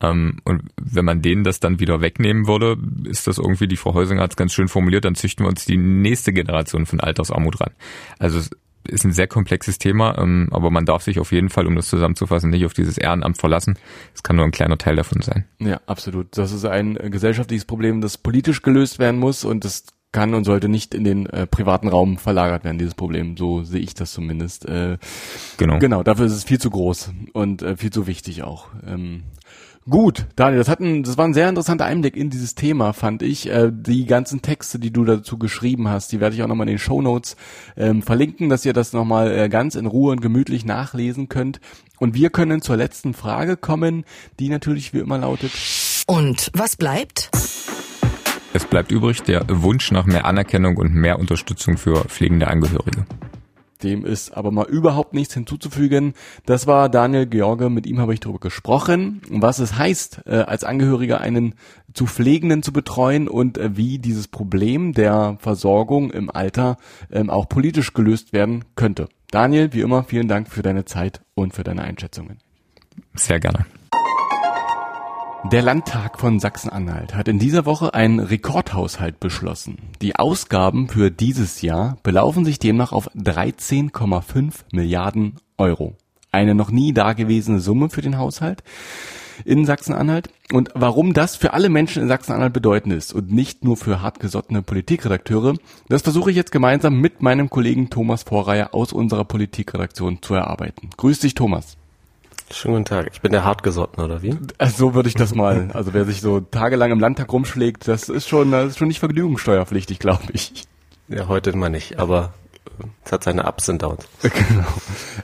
Ähm, 0.00 0.38
und 0.44 0.62
wenn 0.80 1.04
man 1.04 1.22
denen 1.22 1.44
das 1.44 1.60
dann 1.60 1.80
wieder 1.80 2.00
wegnehmen 2.00 2.46
würde, 2.46 2.76
ist 3.04 3.26
das 3.26 3.38
irgendwie, 3.38 3.68
die 3.68 3.76
Frau 3.76 3.94
Häusinger 3.94 4.22
hat 4.22 4.32
es 4.32 4.36
ganz 4.36 4.54
schön 4.54 4.68
formuliert, 4.68 5.04
dann 5.04 5.14
züchten 5.14 5.44
wir 5.44 5.50
uns 5.50 5.64
die 5.64 5.76
nächste 5.76 6.32
Generation 6.32 6.86
von 6.86 7.00
Altersarmut 7.00 7.60
ran. 7.60 7.72
Also 8.18 8.38
es 8.38 8.50
ist 8.88 9.04
ein 9.04 9.12
sehr 9.12 9.26
komplexes 9.26 9.78
Thema, 9.78 10.16
ähm, 10.18 10.48
aber 10.50 10.70
man 10.70 10.86
darf 10.86 11.02
sich 11.02 11.18
auf 11.18 11.32
jeden 11.32 11.50
Fall, 11.50 11.66
um 11.66 11.74
das 11.74 11.88
zusammenzufassen, 11.88 12.50
nicht 12.50 12.64
auf 12.64 12.72
dieses 12.72 12.98
Ehrenamt 12.98 13.38
verlassen. 13.38 13.78
Es 14.14 14.22
kann 14.22 14.36
nur 14.36 14.44
ein 14.44 14.52
kleiner 14.52 14.78
Teil 14.78 14.96
davon 14.96 15.22
sein. 15.22 15.44
Ja, 15.58 15.80
absolut. 15.86 16.36
Das 16.36 16.52
ist 16.52 16.64
ein 16.64 16.94
gesellschaftliches 16.94 17.64
Problem, 17.64 18.00
das 18.00 18.18
politisch 18.18 18.62
gelöst 18.62 18.98
werden 18.98 19.18
muss 19.18 19.44
und 19.44 19.64
das 19.64 19.84
kann 20.16 20.32
und 20.32 20.44
sollte 20.44 20.70
nicht 20.70 20.94
in 20.94 21.04
den 21.04 21.26
äh, 21.26 21.46
privaten 21.46 21.88
Raum 21.88 22.16
verlagert 22.16 22.64
werden, 22.64 22.78
dieses 22.78 22.94
Problem. 22.94 23.36
So 23.36 23.64
sehe 23.64 23.82
ich 23.82 23.92
das 23.92 24.14
zumindest. 24.14 24.64
Äh, 24.64 24.96
genau. 25.58 25.78
Genau, 25.78 26.02
dafür 26.02 26.24
ist 26.24 26.32
es 26.32 26.44
viel 26.44 26.58
zu 26.58 26.70
groß 26.70 27.10
und 27.34 27.60
äh, 27.60 27.76
viel 27.76 27.90
zu 27.90 28.06
wichtig 28.06 28.42
auch. 28.42 28.68
Ähm, 28.86 29.24
Gut, 29.88 30.26
Daniel, 30.34 30.58
das, 30.58 30.68
hat 30.68 30.80
ein, 30.80 31.04
das 31.04 31.16
war 31.16 31.26
ein 31.26 31.34
sehr 31.34 31.48
interessanter 31.48 31.84
Einblick 31.84 32.16
in 32.16 32.28
dieses 32.28 32.56
Thema, 32.56 32.92
fand 32.92 33.22
ich. 33.22 33.48
Äh, 33.48 33.70
die 33.70 34.06
ganzen 34.06 34.40
Texte, 34.40 34.78
die 34.78 34.90
du 34.90 35.04
dazu 35.04 35.38
geschrieben 35.38 35.86
hast, 35.86 36.10
die 36.10 36.18
werde 36.18 36.34
ich 36.34 36.42
auch 36.42 36.48
nochmal 36.48 36.66
in 36.66 36.72
den 36.72 36.78
Show 36.78 37.02
Notes 37.02 37.36
ähm, 37.76 38.02
verlinken, 38.02 38.48
dass 38.48 38.64
ihr 38.64 38.72
das 38.72 38.94
nochmal 38.94 39.30
äh, 39.30 39.48
ganz 39.50 39.74
in 39.74 39.86
Ruhe 39.86 40.12
und 40.12 40.22
gemütlich 40.22 40.64
nachlesen 40.64 41.28
könnt. 41.28 41.60
Und 41.98 42.14
wir 42.14 42.30
können 42.30 42.62
zur 42.62 42.76
letzten 42.76 43.12
Frage 43.12 43.58
kommen, 43.58 44.04
die 44.40 44.48
natürlich 44.48 44.94
wie 44.94 44.98
immer 44.98 45.18
lautet. 45.18 45.52
Und 46.06 46.50
was 46.54 46.74
bleibt? 46.76 47.30
Es 48.56 48.64
bleibt 48.64 48.90
übrig 48.90 49.22
der 49.22 49.44
Wunsch 49.50 49.92
nach 49.92 50.06
mehr 50.06 50.24
Anerkennung 50.24 50.78
und 50.78 50.94
mehr 50.94 51.18
Unterstützung 51.18 51.76
für 51.76 52.06
pflegende 52.06 52.48
Angehörige. 52.48 53.04
Dem 53.82 54.06
ist 54.06 54.34
aber 54.34 54.50
mal 54.50 54.64
überhaupt 54.64 55.12
nichts 55.12 55.34
hinzuzufügen. 55.34 56.14
Das 56.46 56.66
war 56.66 56.88
Daniel 56.88 57.26
George, 57.26 57.68
mit 57.68 57.86
ihm 57.86 58.00
habe 58.00 58.14
ich 58.14 58.20
darüber 58.20 58.38
gesprochen, 58.38 59.20
was 59.28 59.58
es 59.58 59.76
heißt, 59.76 60.22
äh, 60.24 60.36
als 60.36 60.64
Angehöriger 60.64 61.20
einen 61.20 61.54
zu 61.92 62.06
Pflegenden 62.06 62.62
zu 62.62 62.72
betreuen 62.72 63.28
und 63.28 63.58
äh, 63.58 63.76
wie 63.76 63.98
dieses 63.98 64.26
Problem 64.26 64.94
der 64.94 65.36
Versorgung 65.38 66.10
im 66.10 66.30
Alter 66.30 66.78
ähm, 67.12 67.28
auch 67.28 67.50
politisch 67.50 67.92
gelöst 67.92 68.32
werden 68.32 68.64
könnte. 68.74 69.10
Daniel, 69.30 69.74
wie 69.74 69.82
immer, 69.82 70.02
vielen 70.04 70.28
Dank 70.28 70.48
für 70.48 70.62
deine 70.62 70.86
Zeit 70.86 71.20
und 71.34 71.52
für 71.52 71.62
deine 71.62 71.82
Einschätzungen. 71.82 72.38
Sehr 73.16 73.38
gerne. 73.38 73.66
Der 75.52 75.62
Landtag 75.62 76.18
von 76.18 76.40
Sachsen-Anhalt 76.40 77.14
hat 77.14 77.28
in 77.28 77.38
dieser 77.38 77.66
Woche 77.66 77.94
einen 77.94 78.18
Rekordhaushalt 78.18 79.20
beschlossen. 79.20 79.78
Die 80.02 80.16
Ausgaben 80.16 80.88
für 80.88 81.12
dieses 81.12 81.62
Jahr 81.62 81.98
belaufen 82.02 82.44
sich 82.44 82.58
demnach 82.58 82.90
auf 82.90 83.08
13,5 83.14 84.64
Milliarden 84.72 85.36
Euro. 85.56 85.94
Eine 86.32 86.56
noch 86.56 86.72
nie 86.72 86.92
dagewesene 86.92 87.60
Summe 87.60 87.90
für 87.90 88.02
den 88.02 88.18
Haushalt 88.18 88.64
in 89.44 89.64
Sachsen-Anhalt. 89.64 90.30
Und 90.52 90.70
warum 90.74 91.12
das 91.12 91.36
für 91.36 91.52
alle 91.52 91.68
Menschen 91.68 92.02
in 92.02 92.08
Sachsen-Anhalt 92.08 92.52
bedeutend 92.52 92.94
ist 92.94 93.12
und 93.12 93.30
nicht 93.30 93.64
nur 93.64 93.76
für 93.76 94.02
hartgesottene 94.02 94.62
Politikredakteure, 94.62 95.54
das 95.88 96.02
versuche 96.02 96.30
ich 96.30 96.36
jetzt 96.36 96.50
gemeinsam 96.50 97.00
mit 97.00 97.22
meinem 97.22 97.50
Kollegen 97.50 97.88
Thomas 97.88 98.24
Vorreiher 98.24 98.74
aus 98.74 98.92
unserer 98.92 99.24
Politikredaktion 99.24 100.22
zu 100.22 100.34
erarbeiten. 100.34 100.90
Grüß 100.96 101.20
dich, 101.20 101.34
Thomas. 101.34 101.76
Schönen 102.50 102.74
guten 102.74 102.84
Tag. 102.84 103.10
Ich 103.12 103.20
bin 103.20 103.32
der 103.32 103.44
Hartgesotten, 103.44 104.02
oder 104.02 104.22
wie? 104.22 104.36
Äh, 104.58 104.68
so 104.68 104.94
würde 104.94 105.08
ich 105.08 105.14
das 105.14 105.34
mal. 105.34 105.70
Also 105.72 105.94
wer 105.94 106.04
sich 106.04 106.20
so 106.20 106.40
tagelang 106.40 106.92
im 106.92 107.00
Landtag 107.00 107.32
rumschlägt, 107.32 107.88
das 107.88 108.08
ist 108.08 108.28
schon, 108.28 108.52
das 108.52 108.68
ist 108.68 108.78
schon 108.78 108.88
nicht 108.88 109.00
vergnügungssteuerpflichtig, 109.00 109.98
glaube 109.98 110.24
ich. 110.32 110.64
Ja, 111.08 111.28
heute 111.28 111.56
mal 111.56 111.70
nicht, 111.70 111.98
aber 111.98 112.34
äh, 112.78 112.84
es 113.04 113.12
hat 113.12 113.24
seine 113.24 113.46
Ups 113.46 113.68
und 113.68 113.82
Downs. 113.82 114.06
Genau. 114.22 114.66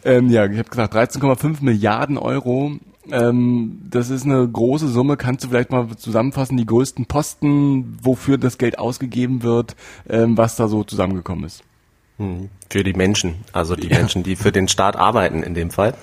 Ähm, 0.04 0.30
ja, 0.30 0.46
ich 0.46 0.58
habe 0.58 0.68
gesagt, 0.68 0.94
13,5 0.94 1.62
Milliarden 1.62 2.18
Euro. 2.18 2.72
Ähm, 3.10 3.82
das 3.88 4.10
ist 4.10 4.24
eine 4.24 4.46
große 4.48 4.88
Summe. 4.88 5.16
Kannst 5.16 5.44
du 5.44 5.48
vielleicht 5.48 5.70
mal 5.70 5.88
zusammenfassen, 5.96 6.56
die 6.56 6.66
größten 6.66 7.06
Posten, 7.06 7.98
wofür 8.02 8.36
das 8.36 8.58
Geld 8.58 8.78
ausgegeben 8.78 9.44
wird, 9.44 9.76
ähm, 10.08 10.36
was 10.36 10.56
da 10.56 10.66
so 10.66 10.82
zusammengekommen 10.82 11.44
ist? 11.44 11.62
Hm, 12.18 12.50
für 12.68 12.82
die 12.82 12.94
Menschen, 12.94 13.36
also 13.52 13.76
die 13.76 13.88
ja. 13.88 13.98
Menschen, 13.98 14.24
die 14.24 14.34
für 14.34 14.52
den 14.52 14.66
Staat 14.66 14.96
arbeiten 14.96 15.42
in 15.42 15.54
dem 15.54 15.70
Fall. 15.70 15.94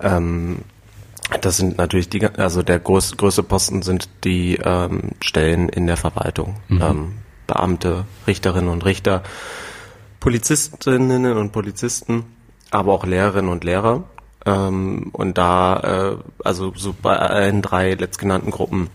Ähm, 0.00 0.58
das 1.40 1.56
sind 1.56 1.78
natürlich 1.78 2.08
die, 2.08 2.24
also 2.26 2.62
der 2.62 2.78
groß, 2.78 3.16
größte 3.16 3.42
Posten 3.42 3.82
sind 3.82 4.08
die 4.24 4.56
ähm, 4.56 5.12
Stellen 5.20 5.68
in 5.68 5.86
der 5.86 5.96
Verwaltung. 5.96 6.56
Mhm. 6.68 6.82
Ähm, 6.82 7.12
Beamte, 7.46 8.04
Richterinnen 8.26 8.70
und 8.70 8.84
Richter, 8.84 9.22
Polizistinnen 10.20 11.36
und 11.36 11.52
Polizisten, 11.52 12.24
aber 12.70 12.92
auch 12.92 13.04
Lehrerinnen 13.04 13.50
und 13.50 13.64
Lehrer. 13.64 14.04
Ähm, 14.46 15.10
und 15.12 15.38
da, 15.38 15.80
äh, 16.12 16.16
also 16.42 16.72
so 16.74 16.94
bei 17.00 17.16
allen 17.16 17.62
drei 17.62 17.94
letztgenannten 17.94 18.50
Gruppen 18.50 18.88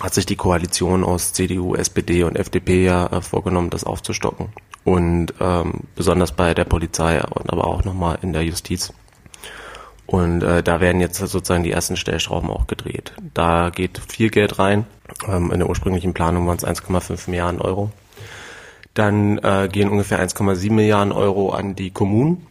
hat 0.00 0.14
sich 0.14 0.26
die 0.26 0.36
Koalition 0.36 1.04
aus 1.04 1.32
CDU, 1.32 1.74
SPD 1.74 2.24
und 2.24 2.36
FDP 2.36 2.84
ja 2.84 3.06
äh, 3.06 3.20
vorgenommen, 3.20 3.70
das 3.70 3.84
aufzustocken. 3.84 4.48
Und 4.84 5.32
ähm, 5.40 5.80
besonders 5.94 6.32
bei 6.32 6.52
der 6.52 6.64
Polizei 6.64 7.22
und 7.22 7.50
aber 7.50 7.66
auch 7.66 7.84
nochmal 7.84 8.18
in 8.22 8.32
der 8.32 8.44
Justiz. 8.44 8.92
Und 10.06 10.42
äh, 10.42 10.62
da 10.62 10.80
werden 10.80 11.00
jetzt 11.00 11.18
sozusagen 11.18 11.64
die 11.64 11.72
ersten 11.72 11.96
Stellschrauben 11.96 12.50
auch 12.50 12.66
gedreht. 12.66 13.12
Da 13.32 13.70
geht 13.70 13.98
viel 14.08 14.30
Geld 14.30 14.58
rein. 14.58 14.86
Ähm, 15.26 15.50
in 15.50 15.58
der 15.58 15.68
ursprünglichen 15.68 16.14
Planung 16.14 16.46
waren 16.46 16.58
es 16.58 16.66
1,5 16.66 17.30
Milliarden 17.30 17.60
Euro. 17.60 17.90
Dann 18.92 19.38
äh, 19.38 19.68
gehen 19.70 19.88
ungefähr 19.88 20.20
1,7 20.24 20.72
Milliarden 20.72 21.12
Euro 21.12 21.50
an 21.50 21.74
die 21.74 21.90
Kommunen, 21.90 22.46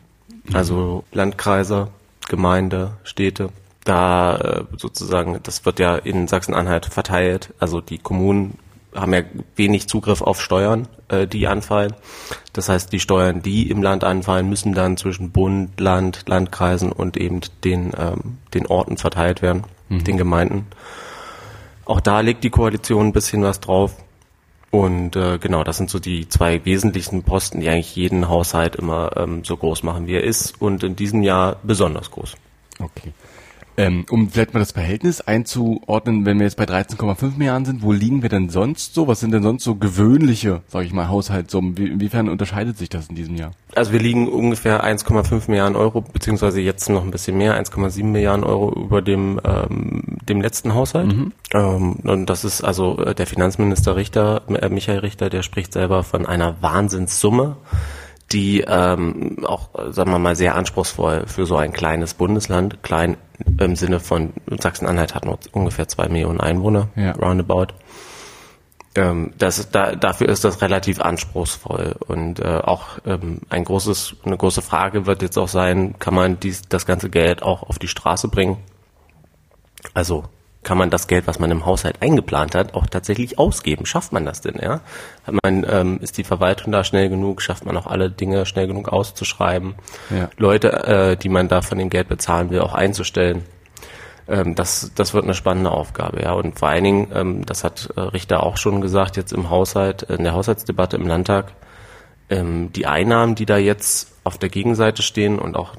also 0.52 1.06
Landkreise, 1.14 1.88
Gemeinde, 2.28 2.98
Städte. 3.04 3.50
Da 3.86 4.36
äh, 4.36 4.64
sozusagen, 4.78 5.40
das 5.44 5.66
wird 5.66 5.80
ja 5.80 5.96
in 5.96 6.28
Sachsen-Anhalt 6.28 6.86
verteilt. 6.88 7.54
Also 7.60 7.82
die 7.82 7.98
Kommunen 7.98 8.60
haben 8.96 9.14
ja 9.14 9.22
wenig 9.56 9.88
Zugriff 9.88 10.22
auf 10.22 10.42
Steuern, 10.42 10.88
äh, 11.08 11.28
die 11.28 11.48
anfallen. 11.48 11.94
Das 12.54 12.70
heißt, 12.70 12.92
die 12.92 13.00
Steuern, 13.00 13.42
die 13.42 13.70
im 13.70 13.82
Land 13.82 14.04
anfallen, 14.04 14.50
müssen 14.50 14.74
dann 14.74 14.98
zwischen 14.98 15.32
Bund, 15.32 15.80
Land, 15.80 16.24
Landkreisen 16.28 16.92
und 16.92 17.18
eben 17.18 17.42
den, 17.64 17.92
ähm, 17.98 18.38
den 18.54 18.68
Orten 18.68 18.98
verteilt 18.98 19.42
werden, 19.42 19.64
mhm. 19.90 20.04
den 20.04 20.18
Gemeinden. 20.18 20.68
Auch 21.86 22.00
da 22.00 22.22
legt 22.22 22.44
die 22.44 22.50
Koalition 22.50 23.08
ein 23.08 23.14
bisschen 23.14 23.44
was 23.44 23.60
drauf. 23.60 23.96
Und 24.72 25.16
äh, 25.16 25.38
genau, 25.38 25.64
das 25.64 25.78
sind 25.78 25.92
so 25.92 26.00
die 26.00 26.28
zwei 26.30 26.66
wesentlichen 26.66 27.22
Posten, 27.22 27.60
die 27.60 27.70
eigentlich 27.70 27.96
jeden 27.96 28.28
Haushalt 28.28 28.76
immer 28.76 29.12
ähm, 29.18 29.44
so 29.44 29.56
groß 29.56 29.84
machen, 29.84 30.08
wie 30.08 30.16
er 30.16 30.24
ist. 30.24 30.60
Und 30.60 30.84
in 30.84 30.96
diesem 30.96 31.22
Jahr 31.22 31.58
besonders 31.62 32.10
groß. 32.10 32.36
Okay. 32.80 33.14
Ähm, 33.76 34.06
um 34.10 34.30
vielleicht 34.30 34.54
mal 34.54 34.60
das 34.60 34.72
Verhältnis 34.72 35.22
einzuordnen, 35.22 36.26
wenn 36.26 36.38
wir 36.38 36.46
jetzt 36.46 36.58
bei 36.58 36.66
13,5 36.66 37.38
Milliarden 37.38 37.66
sind, 37.66 37.82
wo 37.82 37.92
liegen 37.92 38.22
wir 38.22 38.30
denn 38.30 38.50
sonst 38.50 38.94
so? 38.94 39.08
Was 39.08 39.20
sind 39.20 39.32
denn 39.32 39.42
sonst 39.42 39.64
so 39.64 39.76
gewöhnliche, 39.76 40.62
sage 40.68 40.86
ich 40.86 40.94
mal, 40.94 41.08
Haushaltssummen? 41.08 41.78
Wie, 41.78 41.88
inwiefern 41.88 42.30
unterscheidet 42.30 42.78
sich 42.78 42.90
das 42.90 43.08
in 43.08 43.16
diesem 43.16 43.36
Jahr? 43.36 43.52
Also 43.76 43.92
wir 43.92 44.00
liegen 44.00 44.28
ungefähr 44.28 44.84
1,5 44.84 45.50
Milliarden 45.50 45.76
Euro, 45.76 46.02
beziehungsweise 46.02 46.62
jetzt 46.62 46.88
noch 46.90 47.04
ein 47.04 47.10
bisschen 47.10 47.38
mehr, 47.38 47.60
1,7 47.60 48.04
Milliarden 48.04 48.44
Euro 48.44 48.72
über 48.74 49.02
dem, 49.02 49.42
ähm, 49.44 50.04
dem 50.30 50.42
letzten 50.42 50.76
Haushalt. 50.76 51.16
Mhm. 51.16 51.32
Ähm, 51.54 51.94
und 52.04 52.28
das 52.28 52.44
ist 52.44 52.62
also 52.64 53.00
äh, 53.00 53.16
der 53.16 53.26
Finanzminister 53.26 53.96
Richter, 53.96 54.44
äh, 54.50 54.70
Michael 54.70 55.00
Richter, 55.00 55.32
der 55.32 55.42
spricht 55.42 55.74
selber 55.74 56.04
von 56.04 56.28
einer 56.28 56.62
Wahnsinnssumme 56.62 57.58
die 58.34 58.62
ähm, 58.62 59.46
auch, 59.46 59.70
sagen 59.92 60.12
wir 60.12 60.20
mal, 60.20 60.36
sehr 60.36 60.56
anspruchsvoll 60.56 61.26
für 61.28 61.46
so 61.46 61.56
ein 61.56 61.72
kleines 61.72 62.16
Bundesland, 62.16 62.82
klein 62.84 63.18
im 63.60 63.76
Sinne 63.76 64.00
von 64.00 64.34
Sachsen-Anhalt 64.48 65.16
hat 65.16 65.26
nur 65.26 65.38
ungefähr 65.52 65.88
zwei 65.88 66.08
Millionen 66.08 66.40
Einwohner, 66.40 66.90
ja. 66.96 67.12
roundabout. 67.12 67.68
Ähm, 68.96 69.34
das, 69.38 69.70
da, 69.72 69.96
dafür 69.96 70.30
ist 70.30 70.44
das 70.44 70.62
relativ 70.62 71.02
anspruchsvoll 71.02 71.96
und 72.08 72.40
äh, 72.40 72.60
auch 72.64 73.00
ähm, 73.06 73.42
ein 73.50 73.64
großes, 73.64 74.18
eine 74.24 74.38
große 74.38 74.62
Frage 74.62 75.06
wird 75.06 75.22
jetzt 75.22 75.38
auch 75.38 75.48
sein, 75.48 75.96
kann 76.00 76.14
man 76.14 76.40
dies, 76.40 76.62
das 76.70 76.86
ganze 76.86 77.10
Geld 77.10 77.42
auch 77.42 77.64
auf 77.64 77.80
die 77.80 77.88
Straße 77.88 78.28
bringen? 78.28 78.58
Also 79.94 80.26
kann 80.64 80.78
man 80.78 80.90
das 80.90 81.08
Geld, 81.08 81.28
was 81.28 81.40
man 81.40 81.52
im 81.52 81.66
Haushalt 81.66 82.02
eingeplant 82.02 82.56
hat, 82.56 82.74
auch 82.74 82.88
tatsächlich 82.88 83.38
ausgeben? 83.40 83.86
Schafft 83.86 84.14
man 84.14 84.26
das 84.26 84.42
denn, 84.42 84.56
ja? 84.62 84.82
Man, 85.44 85.66
ähm, 85.70 86.00
ist 86.02 86.18
die 86.18 86.24
Verwaltung 86.24 86.72
da 86.72 86.84
schnell 86.84 87.10
genug? 87.10 87.42
Schafft 87.42 87.66
man 87.66 87.78
auch 87.78 87.88
alle 87.88 88.10
Dinge 88.10 88.46
schnell 88.46 88.68
genug 88.68 88.90
auszuschreiben? 88.90 89.76
Ja. 90.10 90.30
Leute, 90.38 90.72
äh, 90.72 91.18
die 91.18 91.30
man 91.30 91.48
da 91.48 91.62
von 91.62 91.78
dem 91.78 91.90
Geld 91.90 92.08
bezahlen 92.08 92.50
will, 92.50 92.62
auch 92.62 92.74
einzustellen? 92.74 93.44
Ähm, 94.28 94.56
das, 94.56 94.92
das 94.96 95.14
wird 95.14 95.26
eine 95.26 95.34
spannende 95.34 95.72
Aufgabe, 95.72 96.22
ja. 96.22 96.34
Und 96.34 96.58
vor 96.58 96.70
allen 96.70 96.84
Dingen, 96.84 97.08
ähm, 97.14 97.46
das 97.46 97.64
hat 97.64 97.90
äh, 97.96 98.00
Richter 98.00 98.44
auch 98.44 98.58
schon 98.58 98.82
gesagt, 98.82 99.18
jetzt 99.18 99.34
im 99.34 99.50
Haushalt, 99.50 100.04
in 100.04 100.24
der 100.24 100.34
Haushaltsdebatte 100.34 100.96
im 100.96 101.08
Landtag, 101.08 101.54
ähm, 102.30 102.72
die 102.74 102.86
Einnahmen, 102.86 103.36
die 103.36 103.46
da 103.46 103.58
jetzt 103.58 104.14
auf 104.24 104.38
der 104.38 104.50
Gegenseite 104.50 105.02
stehen 105.02 105.40
und 105.40 105.58
auch 105.58 105.76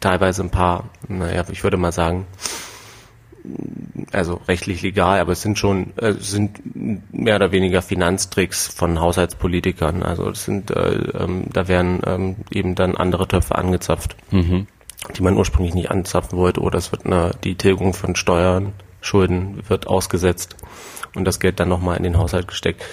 teilweise 0.00 0.42
ein 0.42 0.50
paar, 0.50 0.84
naja, 1.08 1.44
ich 1.50 1.64
würde 1.64 1.78
mal 1.78 1.92
sagen, 1.92 2.26
also 4.12 4.40
rechtlich 4.48 4.82
legal, 4.82 5.20
aber 5.20 5.32
es 5.32 5.42
sind 5.42 5.58
schon 5.58 5.96
äh, 5.96 6.14
sind 6.14 6.60
mehr 7.12 7.36
oder 7.36 7.52
weniger 7.52 7.82
Finanztricks 7.82 8.68
von 8.68 9.00
Haushaltspolitikern. 9.00 10.02
Also 10.02 10.28
es 10.30 10.44
sind 10.44 10.70
äh, 10.70 10.94
ähm, 11.18 11.44
da 11.52 11.68
werden 11.68 12.00
ähm, 12.06 12.36
eben 12.50 12.74
dann 12.74 12.96
andere 12.96 13.28
Töpfe 13.28 13.56
angezapft, 13.56 14.16
mhm. 14.30 14.66
die 15.16 15.22
man 15.22 15.36
ursprünglich 15.36 15.74
nicht 15.74 15.90
anzapfen 15.90 16.38
wollte, 16.38 16.60
oder 16.60 16.78
es 16.78 16.92
wird 16.92 17.06
eine 17.06 17.32
die 17.44 17.56
Tilgung 17.56 17.94
von 17.94 18.16
Steuern, 18.16 18.72
Schulden 19.00 19.62
wird 19.68 19.86
ausgesetzt 19.86 20.56
und 21.14 21.24
das 21.24 21.40
Geld 21.40 21.60
dann 21.60 21.68
nochmal 21.68 21.96
in 21.96 22.02
den 22.02 22.18
Haushalt 22.18 22.48
gesteckt. 22.48 22.84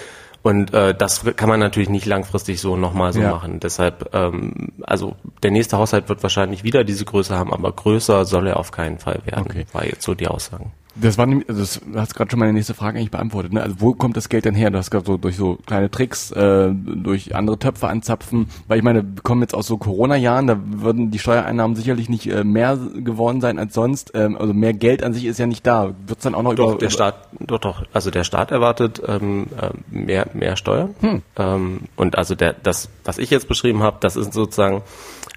Und 0.44 0.74
äh, 0.74 0.94
das 0.94 1.24
kann 1.36 1.48
man 1.48 1.58
natürlich 1.58 1.88
nicht 1.88 2.04
langfristig 2.04 2.60
so 2.60 2.76
nochmal 2.76 3.14
so 3.14 3.20
ja. 3.22 3.30
machen. 3.30 3.60
Deshalb, 3.60 4.14
ähm, 4.14 4.72
also 4.82 5.16
der 5.42 5.50
nächste 5.50 5.78
Haushalt 5.78 6.10
wird 6.10 6.22
wahrscheinlich 6.22 6.64
wieder 6.64 6.84
diese 6.84 7.06
Größe 7.06 7.34
haben, 7.34 7.50
aber 7.50 7.72
größer 7.72 8.26
soll 8.26 8.48
er 8.48 8.58
auf 8.58 8.70
keinen 8.70 8.98
Fall 8.98 9.22
werden, 9.24 9.46
okay. 9.48 9.64
war 9.72 9.86
jetzt 9.86 10.02
so 10.02 10.12
die 10.14 10.28
Aussagen. 10.28 10.70
Das 10.96 11.18
war 11.18 11.26
nämlich, 11.26 11.46
das 11.48 11.80
hast 11.94 12.14
gerade 12.14 12.30
schon 12.30 12.38
meine 12.38 12.52
nächste 12.52 12.74
Frage 12.74 12.98
eigentlich 12.98 13.10
beantwortet. 13.10 13.52
Ne? 13.52 13.62
Also 13.62 13.76
wo 13.80 13.94
kommt 13.94 14.16
das 14.16 14.28
Geld 14.28 14.44
denn 14.44 14.54
her? 14.54 14.70
Du 14.70 14.78
hast 14.78 14.90
gerade 14.90 15.04
so 15.04 15.16
durch 15.16 15.36
so 15.36 15.58
kleine 15.66 15.90
Tricks, 15.90 16.30
äh, 16.30 16.70
durch 16.72 17.34
andere 17.34 17.58
Töpfe 17.58 17.88
anzapfen. 17.88 18.48
Weil 18.68 18.78
ich 18.78 18.84
meine, 18.84 19.02
wir 19.02 19.22
kommen 19.22 19.42
jetzt 19.42 19.54
aus 19.54 19.66
so 19.66 19.76
Corona-Jahren, 19.76 20.46
da 20.46 20.56
würden 20.64 21.10
die 21.10 21.18
Steuereinnahmen 21.18 21.76
sicherlich 21.76 22.08
nicht 22.08 22.26
äh, 22.26 22.44
mehr 22.44 22.76
geworden 22.76 23.40
sein 23.40 23.58
als 23.58 23.74
sonst. 23.74 24.12
Ähm, 24.14 24.36
also 24.36 24.54
mehr 24.54 24.72
Geld 24.72 25.02
an 25.02 25.14
sich 25.14 25.24
ist 25.24 25.38
ja 25.38 25.46
nicht 25.46 25.66
da. 25.66 25.94
Wird's 26.06 26.22
dann 26.22 26.34
auch 26.34 26.42
noch 26.42 26.54
doch, 26.54 26.70
über 26.72 26.78
der 26.78 26.90
Staat, 26.90 27.16
doch 27.40 27.58
doch. 27.58 27.82
Also 27.92 28.10
der 28.10 28.24
Staat 28.24 28.52
erwartet 28.52 29.02
ähm, 29.06 29.46
äh, 29.60 29.70
mehr 29.90 30.28
mehr 30.32 30.56
Steuern. 30.56 30.94
Hm. 31.00 31.22
Ähm, 31.36 31.80
und 31.96 32.16
also 32.16 32.34
der 32.34 32.52
das, 32.52 32.88
was 33.04 33.18
ich 33.18 33.30
jetzt 33.30 33.48
beschrieben 33.48 33.82
habe, 33.82 33.96
das 34.00 34.16
ist 34.16 34.32
sozusagen 34.32 34.82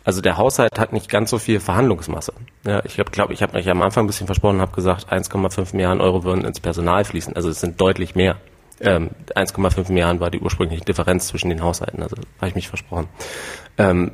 also 0.08 0.22
der 0.22 0.38
Haushalt 0.38 0.80
hat 0.80 0.94
nicht 0.94 1.10
ganz 1.10 1.30
so 1.30 1.38
viel 1.38 1.60
Verhandlungsmasse. 1.60 2.32
Ja, 2.66 2.82
ich 2.86 2.94
glaube, 2.94 3.12
glaub, 3.12 3.30
ich 3.30 3.44
habe 3.44 3.58
mich 3.58 3.70
am 3.70 3.82
Anfang 3.82 4.06
ein 4.06 4.08
bisschen 4.08 4.26
versprochen, 4.26 4.62
habe 4.62 4.72
gesagt, 4.72 5.12
1,5 5.12 5.76
Milliarden 5.76 6.00
Euro 6.00 6.24
würden 6.24 6.46
ins 6.46 6.62
Personal 6.62 7.04
fließen. 7.04 7.36
Also 7.36 7.50
es 7.50 7.60
sind 7.60 7.82
deutlich 7.82 8.16
mehr. 8.16 8.38
Ähm, 8.80 9.10
1,5 9.36 9.92
Milliarden 9.92 10.22
war 10.22 10.32
die 10.32 10.40
ursprüngliche 10.40 10.86
Differenz 10.86 11.28
zwischen 11.28 11.50
den 11.50 11.62
Haushalten. 11.62 12.02
Also 12.02 12.16
habe 12.38 12.48
ich 12.48 12.56
mich 12.56 12.70
versprochen. 12.70 13.10
Ähm, 13.78 14.12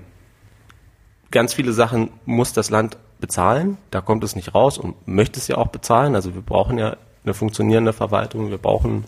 ganz 1.29 1.53
viele 1.53 1.73
Sachen 1.73 2.09
muss 2.25 2.53
das 2.53 2.71
Land 2.71 2.97
bezahlen. 3.19 3.77
Da 3.91 4.01
kommt 4.01 4.23
es 4.23 4.35
nicht 4.35 4.55
raus 4.55 4.79
und 4.79 5.07
möchte 5.07 5.39
es 5.39 5.47
ja 5.47 5.59
auch 5.59 5.67
bezahlen. 5.67 6.15
Also 6.15 6.33
wir 6.33 6.41
brauchen 6.41 6.79
ja 6.79 6.97
eine 7.23 7.35
funktionierende 7.35 7.93
Verwaltung. 7.93 8.49
Wir 8.49 8.57
brauchen 8.57 9.05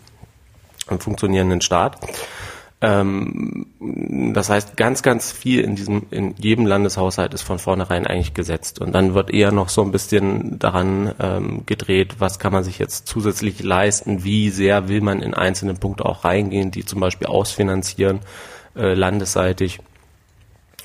einen 0.88 1.00
funktionierenden 1.00 1.62
Staat. 1.62 1.98
Ähm, 2.86 3.66
das 4.36 4.50
heißt, 4.50 4.78
ganz, 4.78 5.02
ganz 5.02 5.32
viel 5.32 5.62
in 5.62 5.76
diesem, 5.76 6.06
in 6.12 6.36
jedem 6.38 6.68
Landeshaushalt 6.68 7.34
ist 7.34 7.42
von 7.42 7.58
vornherein 7.58 8.06
eigentlich 8.06 8.36
gesetzt. 8.36 8.80
Und 8.80 8.94
dann 8.94 9.16
wird 9.16 9.32
eher 9.32 9.52
noch 9.52 9.70
so 9.70 9.82
ein 9.82 9.92
bisschen 9.92 10.60
daran 10.60 11.16
ähm, 11.20 11.66
gedreht, 11.66 12.18
was 12.20 12.38
kann 12.38 12.54
man 12.54 12.64
sich 12.64 12.78
jetzt 12.78 13.08
zusätzlich 13.08 13.64
leisten, 13.64 14.24
wie 14.24 14.52
sehr 14.52 14.88
will 14.88 15.02
man 15.02 15.24
in 15.24 15.34
einzelne 15.34 15.74
Punkte 15.74 16.06
auch 16.06 16.26
reingehen, 16.26 16.70
die 16.70 16.86
zum 16.86 17.00
Beispiel 17.00 17.26
ausfinanzieren, 17.26 18.20
äh, 18.76 18.94
landesseitig. 18.94 19.80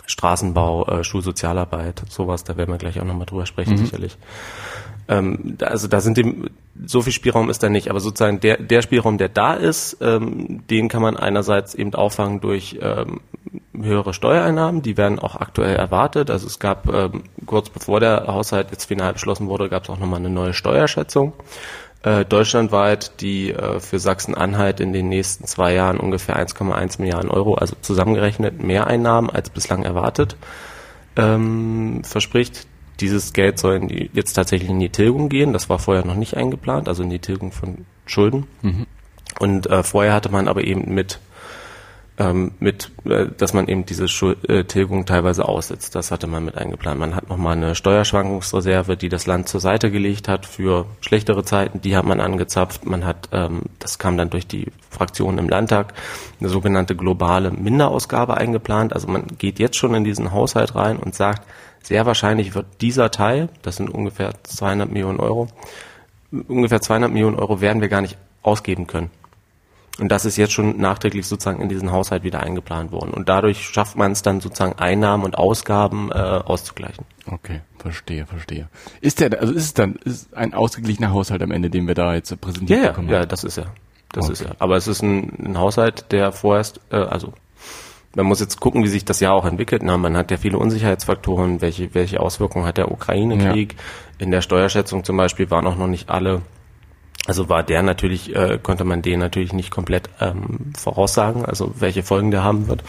Straßenbau, 0.06 0.86
äh, 0.86 1.04
Schulsozialarbeit, 1.04 2.02
sowas, 2.08 2.42
da 2.42 2.56
werden 2.56 2.70
wir 2.70 2.78
gleich 2.78 2.98
auch 2.98 3.04
nochmal 3.04 3.26
drüber 3.26 3.46
sprechen, 3.46 3.74
mhm. 3.74 3.78
sicherlich. 3.78 4.16
Ähm, 5.10 5.58
also 5.60 5.88
da 5.88 6.00
sind 6.00 6.16
dem, 6.16 6.46
so 6.86 7.02
viel 7.02 7.12
Spielraum 7.12 7.50
ist 7.50 7.62
da 7.62 7.68
nicht, 7.68 7.90
aber 7.90 7.98
sozusagen 7.98 8.38
der, 8.38 8.56
der 8.58 8.80
Spielraum, 8.80 9.18
der 9.18 9.28
da 9.28 9.54
ist, 9.54 9.98
ähm, 10.00 10.62
den 10.70 10.88
kann 10.88 11.02
man 11.02 11.16
einerseits 11.16 11.74
eben 11.74 11.92
auffangen 11.94 12.40
durch 12.40 12.78
ähm, 12.80 13.20
höhere 13.76 14.14
Steuereinnahmen, 14.14 14.82
die 14.82 14.96
werden 14.96 15.18
auch 15.18 15.34
aktuell 15.34 15.74
erwartet. 15.74 16.30
Also 16.30 16.46
es 16.46 16.60
gab 16.60 16.88
ähm, 16.88 17.24
kurz 17.44 17.70
bevor 17.70 17.98
der 17.98 18.28
Haushalt 18.28 18.70
jetzt 18.70 18.84
final 18.84 19.12
beschlossen 19.12 19.48
wurde, 19.48 19.68
gab 19.68 19.82
es 19.82 19.90
auch 19.90 19.98
nochmal 19.98 20.20
eine 20.20 20.30
neue 20.30 20.54
Steuerschätzung. 20.54 21.32
Äh, 22.02 22.24
deutschlandweit, 22.24 23.20
die 23.20 23.50
äh, 23.50 23.80
für 23.80 23.98
Sachsen-Anhalt 23.98 24.80
in 24.80 24.92
den 24.92 25.08
nächsten 25.08 25.44
zwei 25.44 25.74
Jahren 25.74 25.98
ungefähr 25.98 26.38
1,1 26.38 27.00
Milliarden 27.00 27.30
Euro, 27.30 27.54
also 27.54 27.74
zusammengerechnet 27.82 28.62
Mehreinnahmen 28.62 29.28
als 29.28 29.50
bislang 29.50 29.82
erwartet, 29.82 30.36
ähm, 31.16 32.02
verspricht. 32.04 32.66
Dieses 33.00 33.32
Geld 33.32 33.58
soll 33.58 33.80
die, 33.86 34.10
jetzt 34.12 34.34
tatsächlich 34.34 34.70
in 34.70 34.80
die 34.80 34.90
Tilgung 34.90 35.28
gehen. 35.28 35.52
Das 35.52 35.68
war 35.68 35.78
vorher 35.78 36.04
noch 36.04 36.14
nicht 36.14 36.36
eingeplant, 36.36 36.88
also 36.88 37.02
in 37.02 37.10
die 37.10 37.18
Tilgung 37.18 37.52
von 37.52 37.86
Schulden. 38.06 38.46
Mhm. 38.62 38.86
Und 39.38 39.66
äh, 39.66 39.82
vorher 39.82 40.12
hatte 40.12 40.30
man 40.30 40.48
aber 40.48 40.64
eben 40.64 40.92
mit 40.94 41.20
ähm, 42.20 42.52
mit, 42.60 42.92
äh, 43.06 43.26
dass 43.36 43.54
man 43.54 43.66
eben 43.66 43.86
diese 43.86 44.06
Schuld, 44.06 44.46
äh, 44.48 44.64
Tilgung 44.64 45.06
teilweise 45.06 45.48
aussetzt. 45.48 45.94
Das 45.94 46.10
hatte 46.10 46.26
man 46.26 46.44
mit 46.44 46.56
eingeplant. 46.56 47.00
Man 47.00 47.16
hat 47.16 47.30
nochmal 47.30 47.56
eine 47.56 47.74
Steuerschwankungsreserve, 47.74 48.98
die 48.98 49.08
das 49.08 49.26
Land 49.26 49.48
zur 49.48 49.60
Seite 49.60 49.90
gelegt 49.90 50.28
hat 50.28 50.44
für 50.44 50.84
schlechtere 51.00 51.44
Zeiten. 51.44 51.80
Die 51.80 51.96
hat 51.96 52.04
man 52.04 52.20
angezapft. 52.20 52.84
Man 52.84 53.06
hat, 53.06 53.30
ähm, 53.32 53.62
das 53.78 53.98
kam 53.98 54.18
dann 54.18 54.28
durch 54.28 54.46
die 54.46 54.66
Fraktionen 54.90 55.38
im 55.38 55.48
Landtag, 55.48 55.94
eine 56.38 56.50
sogenannte 56.50 56.94
globale 56.94 57.50
Minderausgabe 57.50 58.36
eingeplant. 58.36 58.92
Also 58.92 59.08
man 59.08 59.26
geht 59.38 59.58
jetzt 59.58 59.78
schon 59.78 59.94
in 59.94 60.04
diesen 60.04 60.30
Haushalt 60.30 60.74
rein 60.74 60.98
und 60.98 61.14
sagt, 61.14 61.42
sehr 61.82 62.04
wahrscheinlich 62.04 62.54
wird 62.54 62.66
dieser 62.82 63.10
Teil, 63.10 63.48
das 63.62 63.76
sind 63.76 63.88
ungefähr 63.88 64.32
200 64.42 64.90
Millionen 64.92 65.18
Euro, 65.18 65.48
ungefähr 66.30 66.82
200 66.82 67.10
Millionen 67.10 67.36
Euro 67.36 67.62
werden 67.62 67.80
wir 67.80 67.88
gar 67.88 68.02
nicht 68.02 68.18
ausgeben 68.42 68.86
können. 68.86 69.10
Und 70.00 70.08
das 70.08 70.24
ist 70.24 70.38
jetzt 70.38 70.52
schon 70.52 70.78
nachträglich 70.78 71.26
sozusagen 71.26 71.60
in 71.60 71.68
diesen 71.68 71.92
Haushalt 71.92 72.24
wieder 72.24 72.40
eingeplant 72.40 72.90
worden. 72.90 73.12
Und 73.12 73.28
dadurch 73.28 73.62
schafft 73.62 73.96
man 73.96 74.12
es 74.12 74.22
dann 74.22 74.40
sozusagen 74.40 74.78
Einnahmen 74.78 75.24
und 75.24 75.36
Ausgaben 75.36 76.10
äh, 76.10 76.14
auszugleichen. 76.14 77.04
Okay, 77.26 77.60
verstehe, 77.78 78.24
verstehe. 78.24 78.68
Ist 79.02 79.20
der, 79.20 79.38
also 79.38 79.52
ist 79.52 79.64
es 79.64 79.74
dann 79.74 79.96
ist 80.04 80.34
ein 80.34 80.54
ausgeglichener 80.54 81.12
Haushalt 81.12 81.42
am 81.42 81.50
Ende, 81.50 81.68
den 81.68 81.86
wir 81.86 81.94
da 81.94 82.14
jetzt 82.14 82.40
präsentiert 82.40 82.82
ja, 82.82 82.88
bekommen? 82.88 83.10
Ja, 83.10 83.20
ja, 83.20 83.26
das 83.26 83.44
ist 83.44 83.58
er. 83.58 83.74
Das 84.12 84.24
okay. 84.24 84.32
ist 84.32 84.40
er. 84.40 84.56
Aber 84.58 84.76
es 84.76 84.88
ist 84.88 85.02
ein, 85.02 85.32
ein 85.38 85.58
Haushalt, 85.58 86.10
der 86.12 86.32
vorerst, 86.32 86.80
äh, 86.90 86.96
also 86.96 87.34
man 88.16 88.26
muss 88.26 88.40
jetzt 88.40 88.58
gucken, 88.58 88.82
wie 88.82 88.88
sich 88.88 89.04
das 89.04 89.20
Jahr 89.20 89.34
auch 89.34 89.44
entwickelt. 89.44 89.82
Na, 89.84 89.96
man 89.98 90.16
hat 90.16 90.30
ja 90.30 90.36
viele 90.38 90.58
Unsicherheitsfaktoren. 90.58 91.60
Welche, 91.60 91.94
welche 91.94 92.20
Auswirkungen 92.20 92.64
hat 92.64 92.76
der 92.76 92.90
Ukraine-Krieg? 92.90 93.74
Ja. 93.74 94.24
In 94.24 94.30
der 94.30 94.40
Steuerschätzung 94.40 95.04
zum 95.04 95.16
Beispiel 95.16 95.50
waren 95.50 95.66
auch 95.66 95.76
noch 95.76 95.86
nicht 95.86 96.08
alle 96.08 96.42
Also 97.30 97.48
war 97.48 97.62
der 97.62 97.84
natürlich, 97.84 98.34
äh, 98.34 98.58
konnte 98.60 98.82
man 98.82 99.02
den 99.02 99.20
natürlich 99.20 99.52
nicht 99.52 99.70
komplett 99.70 100.10
ähm, 100.20 100.72
voraussagen, 100.76 101.44
also 101.44 101.74
welche 101.78 102.02
Folgen 102.02 102.32
der 102.32 102.42
haben 102.42 102.66
wird. 102.66 102.82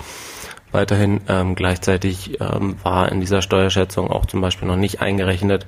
Weiterhin 0.72 1.22
ähm, 1.30 1.54
gleichzeitig 1.54 2.42
ähm, 2.42 2.76
war 2.82 3.12
in 3.12 3.20
dieser 3.20 3.44
Steuerschätzung 3.44 4.10
auch 4.10 4.26
zum 4.26 4.42
Beispiel 4.42 4.68
noch 4.68 4.78
nicht 4.78 5.00
eingerechnet, 5.00 5.68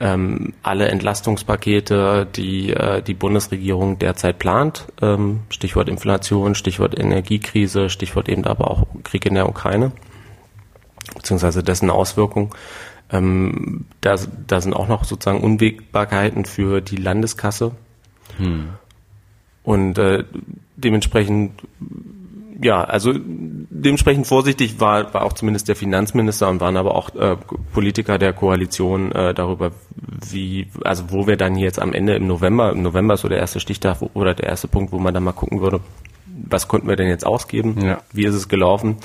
ähm, 0.00 0.54
alle 0.62 0.88
Entlastungspakete, 0.88 2.26
die 2.34 2.72
äh, 2.72 3.02
die 3.02 3.12
Bundesregierung 3.12 3.98
derzeit 3.98 4.38
plant, 4.38 4.86
ähm, 5.02 5.40
Stichwort 5.50 5.90
Inflation, 5.90 6.54
Stichwort 6.54 6.98
Energiekrise, 6.98 7.90
Stichwort 7.90 8.30
eben 8.30 8.46
aber 8.46 8.70
auch 8.70 8.86
Krieg 9.04 9.26
in 9.26 9.34
der 9.34 9.46
Ukraine, 9.46 9.92
beziehungsweise 11.16 11.62
dessen 11.62 11.90
Auswirkungen. 11.90 12.48
Ähm, 13.12 13.84
da, 14.00 14.14
da 14.46 14.62
sind 14.62 14.72
auch 14.72 14.88
noch 14.88 15.04
sozusagen 15.04 15.42
Unwägbarkeiten 15.42 16.46
für 16.46 16.80
die 16.80 16.96
Landeskasse. 16.96 17.72
Hm. 18.40 18.68
Und 19.62 19.98
äh, 19.98 20.24
dementsprechend 20.76 21.52
ja, 22.62 22.84
also 22.84 23.12
dementsprechend 23.14 24.26
vorsichtig 24.26 24.80
war, 24.80 25.14
war 25.14 25.22
auch 25.22 25.32
zumindest 25.32 25.68
der 25.68 25.76
Finanzminister 25.76 26.48
und 26.48 26.60
waren 26.60 26.76
aber 26.76 26.94
auch 26.94 27.14
äh, 27.14 27.36
Politiker 27.72 28.18
der 28.18 28.32
Koalition 28.32 29.12
äh, 29.12 29.32
darüber, 29.32 29.72
wie, 30.30 30.68
also 30.84 31.04
wo 31.10 31.26
wir 31.26 31.36
dann 31.36 31.56
jetzt 31.56 31.80
am 31.80 31.94
Ende 31.94 32.14
im 32.16 32.26
November, 32.26 32.72
im 32.72 32.82
November 32.82 33.14
ist 33.14 33.22
so 33.22 33.28
der 33.28 33.38
erste 33.38 33.60
Stichtag 33.60 34.02
oder 34.14 34.34
der 34.34 34.48
erste 34.48 34.68
Punkt, 34.68 34.92
wo 34.92 34.98
man 34.98 35.14
dann 35.14 35.24
mal 35.24 35.32
gucken 35.32 35.60
würde, 35.60 35.80
was 36.26 36.68
konnten 36.68 36.88
wir 36.88 36.96
denn 36.96 37.08
jetzt 37.08 37.24
ausgeben, 37.24 37.80
ja. 37.82 38.02
wie 38.12 38.24
ist 38.24 38.34
es 38.34 38.48
gelaufen. 38.48 38.98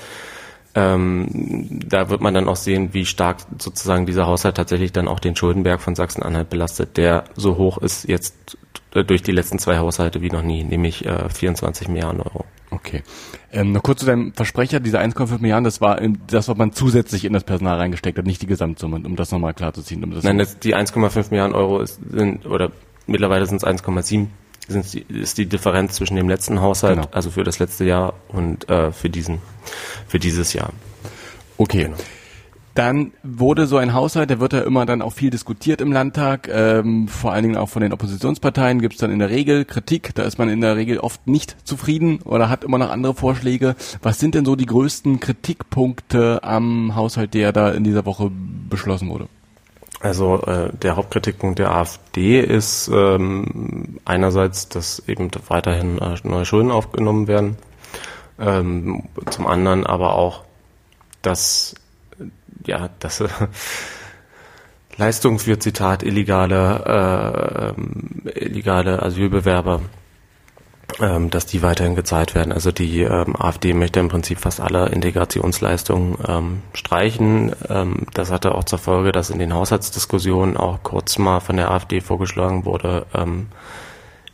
Ähm, 0.78 1.80
da 1.88 2.10
wird 2.10 2.20
man 2.20 2.34
dann 2.34 2.50
auch 2.50 2.58
sehen, 2.58 2.90
wie 2.92 3.06
stark 3.06 3.38
sozusagen 3.60 4.06
dieser 4.06 4.28
Haushalt 4.28 4.58
tatsächlich 4.58 4.92
dann 4.92 5.08
auch 5.08 5.22
den 5.22 5.38
Schuldenberg 5.38 5.80
von 5.80 5.96
Sachsen-Anhalt 5.96 6.50
belastet, 6.50 6.98
der 6.98 7.24
so 7.36 7.56
hoch 7.56 7.78
ist 7.78 8.10
jetzt 8.10 8.58
durch 9.04 9.24
die 9.24 9.32
letzten 9.32 9.60
zwei 9.60 9.78
Haushalte 9.78 10.22
wie 10.22 10.30
noch 10.30 10.42
nie, 10.42 10.64
nämlich 10.64 11.06
äh, 11.06 11.30
24 11.30 11.88
Milliarden 11.88 12.22
Euro. 12.22 12.46
Okay. 12.72 13.04
Ähm, 13.52 13.72
noch 13.72 13.84
kurz 13.84 14.00
zu 14.00 14.06
deinem 14.06 14.34
Versprecher, 14.34 14.80
diese 14.80 15.00
1,5 15.00 15.40
Milliarden, 15.40 15.64
das 15.64 15.82
war 15.82 16.02
in, 16.02 16.20
das, 16.28 16.48
was 16.48 16.58
man 16.58 16.74
zusätzlich 16.74 17.26
in 17.26 17.34
das 17.34 17.44
Personal 17.44 17.78
reingesteckt 17.78 18.18
hat, 18.18 18.26
nicht 18.26 18.42
die 18.42 18.48
Gesamtsumme, 18.48 19.02
um 19.06 19.16
das 19.16 19.32
nochmal 19.32 19.54
klar 19.54 19.74
zu 19.74 19.82
ziehen. 19.82 20.04
Um 20.04 20.12
das 20.12 20.24
Nein, 20.24 20.38
das, 20.38 20.60
die 20.60 20.76
1,5 20.76 21.30
Milliarden 21.30 21.56
Euro 21.56 21.80
ist, 21.80 22.00
sind, 22.10 22.46
oder 22.46 22.72
mittlerweile 23.08 23.46
sind 23.46 23.58
es 23.58 23.64
1,7, 23.66 24.28
sind 24.68 24.94
die, 24.94 25.06
ist 25.10 25.38
die 25.38 25.46
Differenz 25.46 25.94
zwischen 25.94 26.16
dem 26.16 26.28
letzten 26.28 26.62
Haushalt, 26.62 26.96
genau. 26.96 27.10
also 27.12 27.32
für 27.32 27.44
das 27.44 27.60
letzte 27.60 27.86
Jahr 27.86 28.14
und 28.30 28.68
äh, 28.70 28.92
für 28.92 29.10
diesen, 29.10 29.40
für 30.08 30.20
dieses 30.20 30.54
Jahr. 30.54 30.72
Okay. 31.58 31.84
Genau. 31.84 31.98
Dann 32.76 33.14
wurde 33.24 33.68
so 33.68 33.78
ein 33.78 33.94
Haushalt, 33.94 34.30
der 34.30 34.42
wird 34.42 34.52
ja 34.52 34.60
immer 34.60 34.86
dann 34.86 35.02
auch 35.02 35.14
viel 35.14 35.30
diskutiert 35.30 35.80
im 35.80 35.94
Landtag, 35.94 36.50
ähm, 36.52 37.08
vor 37.08 37.32
allen 37.32 37.44
Dingen 37.44 37.56
auch 37.56 37.70
von 37.70 37.82
den 37.82 37.94
Oppositionsparteien 37.94 38.82
gibt 38.82 38.96
es 38.96 39.00
dann 39.00 39.12
in 39.12 39.20
der 39.20 39.30
Regel 39.30 39.64
Kritik, 39.64 40.14
da 40.14 40.24
ist 40.24 40.38
man 40.38 40.50
in 40.50 40.60
der 40.60 40.76
Regel 40.76 41.00
oft 41.00 41.26
nicht 41.26 41.56
zufrieden 41.66 42.20
oder 42.26 42.50
hat 42.50 42.66
immer 42.66 42.78
noch 42.78 42.92
andere 42.92 43.14
Vorschläge. 43.14 43.78
Was 44.02 44.20
sind 44.20 44.36
denn 44.36 44.44
so 44.44 44.58
die 44.58 44.66
größten 44.66 45.22
Kritikpunkte 45.22 46.44
am 46.44 46.96
Haushalt, 46.96 47.34
der 47.34 47.54
da 47.54 47.72
in 47.72 47.86
dieser 47.86 48.06
Woche 48.06 48.30
beschlossen 48.70 49.08
wurde? 49.08 49.30
Also 50.02 50.42
äh, 50.42 50.74
der 50.74 50.98
Hauptkritikpunkt 50.98 51.58
der 51.58 51.72
AfD 51.72 52.42
ist 52.42 52.92
ähm, 52.94 54.00
einerseits, 54.04 54.68
dass 54.68 55.00
eben 55.08 55.32
weiterhin 55.48 55.98
äh, 56.00 56.16
neue 56.24 56.44
Schulden 56.46 56.72
aufgenommen 56.72 57.30
werden, 57.30 57.56
ähm, 58.38 59.04
zum 59.30 59.48
anderen 59.48 59.86
aber 59.86 60.16
auch, 60.16 60.44
dass 61.22 61.76
ja, 62.66 62.90
das 63.00 63.22
äh, 63.22 63.28
Leistung 64.98 65.40
für 65.40 65.60
Zitat 65.60 66.04
illegale 66.04 67.74
äh, 67.76 68.40
illegale 68.46 69.02
Asylbewerber, 69.04 69.82
ähm, 71.02 71.30
dass 71.30 71.46
die 71.46 71.62
weiterhin 71.62 71.96
gezahlt 71.96 72.34
werden. 72.34 72.54
Also 72.54 72.72
die 72.72 73.02
ähm, 73.02 73.36
AfD 73.36 73.74
möchte 73.74 74.00
im 74.00 74.08
Prinzip 74.08 74.40
fast 74.40 74.62
alle 74.62 74.88
Integrationsleistungen 74.88 76.18
ähm, 76.26 76.62
streichen. 76.74 77.54
Ähm, 77.70 78.08
das 78.14 78.32
hatte 78.32 78.56
auch 78.56 78.64
zur 78.64 78.80
Folge, 78.80 79.12
dass 79.12 79.30
in 79.30 79.40
den 79.40 79.54
Haushaltsdiskussionen 79.54 80.56
auch 80.56 80.84
kurz 80.84 81.18
mal 81.18 81.42
von 81.42 81.58
der 81.58 81.72
AfD 81.72 82.00
vorgeschlagen 82.00 82.64
wurde, 82.64 83.06
ähm, 83.14 83.48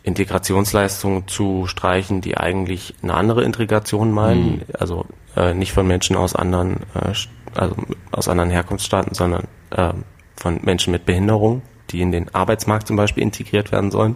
Integrationsleistungen 0.03 1.27
zu 1.27 1.67
streichen, 1.67 2.21
die 2.21 2.37
eigentlich 2.37 2.95
eine 3.03 3.13
andere 3.13 3.43
Integration 3.43 4.11
meinen, 4.11 4.51
mhm. 4.51 4.61
also 4.77 5.05
äh, 5.35 5.53
nicht 5.53 5.73
von 5.73 5.87
Menschen 5.87 6.15
aus 6.15 6.35
anderen 6.35 6.77
äh, 6.95 7.13
also 7.55 7.75
aus 8.11 8.27
anderen 8.27 8.49
Herkunftsstaaten, 8.49 9.13
sondern 9.13 9.47
äh, 9.71 9.93
von 10.35 10.59
Menschen 10.63 10.91
mit 10.91 11.05
Behinderung, 11.05 11.61
die 11.89 12.01
in 12.01 12.11
den 12.11 12.33
Arbeitsmarkt 12.33 12.87
zum 12.87 12.95
Beispiel 12.95 13.23
integriert 13.23 13.71
werden 13.71 13.91
sollen. 13.91 14.15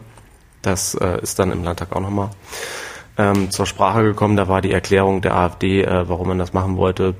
Das 0.62 0.96
äh, 0.96 1.22
ist 1.22 1.40
dann 1.40 1.52
im 1.52 1.64
Landtag 1.64 1.96
auch 1.96 2.02
nochmal 2.02 2.32
ähm, 3.18 3.52
zur 3.52 3.66
Sprache 3.66 4.04
gekommen. 4.04 4.36
Da 4.36 4.48
war 4.48 4.62
die 4.62 4.72
Erklärung 4.72 5.22
der 5.22 5.36
AfD, 5.36 5.84
äh, 5.84 6.10
warum 6.10 6.28
man 6.30 6.40
das 6.40 6.54
machen 6.54 6.78
wollte, 6.78 7.16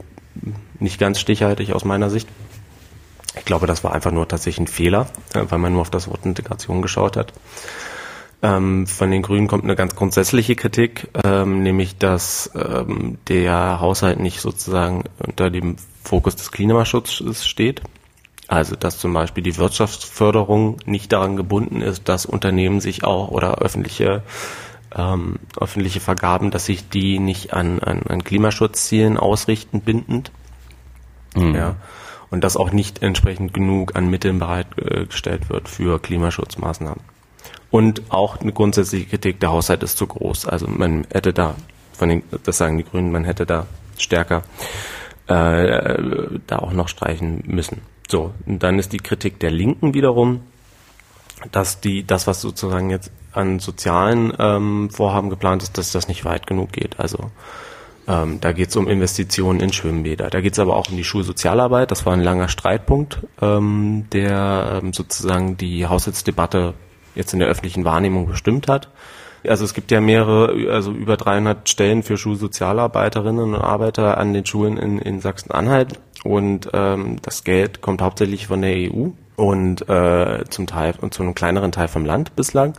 nicht 0.80 1.00
ganz 1.00 1.20
stichhaltig 1.20 1.74
aus 1.74 1.86
meiner 1.86 2.10
Sicht. 2.10 2.28
Ich 3.38 3.46
glaube, 3.46 3.68
das 3.68 3.84
war 3.84 3.94
einfach 3.94 4.12
nur 4.12 4.28
tatsächlich 4.28 4.68
ein 4.68 4.68
Fehler, 4.68 5.08
äh, 5.34 5.44
weil 5.50 5.60
man 5.60 5.74
nur 5.74 5.82
auf 5.82 5.90
das 5.90 6.08
Wort 6.08 6.26
Integration 6.26 6.82
geschaut 6.82 7.18
hat. 7.18 7.34
Ähm, 8.42 8.86
von 8.88 9.12
den 9.12 9.22
Grünen 9.22 9.48
kommt 9.48 9.64
eine 9.64 9.76
ganz 9.76 9.96
grundsätzliche 9.96 10.56
Kritik, 10.56 11.10
ähm, 11.24 11.64
nämlich 11.64 11.98
dass 11.98 12.52
ähm, 12.56 13.18
der 13.28 13.80
Haushalt 13.80 14.20
nicht 14.20 14.42
sozusagen 14.42 15.04
unter 15.18 15.50
dem 15.50 15.78
Fokus 16.06 16.36
des 16.36 16.52
Klimaschutzes 16.52 17.46
steht. 17.46 17.82
Also 18.48 18.76
dass 18.76 19.00
zum 19.00 19.12
Beispiel 19.14 19.44
die 19.44 19.58
Wirtschaftsförderung 19.58 20.78
nicht 20.86 21.12
daran 21.12 21.36
gebunden 21.36 21.82
ist, 21.82 22.08
dass 22.08 22.26
Unternehmen 22.26 22.80
sich 22.80 23.04
auch 23.04 23.30
oder 23.30 23.58
öffentliche 23.58 24.22
ähm, 24.96 25.40
öffentliche 25.60 26.00
Vergaben, 26.00 26.52
dass 26.52 26.66
sich 26.66 26.90
die 26.90 27.20
nicht 27.20 27.54
an, 27.54 27.80
an, 27.80 28.04
an 28.04 28.24
Klimaschutzzielen 28.24 29.18
ausrichten, 29.18 29.82
bindend. 29.82 30.32
Mhm. 31.36 31.56
Ja. 31.56 31.76
Und 32.32 32.44
dass 32.44 32.58
auch 32.58 32.72
nicht 32.72 33.02
entsprechend 33.02 33.54
genug 33.54 33.96
an 33.96 34.10
Mitteln 34.10 34.40
bereitgestellt 34.40 35.50
wird 35.50 35.70
für 35.70 36.00
Klimaschutzmaßnahmen. 36.00 37.02
Und 37.72 38.04
auch 38.10 38.40
eine 38.40 38.54
grundsätzliche 38.54 39.06
Kritik, 39.06 39.40
der 39.42 39.52
Haushalt 39.52 39.84
ist 39.84 39.98
zu 39.98 40.08
groß. 40.08 40.46
Also 40.46 40.68
man 40.68 41.06
hätte 41.12 41.34
da, 41.34 41.56
von 41.94 42.10
den, 42.10 42.24
das 42.44 42.58
sagen 42.58 42.78
die 42.78 42.84
Grünen, 42.86 43.12
man 43.12 43.26
hätte 43.26 43.46
da 43.46 43.68
stärker 43.98 44.44
äh, 45.28 46.40
da 46.48 46.60
auch 46.60 46.74
noch 46.74 46.88
streichen 46.88 47.44
müssen. 47.46 47.82
So, 48.08 48.34
und 48.46 48.62
dann 48.62 48.80
ist 48.80 48.94
die 48.94 49.00
Kritik 49.00 49.40
der 49.40 49.52
Linken 49.52 49.94
wiederum, 49.94 50.42
dass 51.52 51.82
die, 51.82 52.06
das, 52.06 52.28
was 52.28 52.42
sozusagen 52.42 52.90
jetzt 52.90 53.12
an 53.34 53.60
sozialen 53.60 54.34
ähm, 54.40 54.90
Vorhaben 54.90 55.30
geplant 55.30 55.64
ist, 55.64 55.78
dass 55.78 55.92
das 55.92 56.08
nicht 56.08 56.26
weit 56.26 56.48
genug 56.48 56.72
geht. 56.72 57.00
Also 57.00 57.32
ähm, 58.08 58.40
da 58.40 58.52
geht 58.52 58.70
es 58.70 58.76
um 58.76 58.88
Investitionen 58.88 59.60
in 59.60 59.74
Schwimmbäder. 59.74 60.30
Da 60.30 60.42
geht 60.42 60.54
es 60.54 60.60
aber 60.60 60.76
auch 60.76 60.90
um 60.90 60.98
die 60.98 61.04
Schulsozialarbeit. 61.04 61.92
Das 61.92 62.06
war 62.06 62.14
ein 62.14 62.22
langer 62.22 62.50
Streitpunkt, 62.50 63.20
ähm, 63.42 64.06
der 64.12 64.82
ähm, 64.82 64.94
sozusagen 64.94 65.58
die 65.58 65.88
Haushaltsdebatte 65.88 66.76
jetzt 67.16 67.34
in 67.34 67.40
der 67.40 67.48
öffentlichen 67.48 67.86
Wahrnehmung 67.86 68.28
bestimmt 68.28 68.68
hat. 68.68 68.90
Also 69.50 69.66
es 69.66 69.74
gibt 69.74 69.92
ja 69.92 70.02
mehrere, 70.02 70.72
also 70.72 70.92
über 70.92 71.18
300 71.18 71.70
Stellen 71.70 72.04
für 72.04 72.18
Schulsozialarbeiterinnen 72.18 73.54
und 73.54 73.62
Arbeiter 73.62 74.18
an 74.18 74.34
den 74.34 74.46
Schulen 74.46 74.78
in, 74.78 75.00
in 75.00 75.22
Sachsen-Anhalt 75.22 76.00
und 76.24 76.70
ähm, 76.74 77.18
das 77.22 77.44
Geld 77.44 77.82
kommt 77.82 78.02
hauptsächlich 78.02 78.48
von 78.48 78.62
der 78.62 78.76
EU 78.76 79.10
und 79.36 79.88
äh, 79.90 80.44
zum 80.50 80.68
Teil 80.68 80.96
und 81.00 81.14
zu 81.14 81.24
einem 81.24 81.36
kleineren 81.36 81.72
Teil 81.72 81.88
vom 81.88 82.06
Land 82.06 82.36
bislang. 82.36 82.74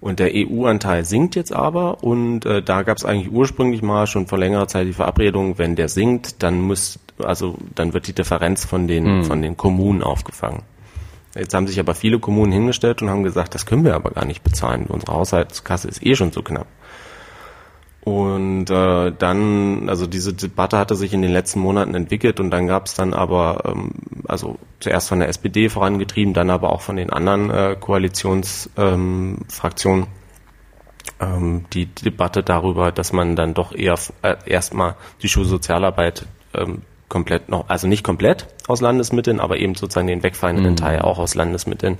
Und 0.00 0.18
der 0.18 0.30
EU-Anteil 0.34 1.04
sinkt 1.04 1.36
jetzt 1.36 1.52
aber 1.52 2.04
und 2.04 2.44
äh, 2.44 2.62
da 2.62 2.82
gab 2.82 2.96
es 2.98 3.04
eigentlich 3.04 3.32
ursprünglich 3.32 3.82
mal 3.82 4.06
schon 4.06 4.26
vor 4.26 4.38
längerer 4.38 4.68
Zeit 4.68 4.86
die 4.86 4.92
Verabredung, 4.92 5.58
wenn 5.58 5.74
der 5.74 5.88
sinkt, 5.88 6.42
dann 6.42 6.60
muss 6.60 6.98
also 7.18 7.56
dann 7.74 7.94
wird 7.94 8.06
die 8.06 8.12
Differenz 8.12 8.66
von 8.66 8.86
den 8.86 9.06
hm. 9.06 9.24
von 9.24 9.42
den 9.42 9.56
Kommunen 9.56 10.02
aufgefangen. 10.02 10.62
Jetzt 11.36 11.54
haben 11.54 11.66
sich 11.66 11.80
aber 11.80 11.94
viele 11.94 12.18
Kommunen 12.18 12.52
hingestellt 12.52 13.02
und 13.02 13.10
haben 13.10 13.22
gesagt, 13.22 13.54
das 13.54 13.66
können 13.66 13.84
wir 13.84 13.94
aber 13.94 14.10
gar 14.10 14.24
nicht 14.24 14.42
bezahlen. 14.42 14.86
Unsere 14.88 15.12
Haushaltskasse 15.12 15.88
ist 15.88 16.04
eh 16.04 16.14
schon 16.14 16.32
zu 16.32 16.42
knapp. 16.42 16.66
Und 18.06 18.70
äh, 18.70 19.12
dann, 19.18 19.88
also 19.88 20.06
diese 20.06 20.32
Debatte 20.32 20.78
hatte 20.78 20.94
sich 20.94 21.12
in 21.12 21.22
den 21.22 21.32
letzten 21.32 21.58
Monaten 21.58 21.96
entwickelt 21.96 22.38
und 22.38 22.52
dann 22.52 22.68
gab 22.68 22.86
es 22.86 22.94
dann 22.94 23.14
aber, 23.14 23.64
ähm, 23.66 23.90
also 24.28 24.60
zuerst 24.78 25.08
von 25.08 25.18
der 25.18 25.28
SPD 25.28 25.68
vorangetrieben, 25.68 26.32
dann 26.32 26.50
aber 26.50 26.70
auch 26.70 26.82
von 26.82 26.94
den 26.94 27.10
anderen 27.10 27.50
äh, 27.50 27.76
Koalitionsfraktionen 27.80 30.04
ähm, 30.04 30.08
ähm, 31.20 31.64
die 31.72 31.86
Debatte 31.86 32.44
darüber, 32.44 32.92
dass 32.92 33.12
man 33.12 33.34
dann 33.34 33.54
doch 33.54 33.72
eher 33.72 33.98
äh, 34.22 34.36
erstmal 34.46 34.94
die 35.22 35.28
Schulsozialarbeit 35.28 36.26
ähm, 36.54 36.82
komplett 37.08 37.48
noch, 37.48 37.68
also 37.68 37.86
nicht 37.86 38.02
komplett 38.02 38.46
aus 38.66 38.80
Landesmitteln, 38.80 39.40
aber 39.40 39.58
eben 39.58 39.74
sozusagen 39.74 40.06
den 40.06 40.22
wegfallenden 40.22 40.72
mhm. 40.72 40.76
Teil 40.76 41.02
auch 41.02 41.18
aus 41.18 41.34
Landesmitteln 41.34 41.98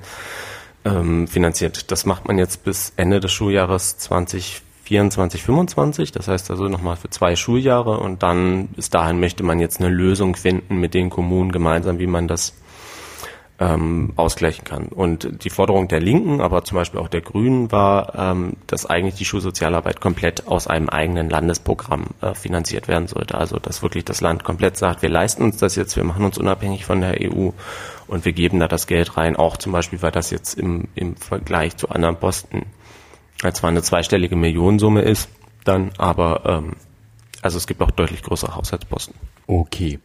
ähm, 0.85 1.29
finanziert. 1.29 1.91
Das 1.91 2.07
macht 2.07 2.27
man 2.27 2.39
jetzt 2.39 2.65
bis 2.65 2.93
Ende 2.97 3.21
des 3.21 3.33
Schuljahres 3.33 3.99
2024, 3.99 5.43
25. 5.43 6.13
Das 6.13 6.29
heißt 6.29 6.51
also 6.51 6.69
nochmal 6.69 6.97
für 6.97 7.11
zwei 7.11 7.37
Schuljahre 7.37 7.99
und 7.99 8.23
dann 8.23 8.69
bis 8.69 8.91
dahin 8.91 9.21
möchte 9.21 9.43
man 9.43 9.61
jetzt 9.61 9.81
eine 9.81 9.89
Lösung 9.89 10.37
finden 10.37 10.77
mit 10.77 10.95
den 10.95 11.11
Kommunen 11.11 11.53
gemeinsam, 11.53 11.99
wie 11.99 12.07
man 12.07 12.29
das 12.29 12.55
ähm, 13.59 14.13
ausgleichen 14.17 14.65
kann. 14.65 14.87
Und 14.89 15.45
die 15.45 15.51
Forderung 15.51 15.89
der 15.89 16.01
Linken, 16.01 16.41
aber 16.41 16.65
zum 16.65 16.77
Beispiel 16.77 17.01
auch 17.01 17.09
der 17.09 17.23
Grünen 17.23 17.73
war, 17.73 18.15
ähm, 18.15 18.55
dass 18.67 18.85
eigentlich 18.87 19.15
die 19.15 19.25
Schulsozialarbeit 19.25 20.01
komplett 20.01 20.47
aus 20.47 20.67
einem 20.67 20.89
eigenen 20.89 21.31
Landesprogramm 21.31 22.09
äh, 22.21 22.35
finanziert 22.35 22.87
werden 22.87 23.09
sollte. 23.09 23.37
Also 23.37 23.59
dass 23.59 23.83
wirklich 23.83 24.05
das 24.05 24.21
Land 24.21 24.45
komplett 24.45 24.77
sagt, 24.77 25.03
wir 25.03 25.09
leisten 25.09 25.43
uns 25.43 25.57
das 25.57 25.75
jetzt, 25.77 25.97
wir 25.97 26.05
machen 26.05 26.25
uns 26.25 26.37
unabhängig 26.37 26.85
von 26.85 27.01
der 27.01 27.17
EU 27.21 27.51
und 28.07 28.25
wir 28.25 28.33
geben 28.33 28.61
da 28.61 28.69
das 28.69 28.87
Geld 28.87 29.17
rein. 29.17 29.37
Auch 29.37 29.57
zum 29.57 29.73
Beispiel, 29.73 30.03
weil 30.03 30.13
das 30.13 30.31
jetzt 30.31 30.59
im, 30.59 30.89
im 30.95 31.17
Vergleich 31.17 31.77
zu 31.77 31.89
anderen 31.89 32.17
Posten 32.17 32.67
zwar 33.53 33.71
eine 33.71 33.83
zweistellige 33.83 34.37
Millionensumme 34.37 35.03
ist, 35.03 35.29
dann, 35.65 35.91
aber 35.99 36.43
ähm, 36.47 36.73
also 37.43 37.59
es 37.59 37.67
gibt 37.67 37.81
auch 37.83 37.91
deutlich 37.91 38.23
größere 38.23 38.55
Haushaltsposten. 38.55 39.15
Okay. 39.47 40.01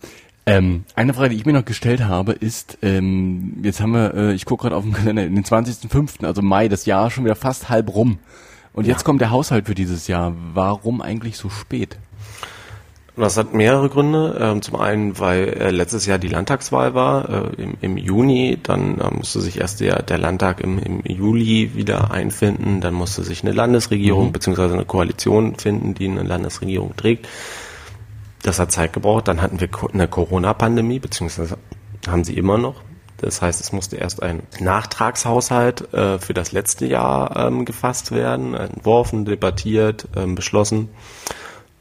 Ähm, 0.46 0.86
eine 0.96 1.14
Frage, 1.14 1.30
die 1.30 1.36
ich 1.36 1.46
mir 1.46 1.54
noch 1.54 1.66
gestellt 1.66 2.04
habe, 2.04 2.32
ist, 2.32 2.80
ähm, 2.82 3.60
jetzt 3.64 3.80
haben 3.80 3.92
wir, 3.92 4.14
äh, 4.16 4.34
ich 4.34 4.46
gucke 4.46 4.64
gerade 4.64 4.76
auf 4.76 4.84
dem 4.84 4.94
Kalender, 4.94 5.24
den 5.24 5.44
20.05., 5.44 6.26
also 6.26 6.42
Mai, 6.42 6.68
das 6.68 6.86
Jahr 6.86 7.12
schon 7.12 7.26
wieder 7.26 7.36
fast 7.36 7.70
halb 7.70 7.94
rum. 7.94 8.20
Und 8.74 8.88
ja. 8.88 8.94
jetzt 8.94 9.04
kommt 9.04 9.22
der 9.22 9.32
Haushalt 9.32 9.68
für 9.68 9.76
dieses 9.76 10.08
Jahr. 10.08 10.34
Warum 10.54 11.02
eigentlich 11.02 11.38
so 11.38 11.50
spät? 11.50 11.98
Das 13.18 13.38
hat 13.38 13.54
mehrere 13.54 13.90
Gründe. 13.90 14.38
Ähm, 14.40 14.62
zum 14.62 14.78
einen, 14.78 15.20
weil 15.20 15.50
äh, 15.50 15.70
letztes 15.70 16.06
Jahr 16.06 16.18
die 16.18 16.30
Landtagswahl 16.30 16.94
war 16.94 17.30
äh, 17.30 17.62
im, 17.62 17.78
im, 17.82 17.98
Juni, 17.98 18.58
dann 18.64 19.00
äh, 19.00 19.12
musste 19.12 19.42
sich 19.42 19.60
erst 19.60 19.82
der, 19.82 20.02
der 20.02 20.18
Landtag 20.18 20.62
im, 20.62 20.80
im, 20.80 21.02
Juli 21.04 21.72
wieder 21.76 22.12
einfinden, 22.12 22.80
dann 22.80 22.94
musste 22.94 23.24
sich 23.24 23.44
eine 23.44 23.52
Landesregierung 23.52 24.28
mhm. 24.28 24.32
beziehungsweise 24.32 24.74
eine 24.74 24.86
Koalition 24.86 25.56
finden, 25.56 25.94
die 25.94 26.08
eine 26.08 26.24
Landesregierung 26.24 26.96
trägt. 26.96 27.28
Das 28.44 28.60
hat 28.60 28.72
Zeit 28.72 28.94
gebraucht. 28.94 29.28
Dann 29.28 29.42
hatten 29.42 29.60
wir 29.60 29.70
eine 29.94 30.08
Corona-Pandemie, 30.08 31.00
beziehungsweise 31.00 31.58
haben 32.08 32.24
sie 32.24 32.38
immer 32.38 32.58
noch. 32.58 32.82
Das 33.18 33.42
heißt, 33.42 33.62
es 33.62 33.72
musste 33.72 33.98
erst 33.98 34.24
ein 34.24 34.42
Nachtragshaushalt 34.60 35.94
äh, 35.94 36.18
für 36.18 36.34
das 36.34 36.52
letzte 36.52 36.88
Jahr 36.88 37.36
ähm, 37.38 37.66
gefasst 37.66 38.12
werden, 38.12 38.56
entworfen, 38.56 39.26
debattiert, 39.26 40.08
ähm, 40.16 40.34
beschlossen, 40.34 40.90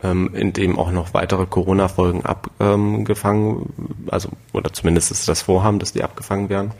ähm, 0.03 0.35
in 0.35 0.53
dem 0.53 0.79
auch 0.79 0.91
noch 0.91 1.15
weitere 1.15 1.47
Corona-Folgen 1.47 2.27
abgefangen, 2.27 4.05
also 4.11 4.29
oder 4.53 4.71
zumindest 4.75 5.11
ist 5.13 5.29
das 5.29 5.41
Vorhaben, 5.41 5.79
dass 5.79 5.95
die 5.95 6.05
abgefangen 6.05 6.51
werden. 6.51 6.73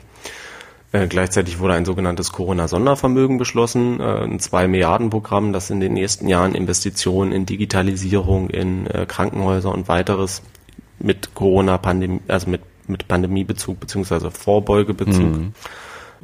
Äh, 0.93 1.07
gleichzeitig 1.07 1.59
wurde 1.59 1.73
ein 1.75 1.85
sogenanntes 1.85 2.33
Corona-Sondervermögen 2.33 3.37
beschlossen, 3.37 3.99
äh, 4.01 4.23
ein 4.23 4.39
2 4.39 4.67
Milliarden 4.67 5.09
Programm, 5.09 5.53
das 5.53 5.69
in 5.69 5.79
den 5.79 5.93
nächsten 5.93 6.27
Jahren 6.27 6.53
Investitionen 6.53 7.31
in 7.31 7.45
Digitalisierung, 7.45 8.49
in 8.49 8.87
äh, 8.87 9.05
Krankenhäuser 9.05 9.73
und 9.73 9.87
weiteres 9.87 10.41
mit 10.99 11.33
Corona-Pandemie, 11.33 12.19
also 12.27 12.49
mit, 12.49 12.61
mit 12.87 13.07
Pandemiebezug 13.07 13.79
beziehungsweise 13.79 14.31
Vorbeugebezug 14.31 15.37
mhm. 15.37 15.53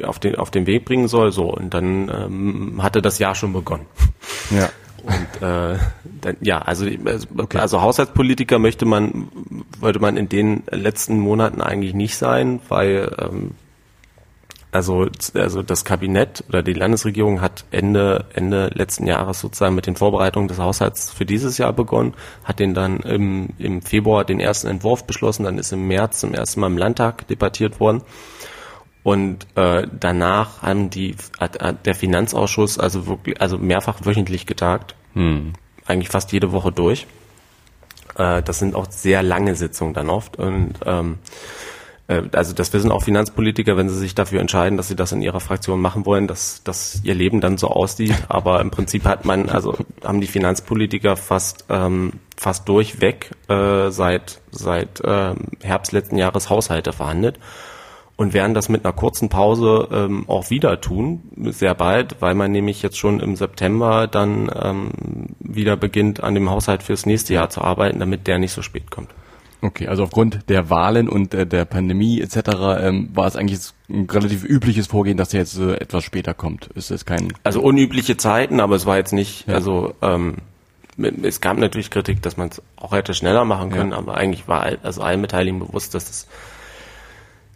auf, 0.04 0.20
den, 0.20 0.36
auf 0.36 0.52
den 0.52 0.68
Weg 0.68 0.84
bringen 0.84 1.08
soll. 1.08 1.32
So, 1.32 1.54
und 1.54 1.74
dann 1.74 2.10
ähm, 2.10 2.84
hatte 2.84 3.02
das 3.02 3.20
Jahr 3.20 3.36
schon 3.36 3.54
begonnen. 3.54 3.86
Ja. 4.50 4.70
Und 5.04 5.48
äh, 5.48 5.78
dann, 6.22 6.36
ja, 6.42 6.60
also, 6.60 6.86
also, 7.06 7.28
okay. 7.38 7.60
also 7.60 7.82
Haushaltspolitiker 7.82 8.60
möchte 8.60 8.84
man, 8.84 9.30
wollte 9.80 10.00
man 10.00 10.18
in 10.18 10.28
den 10.28 10.64
letzten 10.70 11.20
Monaten 11.20 11.62
eigentlich 11.62 11.94
nicht 11.94 12.18
sein, 12.18 12.60
weil 12.68 13.16
ähm, 13.18 13.52
also, 14.78 15.08
also 15.34 15.64
das 15.64 15.86
Kabinett 15.86 16.44
oder 16.50 16.62
die 16.62 16.74
Landesregierung 16.74 17.42
hat 17.42 17.66
Ende, 17.72 18.26
Ende 18.34 18.70
letzten 18.74 19.08
Jahres 19.08 19.40
sozusagen 19.40 19.74
mit 19.74 19.88
den 19.88 19.96
Vorbereitungen 19.96 20.48
des 20.48 20.60
Haushalts 20.60 21.12
für 21.12 21.26
dieses 21.26 21.58
Jahr 21.58 21.74
begonnen, 21.74 22.14
hat 22.44 22.60
den 22.60 22.76
dann 22.76 23.00
im, 23.00 23.50
im 23.58 23.82
Februar 23.82 24.24
den 24.24 24.40
ersten 24.40 24.68
Entwurf 24.68 25.06
beschlossen, 25.06 25.46
dann 25.46 25.58
ist 25.58 25.74
im 25.74 25.88
März 25.88 26.20
zum 26.20 26.36
ersten 26.36 26.60
Mal 26.60 26.68
im 26.68 26.78
Landtag 26.78 27.28
debattiert 27.28 27.80
worden. 27.80 28.04
Und 29.02 29.48
äh, 29.56 29.88
danach 30.00 30.62
haben 30.62 30.92
die 30.92 31.16
hat, 31.40 31.60
hat 31.60 31.86
der 31.86 31.96
Finanzausschuss 31.96 32.78
also 32.78 33.08
wirklich 33.08 33.42
also 33.42 33.58
mehrfach 33.58 34.06
wöchentlich 34.06 34.46
getagt, 34.46 34.96
hm. 35.14 35.54
eigentlich 35.88 36.10
fast 36.10 36.32
jede 36.34 36.52
Woche 36.52 36.72
durch. 36.72 37.08
Äh, 38.16 38.44
das 38.44 38.60
sind 38.60 38.76
auch 38.76 38.92
sehr 38.92 39.24
lange 39.24 39.56
Sitzungen 39.56 39.96
dann 39.96 40.10
oft 40.10 40.38
und 40.38 40.76
ähm, 40.86 41.14
äh, 41.14 41.77
also 42.08 42.54
das 42.54 42.72
wissen 42.72 42.92
auch 42.92 43.04
Finanzpolitiker, 43.04 43.76
wenn 43.76 43.90
sie 43.90 43.98
sich 43.98 44.16
dafür 44.16 44.40
entscheiden, 44.40 44.78
dass 44.78 44.88
sie 44.88 44.96
das 44.96 45.12
in 45.12 45.22
ihrer 45.22 45.42
Fraktion 45.42 45.82
machen 45.82 46.06
wollen, 46.06 46.28
dass, 46.28 46.64
dass 46.64 47.02
ihr 47.04 47.14
Leben 47.14 47.42
dann 47.42 47.58
so 47.58 47.68
aussieht. 47.68 48.14
Aber 48.30 48.62
im 48.62 48.72
Prinzip 48.72 49.04
hat 49.04 49.26
man, 49.26 49.50
also 49.50 49.76
haben 50.04 50.22
die 50.22 50.28
Finanzpolitiker 50.28 51.18
fast 51.18 51.66
ähm, 51.70 52.14
fast 52.38 52.70
durchweg 52.70 53.32
äh, 53.50 53.90
seit 53.90 54.42
seit 54.52 55.02
äh, 55.02 55.36
Herbst 55.62 55.92
letzten 55.92 56.18
Jahres 56.18 56.50
Haushalte 56.50 56.94
verhandelt 56.94 57.40
und 58.16 58.34
werden 58.34 58.54
das 58.54 58.70
mit 58.70 58.86
einer 58.86 58.94
kurzen 58.94 59.30
Pause 59.30 59.88
ähm, 59.92 60.28
auch 60.28 60.50
wieder 60.50 60.82
tun, 60.82 61.24
sehr 61.36 61.76
bald, 61.76 62.22
weil 62.22 62.36
man 62.36 62.52
nämlich 62.52 62.82
jetzt 62.82 62.98
schon 62.98 63.20
im 63.20 63.36
September 63.36 64.08
dann 64.08 64.50
ähm, 64.60 64.92
wieder 65.40 65.78
beginnt, 65.78 66.24
an 66.24 66.34
dem 66.34 66.50
Haushalt 66.50 66.84
fürs 66.84 67.06
nächste 67.06 67.34
Jahr 67.34 67.50
zu 67.50 67.62
arbeiten, 67.62 68.00
damit 68.00 68.28
der 68.28 68.40
nicht 68.40 68.54
so 68.54 68.62
spät 68.62 68.90
kommt. 68.92 69.12
Okay, 69.62 69.88
also 69.88 70.04
aufgrund 70.04 70.50
der 70.50 70.70
Wahlen 70.70 71.10
und 71.10 71.34
äh, 71.34 71.48
der 71.48 71.66
Pandemie 71.66 72.22
etc. 72.22 72.38
Ähm, 72.80 73.10
war 73.14 73.26
es 73.28 73.36
eigentlich 73.36 73.60
ein 73.90 74.08
relativ 74.10 74.44
übliches 74.44 74.88
Vorgehen, 74.88 75.18
dass 75.18 75.34
er 75.34 75.40
jetzt 75.40 75.58
äh, 75.58 75.76
etwas 75.76 76.04
später 76.04 76.34
kommt. 76.34 76.68
Ist 76.76 76.92
es 76.92 77.06
kein 77.06 77.34
also 77.44 77.62
unübliche 77.62 78.18
Zeiten, 78.18 78.60
aber 78.60 78.76
es 78.76 78.86
war 78.86 78.98
jetzt 78.98 79.14
nicht. 79.14 79.48
Ja. 79.48 79.56
Also 79.56 79.96
ähm, 80.02 80.38
es 81.24 81.42
gab 81.42 81.58
natürlich 81.58 81.90
Kritik, 81.90 82.22
dass 82.22 82.38
man 82.38 82.50
es 82.50 82.62
auch 82.76 82.92
hätte 82.92 83.14
schneller 83.14 83.46
machen 83.46 83.72
können, 83.72 83.92
ja. 83.92 83.98
aber 83.98 84.16
eigentlich 84.16 84.48
war 84.48 84.68
also 84.84 85.02
allen 85.02 85.22
Beteiligten 85.22 85.60
bewusst, 85.60 85.94
dass 85.94 86.10
es 86.10 86.28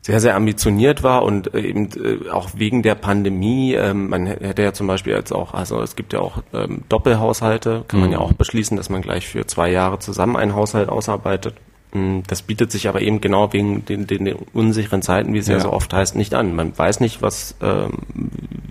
sehr, 0.02 0.20
sehr 0.20 0.36
ambitioniert 0.36 1.04
war 1.04 1.24
und 1.24 1.54
äh, 1.54 1.62
eben 1.62 1.90
äh, 1.92 2.30
auch 2.30 2.50
wegen 2.56 2.82
der 2.82 2.96
Pandemie, 2.96 3.76
ähm, 3.76 4.10
man 4.10 4.26
hätte 4.26 4.64
ja 4.64 4.74
zum 4.74 4.88
Beispiel 4.88 5.14
jetzt 5.14 5.32
auch, 5.32 5.54
also 5.54 5.80
es 5.82 5.96
gibt 5.96 6.14
ja 6.14 6.20
auch 6.20 6.42
ähm, 6.54 6.84
Doppelhaushalte, 6.90 7.86
kann 7.88 8.00
man 8.00 8.12
ja 8.12 8.18
mhm. 8.18 8.24
auch 8.24 8.34
beschließen, 8.34 8.78
dass 8.78 8.90
man 8.90 9.04
gleich 9.04 9.28
für 9.28 9.46
zwei 9.46 9.72
Jahre 9.72 10.00
zusammen 10.00 10.38
einen 10.38 10.56
Haushalt 10.56 10.90
ausarbeitet. 10.90 11.54
Mm, 11.94 12.20
das 12.28 12.42
bietet 12.42 12.72
sich 12.72 12.88
aber 12.88 13.02
eben 13.02 13.22
genau 13.22 13.52
wegen 13.54 13.86
den, 13.86 14.08
den, 14.08 14.26
den 14.26 14.36
unsicheren 14.54 15.02
Zeiten, 15.02 15.34
wie 15.34 15.40
es 15.40 15.48
ja. 15.48 15.56
ja. 15.56 15.60
so 15.60 15.74
oft 15.74 15.94
heißt, 15.94 16.16
nicht 16.16 16.34
an. 16.34 16.56
Man 16.56 16.78
weiß 16.78 17.00
nicht, 17.00 17.22
was 17.22 17.56
ähm, 17.62 18.00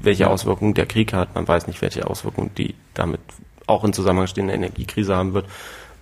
welche 0.02 0.28
Auswirkungen 0.28 0.74
der 0.74 0.86
Krieg 0.86 1.12
hat, 1.12 1.34
man 1.34 1.46
weiß 1.46 1.66
nicht, 1.66 1.82
welche 1.82 2.06
Auswirkungen 2.06 2.50
die 2.56 2.74
damit 2.94 3.20
auch 3.66 3.84
in 3.84 3.92
Zusammenhang 3.92 4.26
stehende 4.26 4.54
Energiekrise 4.54 5.14
haben 5.14 5.34
wird. 5.34 5.46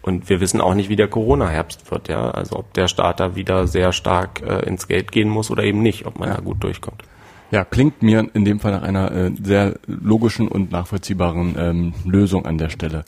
Und 0.00 0.28
wir 0.28 0.40
wissen 0.40 0.60
auch 0.60 0.74
nicht, 0.74 0.88
wie 0.88 0.96
der 0.96 1.08
Corona-Herbst 1.08 1.90
wird, 1.90 2.08
ja. 2.08 2.30
Also 2.30 2.56
ob 2.56 2.72
der 2.72 2.88
Staat 2.88 3.20
da 3.20 3.34
wieder 3.34 3.66
sehr 3.66 3.92
stark 3.92 4.40
äh, 4.42 4.66
ins 4.66 4.88
Geld 4.88 5.12
gehen 5.12 5.28
muss 5.28 5.50
oder 5.50 5.64
eben 5.64 5.82
nicht, 5.82 6.06
ob 6.06 6.18
man 6.18 6.28
ja. 6.28 6.36
da 6.36 6.40
gut 6.40 6.62
durchkommt. 6.62 7.02
Ja, 7.50 7.64
klingt 7.64 8.02
mir 8.02 8.28
in 8.34 8.44
dem 8.44 8.60
Fall 8.60 8.72
nach 8.72 8.82
einer 8.82 9.10
äh, 9.10 9.30
sehr 9.42 9.74
logischen 9.86 10.48
und 10.48 10.70
nachvollziehbaren 10.70 11.56
ähm, 11.58 11.94
Lösung 12.04 12.46
an 12.46 12.58
der 12.58 12.68
Stelle. 12.68 13.04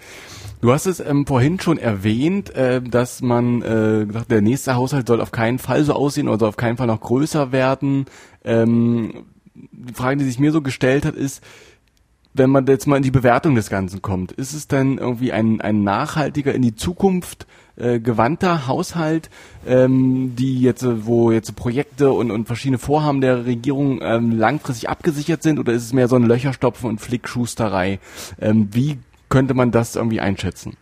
Du 0.61 0.72
hast 0.72 0.84
es 0.84 1.00
ähm, 1.00 1.26
vorhin 1.26 1.58
schon 1.58 1.78
erwähnt, 1.78 2.54
äh, 2.54 2.82
dass 2.82 3.22
man 3.22 3.62
äh, 3.62 4.04
gesagt, 4.06 4.30
der 4.30 4.42
nächste 4.42 4.74
Haushalt 4.74 5.06
soll 5.06 5.22
auf 5.22 5.32
keinen 5.32 5.58
Fall 5.58 5.84
so 5.84 5.94
aussehen 5.94 6.28
oder 6.28 6.38
soll 6.38 6.48
auf 6.50 6.58
keinen 6.58 6.76
Fall 6.76 6.86
noch 6.86 7.00
größer 7.00 7.50
werden. 7.50 8.04
Ähm, 8.44 9.24
die 9.54 9.94
Frage, 9.94 10.18
die 10.18 10.24
sich 10.24 10.38
mir 10.38 10.52
so 10.52 10.61
gestellt 10.61 11.06
hat, 11.06 11.14
ist, 11.14 11.42
wenn 12.34 12.50
man 12.50 12.66
jetzt 12.66 12.86
mal 12.86 12.96
in 12.96 13.02
die 13.02 13.11
Bewertung 13.11 13.54
des 13.54 13.70
Ganzen 13.70 14.02
kommt, 14.02 14.32
ist 14.32 14.52
es 14.52 14.68
denn 14.68 14.98
irgendwie 14.98 15.32
ein, 15.32 15.61
ein 15.62 15.82
nachhaltiger 15.82 16.54
in 16.54 16.62
die 16.62 16.76
Zukunft 16.76 17.46
äh, 17.76 17.98
gewandter 17.98 18.66
Haushalt, 18.66 19.30
ähm, 19.66 20.36
die 20.36 20.61
jetzt, 20.61 20.86
wo 21.06 21.32
jetzt 21.32 21.56
Projekte 21.56 22.12
und, 22.12 22.30
und 22.30 22.46
verschiedene 22.46 22.78
Vorhaben 22.78 23.22
der 23.22 23.46
Regierung 23.46 24.00
ähm, 24.02 24.38
langfristig 24.38 24.90
abgesichert 24.90 25.42
sind, 25.42 25.58
oder 25.58 25.72
ist 25.72 25.84
es 25.84 25.92
mehr 25.94 26.06
so 26.06 26.16
ein 26.16 26.26
Löcherstopfen 26.26 26.88
und 26.88 27.00
Flickschusterei? 27.00 27.98
Ähm, 28.38 28.68
wie 28.72 28.98
könnte 29.31 29.55
man 29.55 29.70
das 29.70 29.97
irgendwie 29.97 30.20
einschätzen? 30.20 30.76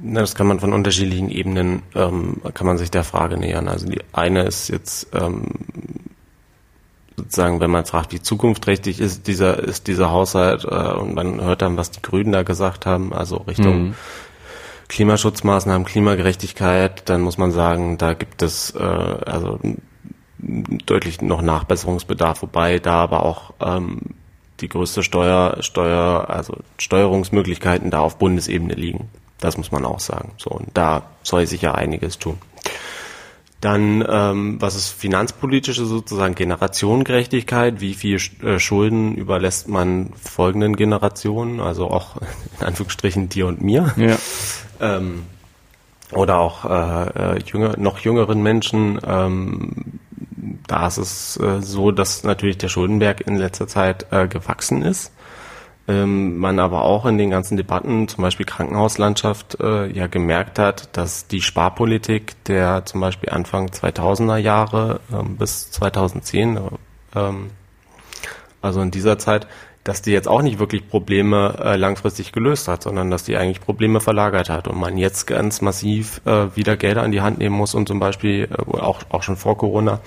Na, 0.00 0.20
das 0.20 0.34
kann 0.34 0.46
man 0.46 0.60
von 0.60 0.72
unterschiedlichen 0.72 1.28
Ebenen, 1.28 1.82
ähm, 1.94 2.40
kann 2.54 2.66
man 2.66 2.78
sich 2.78 2.90
der 2.90 3.04
Frage 3.04 3.36
nähern. 3.36 3.68
Also 3.68 3.86
die 3.86 4.00
eine 4.12 4.42
ist 4.42 4.68
jetzt 4.68 5.08
ähm, 5.12 5.46
sozusagen, 7.16 7.60
wenn 7.60 7.70
man 7.70 7.84
fragt, 7.84 8.12
wie 8.12 8.22
zukunftsträchtig 8.22 9.00
ist 9.00 9.26
dieser, 9.26 9.58
ist 9.58 9.88
dieser 9.88 10.10
Haushalt, 10.10 10.64
äh, 10.64 10.68
und 10.68 11.14
man 11.14 11.40
hört 11.40 11.62
dann, 11.62 11.76
was 11.76 11.90
die 11.90 12.02
Grünen 12.02 12.32
da 12.32 12.42
gesagt 12.44 12.86
haben, 12.86 13.12
also 13.12 13.38
Richtung 13.38 13.88
mhm. 13.88 13.94
Klimaschutzmaßnahmen, 14.88 15.86
Klimagerechtigkeit, 15.86 17.08
dann 17.08 17.20
muss 17.20 17.36
man 17.36 17.50
sagen, 17.50 17.98
da 17.98 18.14
gibt 18.14 18.40
es 18.42 18.74
äh, 18.74 18.78
also 18.78 19.58
deutlich 20.38 21.20
noch 21.20 21.42
Nachbesserungsbedarf, 21.42 22.42
wobei 22.42 22.78
da 22.78 22.94
aber 22.94 23.24
auch 23.24 23.52
ähm, 23.60 24.00
die 24.60 24.68
größte 24.68 25.02
Steuer, 25.02 25.58
Steuer, 25.60 26.26
also 26.28 26.56
Steuerungsmöglichkeiten 26.78 27.90
da 27.90 28.00
auf 28.00 28.18
Bundesebene 28.18 28.74
liegen. 28.74 29.08
Das 29.40 29.56
muss 29.56 29.70
man 29.70 29.84
auch 29.84 30.00
sagen. 30.00 30.32
So, 30.36 30.50
und 30.50 30.68
da 30.74 31.02
soll 31.22 31.46
sich 31.46 31.62
ja 31.62 31.74
einiges 31.74 32.18
tun. 32.18 32.38
Dann, 33.60 34.04
ähm, 34.08 34.60
was 34.60 34.76
ist 34.76 34.88
finanzpolitische 34.88 35.84
sozusagen 35.84 36.36
Generationengerechtigkeit? 36.36 37.80
Wie 37.80 37.94
viel 37.94 38.20
äh, 38.42 38.60
Schulden 38.60 39.16
überlässt 39.16 39.68
man 39.68 40.12
folgenden 40.14 40.76
Generationen, 40.76 41.60
also 41.60 41.90
auch 41.90 42.16
in 42.60 42.66
Anführungsstrichen 42.66 43.28
dir 43.28 43.46
und 43.48 43.60
mir? 43.60 43.92
Ja. 43.96 44.16
Ähm, 44.80 45.24
oder 46.12 46.38
auch 46.38 46.64
äh, 46.64 47.36
äh, 47.36 47.38
jünger, 47.44 47.76
noch 47.78 47.98
jüngeren 47.98 48.42
Menschen, 48.42 49.00
ähm, 49.04 50.00
da 50.66 50.86
ist 50.86 50.98
es 50.98 51.36
äh, 51.38 51.60
so, 51.60 51.90
dass 51.90 52.24
natürlich 52.24 52.58
der 52.58 52.68
Schuldenberg 52.68 53.20
in 53.20 53.36
letzter 53.36 53.66
Zeit 53.66 54.06
äh, 54.10 54.28
gewachsen 54.28 54.82
ist. 54.82 55.12
Ähm, 55.88 56.36
man 56.36 56.58
aber 56.58 56.82
auch 56.82 57.06
in 57.06 57.16
den 57.16 57.30
ganzen 57.30 57.56
Debatten, 57.56 58.08
zum 58.08 58.22
Beispiel 58.22 58.44
Krankenhauslandschaft, 58.44 59.58
äh, 59.60 59.86
ja 59.86 60.06
gemerkt 60.06 60.58
hat, 60.58 60.96
dass 60.96 61.28
die 61.28 61.40
Sparpolitik 61.40 62.44
der 62.44 62.84
zum 62.84 63.00
Beispiel 63.00 63.30
Anfang 63.30 63.68
2000er 63.68 64.36
Jahre 64.36 65.00
ähm, 65.10 65.36
bis 65.36 65.70
2010, 65.70 66.60
ähm, 67.14 67.50
also 68.60 68.82
in 68.82 68.90
dieser 68.90 69.18
Zeit, 69.18 69.46
dass 69.84 70.02
die 70.02 70.10
jetzt 70.10 70.28
auch 70.28 70.42
nicht 70.42 70.58
wirklich 70.58 70.88
Probleme 70.88 71.54
äh, 71.62 71.76
langfristig 71.76 72.32
gelöst 72.32 72.68
hat, 72.68 72.82
sondern 72.82 73.10
dass 73.10 73.24
die 73.24 73.36
eigentlich 73.36 73.60
Probleme 73.60 74.00
verlagert 74.00 74.50
hat 74.50 74.68
und 74.68 74.78
man 74.78 74.98
jetzt 74.98 75.26
ganz 75.26 75.60
massiv 75.60 76.20
äh, 76.26 76.54
wieder 76.54 76.76
Gelder 76.76 77.02
an 77.02 77.12
die 77.12 77.20
Hand 77.20 77.38
nehmen 77.38 77.56
muss 77.56 77.74
und 77.74 77.88
zum 77.88 77.98
Beispiel 77.98 78.48
äh, 78.50 78.78
auch, 78.78 79.00
auch 79.08 79.22
schon 79.22 79.36
vor 79.36 79.56
Corona, 79.56 80.00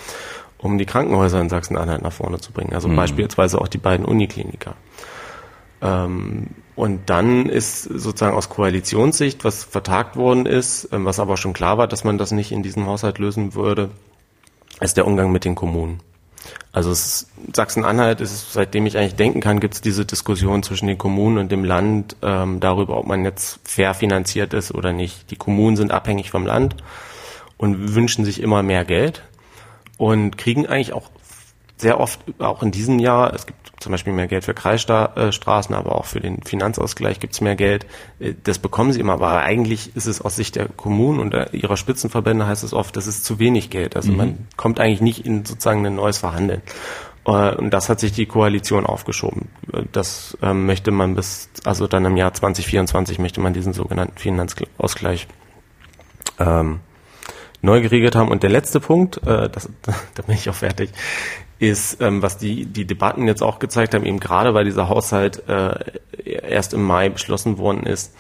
um 0.58 0.78
die 0.78 0.86
Krankenhäuser 0.86 1.42
in 1.42 1.50
Sachsen-Anhalt 1.50 2.04
nach 2.04 2.14
vorne 2.14 2.40
zu 2.40 2.52
bringen. 2.52 2.74
Also 2.74 2.88
mhm. 2.88 2.96
beispielsweise 2.96 3.60
auch 3.60 3.68
die 3.68 3.80
beiden 3.80 4.06
Unikliniker. 4.06 4.76
Ähm, 5.82 6.48
und 6.76 7.10
dann 7.10 7.48
ist 7.48 7.84
sozusagen 7.84 8.36
aus 8.36 8.50
Koalitionssicht, 8.50 9.44
was 9.44 9.64
vertagt 9.64 10.16
worden 10.16 10.46
ist, 10.46 10.90
ähm, 10.92 11.06
was 11.06 11.20
aber 11.20 11.38
schon 11.38 11.54
klar 11.54 11.78
war, 11.78 11.88
dass 11.88 12.04
man 12.04 12.18
das 12.18 12.32
nicht 12.32 12.52
in 12.52 12.64
diesem 12.64 12.86
Haushalt 12.86 13.18
lösen 13.18 13.56
würde, 13.56 13.90
ist 14.80 14.98
der 14.98 15.08
Umgang 15.08 15.32
mit 15.32 15.46
den 15.46 15.56
Kommunen. 15.56 16.00
Also 16.74 16.94
Sachsen-Anhalt 16.94 18.22
ist, 18.22 18.54
seitdem 18.54 18.86
ich 18.86 18.98
eigentlich 18.98 19.16
denken 19.16 19.42
kann, 19.42 19.60
gibt 19.60 19.74
es 19.74 19.82
diese 19.82 20.06
Diskussion 20.06 20.64
zwischen 20.64 20.88
den 20.88 20.98
Kommunen 20.98 21.38
und 21.38 21.52
dem 21.52 21.66
Land 21.66 22.16
ähm, 22.22 22.62
darüber, 22.62 22.98
ob 22.98 23.08
man 23.08 23.26
jetzt 23.26 23.60
fair 23.66 23.94
finanziert 23.94 24.54
ist 24.54 24.74
oder 24.74 24.94
nicht. 24.94 25.32
Die 25.32 25.36
Kommunen 25.36 25.76
sind 25.76 25.92
abhängig 25.92 26.32
vom 26.32 26.46
Land 26.46 26.78
und 27.58 27.94
wünschen 27.94 28.24
sich 28.24 28.42
immer 28.42 28.64
mehr 28.64 28.86
Geld 28.86 29.22
und 29.98 30.38
kriegen 30.38 30.66
eigentlich 30.66 30.94
auch 30.94 31.10
sehr 31.82 32.00
oft, 32.00 32.20
auch 32.40 32.64
in 32.64 32.72
diesem 32.72 33.00
Jahr, 33.00 33.34
es 33.34 33.46
gibt 33.46 33.60
zum 33.82 33.92
Beispiel 33.92 34.14
mehr 34.14 34.28
Geld 34.28 34.46
für 34.46 34.54
Kreisstraßen, 34.54 35.76
aber 35.76 35.96
auch 35.96 36.06
für 36.06 36.22
den 36.22 36.44
Finanzausgleich 36.44 37.20
gibt 37.20 37.34
es 37.34 37.42
mehr 37.42 37.56
Geld. 37.56 37.86
Äh, 38.20 38.36
das 38.44 38.60
bekommen 38.60 38.94
sie 38.94 39.00
immer, 39.00 39.14
aber 39.14 39.42
eigentlich 39.42 39.96
ist 39.96 40.06
es 40.06 40.22
aus 40.22 40.36
Sicht 40.36 40.56
der 40.56 40.70
Kommunen 40.70 41.20
und 41.20 41.36
ihrer 41.54 41.78
Spitzenverbände 41.78 42.48
heißt 42.48 42.64
es 42.64 42.74
oft, 42.74 42.96
das 42.96 43.08
ist 43.08 43.26
zu 43.26 43.40
wenig 43.40 43.70
Geld. 43.70 43.96
Also 43.96 44.12
mhm. 44.12 44.18
man 44.18 44.48
kommt 44.56 44.80
eigentlich 44.80 45.02
nicht 45.02 45.26
in 45.26 45.44
sozusagen 45.44 45.86
ein 45.86 45.96
neues 45.96 46.20
Verhandeln. 46.20 46.62
Äh, 47.26 47.56
und 47.56 47.72
das 47.72 47.90
hat 47.90 48.00
sich 48.00 48.12
die 48.12 48.26
Koalition 48.26 48.86
aufgeschoben. 48.86 49.50
Das 49.92 50.38
ähm, 50.42 50.66
möchte 50.66 50.92
man 50.92 51.16
bis, 51.16 51.50
also 51.66 51.88
dann 51.88 52.06
im 52.06 52.18
Jahr 52.18 52.34
2024 52.34 53.20
möchte 53.20 53.42
man 53.42 53.54
diesen 53.54 53.74
sogenannten 53.74 54.18
Finanzausgleich 54.18 55.28
ähm, 56.40 56.80
neu 57.62 57.82
geregelt 57.82 58.16
haben. 58.16 58.30
Und 58.30 58.44
der 58.44 58.50
letzte 58.50 58.80
Punkt, 58.80 59.18
äh, 59.26 59.50
das, 59.50 59.70
da 60.16 60.24
bin 60.24 60.36
ich 60.36 60.50
auch 60.50 60.56
fertig, 60.56 60.92
ist, 61.60 62.02
ähm, 62.02 62.22
was 62.22 62.38
die, 62.38 62.66
die 62.66 62.86
Debatten 62.86 63.28
jetzt 63.28 63.44
auch 63.44 63.60
gezeigt 63.60 63.94
haben, 63.94 64.06
eben 64.06 64.20
gerade 64.20 64.54
weil 64.54 64.66
dieser 64.66 64.90
Haushalt 64.90 65.48
äh, 65.48 65.76
erst 66.24 66.74
im 66.74 66.84
Mai 66.84 67.10
beschlossen 67.10 67.58
worden 67.60 67.84
ist, 67.84 68.16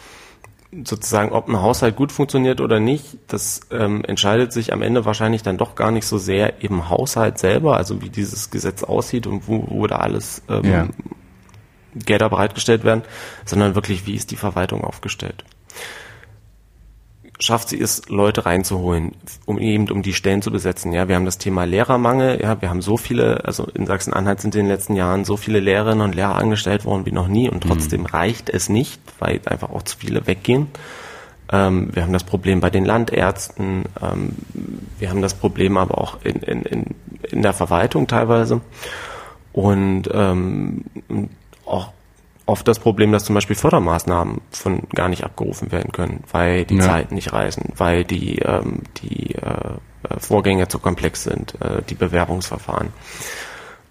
sozusagen, 0.84 1.32
ob 1.32 1.50
ein 1.50 1.62
Haushalt 1.62 1.96
gut 1.96 2.12
funktioniert 2.12 2.62
oder 2.62 2.80
nicht, 2.80 3.18
das 3.28 3.62
ähm, 3.72 4.06
entscheidet 4.06 4.54
sich 4.54 4.72
am 4.72 4.82
Ende 4.82 5.06
wahrscheinlich 5.06 5.44
dann 5.44 5.58
doch 5.58 5.76
gar 5.76 5.92
nicht 5.92 6.06
so 6.06 6.18
sehr 6.18 6.62
im 6.64 6.90
Haushalt 6.90 7.40
selber, 7.40 7.76
also 7.76 8.02
wie 8.02 8.10
dieses 8.10 8.52
Gesetz 8.52 8.84
aussieht 8.84 9.28
und 9.28 9.48
wo, 9.48 9.66
wo 9.68 9.88
da 9.88 9.98
alles 9.98 10.44
ähm, 10.48 10.64
ja. 10.64 10.88
Gelder 11.96 12.30
bereitgestellt 12.30 12.86
werden, 12.86 13.02
sondern 13.44 13.76
wirklich, 13.76 14.06
wie 14.06 14.14
ist 14.16 14.32
die 14.32 14.38
Verwaltung 14.38 14.84
aufgestellt 14.84 15.44
schafft 17.42 17.70
sie 17.70 17.80
es, 17.80 18.08
Leute 18.08 18.46
reinzuholen, 18.46 19.14
um 19.46 19.60
eben 19.60 19.90
um 19.90 20.04
die 20.04 20.14
Stellen 20.14 20.42
zu 20.42 20.52
besetzen. 20.52 20.94
Ja, 20.94 21.08
wir 21.08 21.16
haben 21.16 21.26
das 21.26 21.38
Thema 21.38 21.66
Lehrermangel. 21.66 22.40
Ja, 22.42 22.62
wir 22.62 22.70
haben 22.70 22.82
so 22.82 22.98
viele, 22.98 23.46
also 23.46 23.66
in 23.74 23.86
Sachsen-Anhalt 23.88 24.42
sind 24.42 24.56
in 24.56 24.66
den 24.66 24.68
letzten 24.68 24.96
Jahren 24.96 25.26
so 25.26 25.38
viele 25.38 25.60
Lehrerinnen 25.60 26.02
und 26.02 26.16
Lehrer 26.16 26.36
angestellt 26.36 26.86
worden 26.86 27.06
wie 27.06 27.12
noch 27.12 27.28
nie 27.28 27.50
und 27.50 27.64
trotzdem 27.64 28.02
mhm. 28.02 28.08
reicht 28.08 28.50
es 28.50 28.70
nicht, 28.70 29.02
weil 29.20 29.42
einfach 29.46 29.72
auch 29.72 29.82
zu 29.82 29.98
viele 29.98 30.28
weggehen. 30.28 30.68
Ähm, 31.52 31.90
wir 31.94 32.04
haben 32.04 32.14
das 32.14 32.24
Problem 32.24 32.62
bei 32.62 32.70
den 32.70 32.86
Landärzten. 32.86 33.86
Ähm, 34.02 34.36
wir 35.00 35.10
haben 35.10 35.22
das 35.22 35.34
Problem 35.34 35.78
aber 35.78 35.98
auch 35.98 36.20
in, 36.24 36.38
in, 36.38 36.62
in, 36.64 36.86
in 37.24 37.42
der 37.42 37.54
Verwaltung 37.54 38.08
teilweise. 38.08 38.62
Und 39.52 40.04
ähm, 40.14 40.86
auch 41.66 41.90
oft 42.46 42.68
das 42.68 42.80
Problem, 42.80 43.12
dass 43.12 43.26
zum 43.26 43.36
Beispiel 43.36 43.56
Fördermaßnahmen 43.56 44.42
von 44.52 44.84
gar 44.94 45.10
nicht 45.10 45.24
abgerufen 45.24 45.72
werden 45.72 45.92
können, 45.92 46.24
weil 46.32 46.66
die 46.66 46.78
ja. 46.78 46.84
Zeiten 46.84 47.16
nicht 47.16 47.34
reißen, 47.34 47.74
weil 47.78 48.04
die, 48.04 48.40
ähm, 48.40 48.84
die 49.02 49.36
äh, 49.36 49.76
Vorgänge 50.20 50.68
zu 50.68 50.80
komplex 50.80 51.24
sind, 51.24 51.56
äh, 51.62 51.82
die 51.88 51.96
Bewerbungsverfahren. 51.96 52.90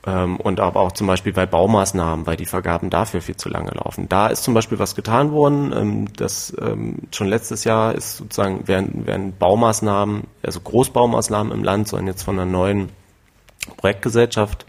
Ähm, 0.07 0.37
und 0.37 0.61
aber 0.61 0.81
auch 0.81 0.93
zum 0.93 1.07
Beispiel 1.07 1.33
bei 1.33 1.45
Baumaßnahmen, 1.45 2.27
weil 2.27 2.37
die 2.37 2.47
Vergaben 2.47 2.89
dafür 2.89 3.21
viel 3.21 3.37
zu 3.37 3.51
lange 3.51 3.71
laufen. 3.73 4.09
Da 4.09 4.29
ist 4.29 4.43
zum 4.43 4.55
Beispiel 4.55 4.79
was 4.79 4.95
getan 4.95 5.31
worden, 5.33 5.75
ähm, 5.77 6.13
das 6.15 6.57
ähm, 6.59 7.01
schon 7.13 7.29
letztes 7.29 7.65
Jahr 7.65 7.95
ist 7.95 8.17
sozusagen, 8.17 8.67
werden, 8.67 9.07
werden 9.07 9.37
Baumaßnahmen, 9.39 10.25
also 10.43 10.61
Großbaumaßnahmen 10.61 11.53
im 11.53 11.63
Land 11.63 11.89
sollen 11.89 12.07
jetzt 12.07 12.23
von 12.23 12.39
einer 12.39 12.51
neuen 12.51 12.89
Projektgesellschaft 13.77 14.65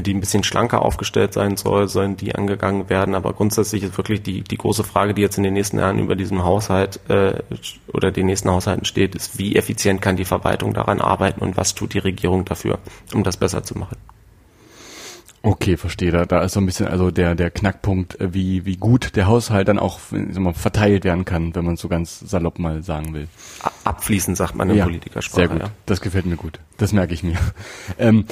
die 0.00 0.14
ein 0.14 0.20
bisschen 0.20 0.44
schlanker 0.44 0.82
aufgestellt 0.82 1.32
sein 1.32 1.56
soll, 1.56 1.88
sollen 1.88 2.16
die 2.16 2.34
angegangen 2.34 2.88
werden. 2.88 3.14
Aber 3.14 3.32
grundsätzlich 3.32 3.82
ist 3.82 3.96
wirklich 3.96 4.22
die, 4.22 4.42
die 4.42 4.56
große 4.56 4.84
Frage, 4.84 5.14
die 5.14 5.22
jetzt 5.22 5.36
in 5.36 5.44
den 5.44 5.54
nächsten 5.54 5.78
Jahren 5.78 5.98
über 5.98 6.16
diesem 6.16 6.44
Haushalt 6.44 7.00
äh, 7.08 7.42
oder 7.92 8.10
den 8.10 8.26
nächsten 8.26 8.50
Haushalten 8.50 8.84
steht, 8.84 9.14
ist, 9.14 9.38
wie 9.38 9.56
effizient 9.56 10.00
kann 10.00 10.16
die 10.16 10.24
Verwaltung 10.24 10.74
daran 10.74 11.00
arbeiten 11.00 11.40
und 11.40 11.56
was 11.56 11.74
tut 11.74 11.94
die 11.94 11.98
Regierung 11.98 12.44
dafür, 12.44 12.78
um 13.12 13.22
das 13.22 13.36
besser 13.36 13.62
zu 13.62 13.78
machen. 13.78 13.96
Okay, 15.46 15.76
verstehe. 15.76 16.10
Da, 16.10 16.24
da 16.24 16.42
ist 16.42 16.54
so 16.54 16.60
ein 16.60 16.64
bisschen 16.64 16.88
also 16.88 17.10
der 17.10 17.34
der 17.34 17.50
Knackpunkt, 17.50 18.18
äh, 18.18 18.32
wie 18.32 18.64
wie 18.64 18.76
gut 18.76 19.14
der 19.14 19.26
Haushalt 19.26 19.68
dann 19.68 19.78
auch 19.78 20.00
mal, 20.10 20.54
verteilt 20.54 21.04
werden 21.04 21.26
kann, 21.26 21.54
wenn 21.54 21.66
man 21.66 21.76
so 21.76 21.88
ganz 21.88 22.18
salopp 22.20 22.58
mal 22.58 22.82
sagen 22.82 23.12
will. 23.12 23.28
Abfließend 23.84 24.38
sagt 24.38 24.54
man 24.54 24.70
in 24.70 24.76
ja, 24.76 24.84
Politikersprache. 24.84 25.40
Sehr 25.40 25.48
gut. 25.48 25.60
Ja. 25.60 25.70
Das 25.84 26.00
gefällt 26.00 26.24
mir 26.24 26.36
gut. 26.36 26.60
Das 26.78 26.94
merke 26.94 27.12
ich 27.12 27.22
mir. 27.22 27.36
Ähm, 27.98 28.24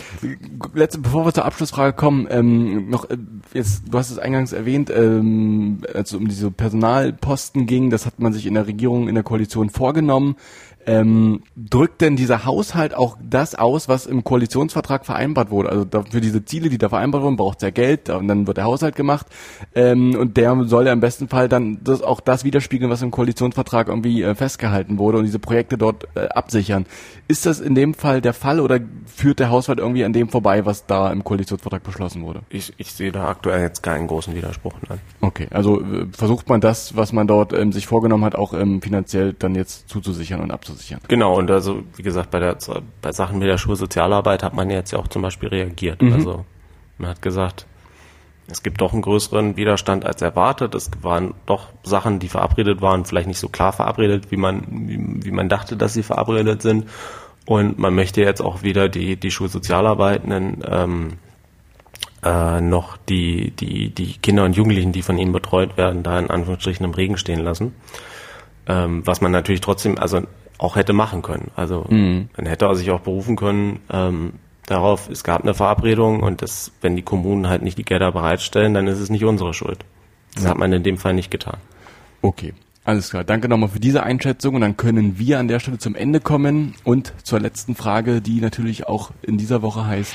letzte, 0.74 0.98
bevor 0.98 1.26
wir 1.26 1.34
zur 1.34 1.44
Abschlussfrage 1.44 1.92
kommen, 1.92 2.26
ähm, 2.30 2.88
noch 2.88 3.08
äh, 3.10 3.18
jetzt, 3.52 3.82
du 3.88 3.98
hast 3.98 4.10
es 4.10 4.18
eingangs 4.18 4.52
erwähnt, 4.52 4.90
ähm, 4.90 5.82
als 5.92 6.10
es 6.10 6.16
um 6.16 6.26
diese 6.26 6.50
Personalposten 6.50 7.66
ging, 7.66 7.90
das 7.90 8.06
hat 8.06 8.18
man 8.18 8.32
sich 8.32 8.46
in 8.46 8.54
der 8.54 8.66
Regierung, 8.66 9.08
in 9.08 9.14
der 9.14 9.24
Koalition 9.24 9.68
vorgenommen. 9.68 10.36
Ähm, 10.84 11.42
drückt 11.54 12.00
denn 12.00 12.16
dieser 12.16 12.44
Haushalt 12.44 12.94
auch 12.94 13.16
das 13.22 13.54
aus, 13.54 13.88
was 13.88 14.06
im 14.06 14.24
Koalitionsvertrag 14.24 15.06
vereinbart 15.06 15.50
wurde? 15.50 15.68
Also 15.68 15.86
für 16.10 16.20
diese 16.20 16.44
Ziele, 16.44 16.70
die 16.70 16.78
da 16.78 16.88
vereinbart 16.88 17.22
wurden, 17.22 17.36
braucht 17.36 17.58
es 17.58 17.62
ja 17.62 17.70
Geld 17.70 18.10
und 18.10 18.26
dann 18.26 18.46
wird 18.48 18.56
der 18.56 18.64
Haushalt 18.64 18.96
gemacht 18.96 19.26
ähm, 19.74 20.16
und 20.16 20.36
der 20.36 20.64
soll 20.64 20.86
ja 20.86 20.92
im 20.92 21.00
besten 21.00 21.28
Fall 21.28 21.48
dann 21.48 21.78
das, 21.84 22.02
auch 22.02 22.20
das 22.20 22.42
widerspiegeln, 22.42 22.90
was 22.90 23.02
im 23.02 23.12
Koalitionsvertrag 23.12 23.88
irgendwie 23.88 24.22
äh, 24.22 24.34
festgehalten 24.34 24.98
wurde 24.98 25.18
und 25.18 25.24
diese 25.24 25.38
Projekte 25.38 25.78
dort 25.78 26.08
äh, 26.16 26.26
absichern. 26.28 26.86
Ist 27.28 27.46
das 27.46 27.60
in 27.60 27.76
dem 27.76 27.94
Fall 27.94 28.20
der 28.20 28.34
Fall 28.34 28.58
oder 28.58 28.80
führt 29.06 29.38
der 29.38 29.50
Haushalt 29.50 29.78
irgendwie 29.78 30.04
an 30.04 30.12
dem 30.12 30.28
vorbei, 30.30 30.66
was 30.66 30.86
da 30.86 31.12
im 31.12 31.22
Koalitionsvertrag 31.22 31.84
beschlossen 31.84 32.22
wurde? 32.24 32.40
Ich, 32.48 32.72
ich 32.78 32.92
sehe 32.92 33.12
da 33.12 33.28
aktuell 33.28 33.62
jetzt 33.62 33.82
keinen 33.82 34.08
großen 34.08 34.34
Widerspruch. 34.34 34.74
Nein. 34.88 34.98
Okay, 35.20 35.46
also 35.50 35.80
äh, 35.80 36.06
versucht 36.10 36.48
man 36.48 36.60
das, 36.60 36.96
was 36.96 37.12
man 37.12 37.28
dort 37.28 37.52
ähm, 37.52 37.70
sich 37.70 37.86
vorgenommen 37.86 38.24
hat, 38.24 38.34
auch 38.34 38.52
ähm, 38.52 38.82
finanziell 38.82 39.32
dann 39.32 39.54
jetzt 39.54 39.88
zuzusichern 39.88 40.40
und 40.40 40.50
abzusichern 40.50 40.71
abzusichern. 40.72 41.00
Genau, 41.08 41.36
und 41.36 41.50
also 41.50 41.82
wie 41.96 42.02
gesagt, 42.02 42.30
bei 42.30 42.38
der 42.38 42.56
bei 43.00 43.12
Sachen 43.12 43.38
mit 43.38 43.48
der 43.48 43.58
Schulsozialarbeit 43.58 44.42
hat 44.42 44.54
man 44.54 44.70
jetzt 44.70 44.92
ja 44.92 44.98
auch 44.98 45.08
zum 45.08 45.22
Beispiel 45.22 45.48
reagiert. 45.48 46.02
Mhm. 46.02 46.12
Also 46.12 46.44
man 46.98 47.10
hat 47.10 47.22
gesagt, 47.22 47.66
es 48.48 48.62
gibt 48.62 48.80
doch 48.80 48.92
einen 48.92 49.02
größeren 49.02 49.56
Widerstand 49.56 50.04
als 50.04 50.20
erwartet. 50.20 50.74
Es 50.74 50.90
waren 51.00 51.34
doch 51.46 51.68
Sachen, 51.84 52.18
die 52.18 52.28
verabredet 52.28 52.82
waren, 52.82 53.04
vielleicht 53.04 53.28
nicht 53.28 53.38
so 53.38 53.48
klar 53.48 53.72
verabredet, 53.72 54.30
wie 54.30 54.36
man, 54.36 54.66
wie, 54.88 55.24
wie 55.24 55.30
man 55.30 55.48
dachte, 55.48 55.76
dass 55.76 55.94
sie 55.94 56.02
verabredet 56.02 56.60
sind. 56.62 56.88
Und 57.46 57.78
man 57.78 57.94
möchte 57.94 58.20
jetzt 58.20 58.40
auch 58.40 58.62
wieder 58.62 58.88
die, 58.88 59.16
die 59.16 59.30
Schulsozialarbeitenden 59.30 60.62
ähm, 60.68 61.12
äh, 62.22 62.60
noch 62.60 62.96
die, 62.96 63.50
die, 63.52 63.90
die 63.90 64.14
Kinder 64.18 64.44
und 64.44 64.56
Jugendlichen, 64.56 64.92
die 64.92 65.02
von 65.02 65.18
ihnen 65.18 65.32
betreut 65.32 65.76
werden, 65.76 66.02
da 66.02 66.18
in 66.18 66.30
Anführungsstrichen 66.30 66.84
im 66.84 66.94
Regen 66.94 67.16
stehen 67.16 67.40
lassen. 67.40 67.74
Ähm, 68.68 69.04
was 69.04 69.20
man 69.20 69.32
natürlich 69.32 69.60
trotzdem, 69.60 69.98
also 69.98 70.22
auch 70.62 70.76
hätte 70.76 70.92
machen 70.92 71.22
können. 71.22 71.50
Also 71.56 71.84
mhm. 71.88 72.28
man 72.36 72.46
hätte 72.46 72.74
sich 72.76 72.90
auch 72.90 73.00
berufen 73.00 73.36
können 73.36 73.80
ähm, 73.90 74.34
darauf, 74.66 75.08
es 75.10 75.24
gab 75.24 75.42
eine 75.42 75.54
Verabredung 75.54 76.22
und 76.22 76.40
das, 76.40 76.70
wenn 76.80 76.94
die 76.94 77.02
Kommunen 77.02 77.48
halt 77.48 77.62
nicht 77.62 77.78
die 77.78 77.84
Gelder 77.84 78.12
bereitstellen, 78.12 78.74
dann 78.74 78.86
ist 78.86 79.00
es 79.00 79.10
nicht 79.10 79.24
unsere 79.24 79.54
Schuld. 79.54 79.84
Das 80.34 80.44
ja. 80.44 80.50
hat 80.50 80.58
man 80.58 80.72
in 80.72 80.82
dem 80.82 80.98
Fall 80.98 81.14
nicht 81.14 81.30
getan. 81.30 81.58
Okay. 82.22 82.54
Alles 82.84 83.10
klar. 83.10 83.22
Danke 83.22 83.48
nochmal 83.48 83.68
für 83.68 83.78
diese 83.78 84.02
Einschätzung 84.02 84.56
und 84.56 84.60
dann 84.60 84.76
können 84.76 85.18
wir 85.18 85.38
an 85.38 85.46
der 85.46 85.60
Stelle 85.60 85.78
zum 85.78 85.94
Ende 85.94 86.18
kommen 86.18 86.74
und 86.82 87.12
zur 87.22 87.38
letzten 87.38 87.76
Frage, 87.76 88.20
die 88.20 88.40
natürlich 88.40 88.88
auch 88.88 89.12
in 89.22 89.38
dieser 89.38 89.62
Woche 89.62 89.86
heißt. 89.86 90.14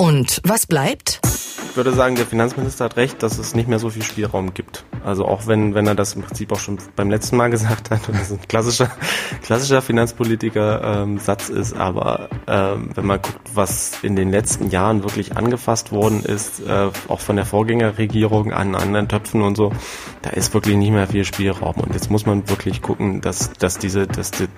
Und 0.00 0.40
was 0.44 0.68
bleibt? 0.68 1.20
Ich 1.70 1.76
würde 1.76 1.92
sagen, 1.92 2.14
der 2.14 2.24
Finanzminister 2.24 2.84
hat 2.84 2.96
recht, 2.96 3.20
dass 3.20 3.36
es 3.38 3.56
nicht 3.56 3.68
mehr 3.68 3.80
so 3.80 3.90
viel 3.90 4.04
Spielraum 4.04 4.54
gibt. 4.54 4.84
Also 5.04 5.24
auch 5.24 5.48
wenn, 5.48 5.74
wenn 5.74 5.88
er 5.88 5.96
das 5.96 6.14
im 6.14 6.22
Prinzip 6.22 6.52
auch 6.52 6.60
schon 6.60 6.78
beim 6.94 7.10
letzten 7.10 7.36
Mal 7.36 7.50
gesagt 7.50 7.90
hat 7.90 8.08
und 8.08 8.16
das 8.16 8.30
ein 8.30 8.38
klassischer, 8.46 8.92
klassischer 9.42 9.82
Finanzpolitiker-Satz 9.82 11.48
ähm, 11.48 11.56
ist, 11.56 11.76
aber 11.76 12.28
ähm, 12.46 12.90
wenn 12.94 13.06
man 13.06 13.20
guckt, 13.20 13.40
was 13.54 13.98
in 14.02 14.14
den 14.14 14.30
letzten 14.30 14.70
Jahren 14.70 15.02
wirklich 15.02 15.36
angefasst 15.36 15.90
worden 15.90 16.22
ist, 16.22 16.60
äh, 16.60 16.90
auch 17.08 17.20
von 17.20 17.34
der 17.34 17.44
Vorgängerregierung 17.44 18.52
an 18.52 18.76
anderen 18.76 19.08
Töpfen 19.08 19.42
und 19.42 19.56
so, 19.56 19.72
da 20.22 20.30
ist 20.30 20.54
wirklich 20.54 20.76
nicht 20.76 20.92
mehr 20.92 21.08
viel 21.08 21.24
Spielraum. 21.24 21.74
Und 21.74 21.94
jetzt 21.94 22.08
muss 22.08 22.24
man 22.24 22.48
wirklich 22.48 22.82
gucken, 22.82 23.20
dass, 23.20 23.52
dass 23.54 23.78
diese, 23.78 24.06
dass, 24.06 24.30
dass 24.30 24.48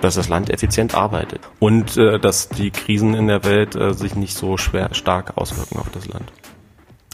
dass 0.00 0.14
das 0.14 0.28
Land 0.28 0.50
effizient 0.50 0.94
arbeitet 0.94 1.40
und 1.58 1.96
äh, 1.96 2.18
dass 2.18 2.48
die 2.48 2.70
Krisen 2.70 3.14
in 3.14 3.26
der 3.26 3.44
Welt 3.44 3.76
äh, 3.76 3.94
sich 3.94 4.14
nicht 4.14 4.34
so 4.34 4.56
schwer 4.56 4.94
stark 4.94 5.36
auswirken 5.36 5.78
auf 5.78 5.90
das 5.90 6.08
Land. 6.08 6.32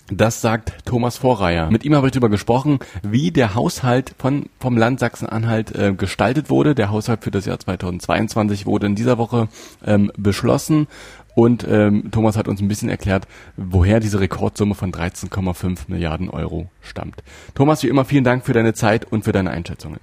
Das 0.08 0.40
sagt 0.40 0.84
Thomas 0.84 1.18
Vorreier. 1.18 1.68
Mit 1.68 1.84
ihm 1.84 1.96
habe 1.96 2.06
ich 2.06 2.12
darüber 2.12 2.28
gesprochen, 2.28 2.78
wie 3.02 3.32
der 3.32 3.56
Haushalt 3.56 4.14
von, 4.18 4.48
vom 4.60 4.76
Land 4.76 5.00
Sachsen-Anhalt 5.00 5.74
äh, 5.74 5.94
gestaltet 5.94 6.48
wurde. 6.48 6.76
Der 6.76 6.90
Haushalt 6.90 7.24
für 7.24 7.32
das 7.32 7.44
Jahr 7.44 7.58
2022 7.58 8.66
wurde 8.66 8.86
in 8.86 8.94
dieser 8.94 9.18
Woche 9.18 9.48
ähm, 9.84 10.12
beschlossen. 10.16 10.86
Und 11.34 11.66
ähm, 11.68 12.12
Thomas 12.12 12.36
hat 12.36 12.46
uns 12.46 12.60
ein 12.60 12.68
bisschen 12.68 12.88
erklärt, 12.88 13.26
woher 13.56 13.98
diese 13.98 14.20
Rekordsumme 14.20 14.76
von 14.76 14.92
13,5 14.92 15.80
Milliarden 15.88 16.30
Euro 16.30 16.70
stammt. 16.80 17.24
Thomas, 17.56 17.82
wie 17.82 17.88
immer, 17.88 18.04
vielen 18.04 18.24
Dank 18.24 18.46
für 18.46 18.52
deine 18.52 18.74
Zeit 18.74 19.04
und 19.10 19.24
für 19.24 19.32
deine 19.32 19.50
Einschätzungen. 19.50 19.98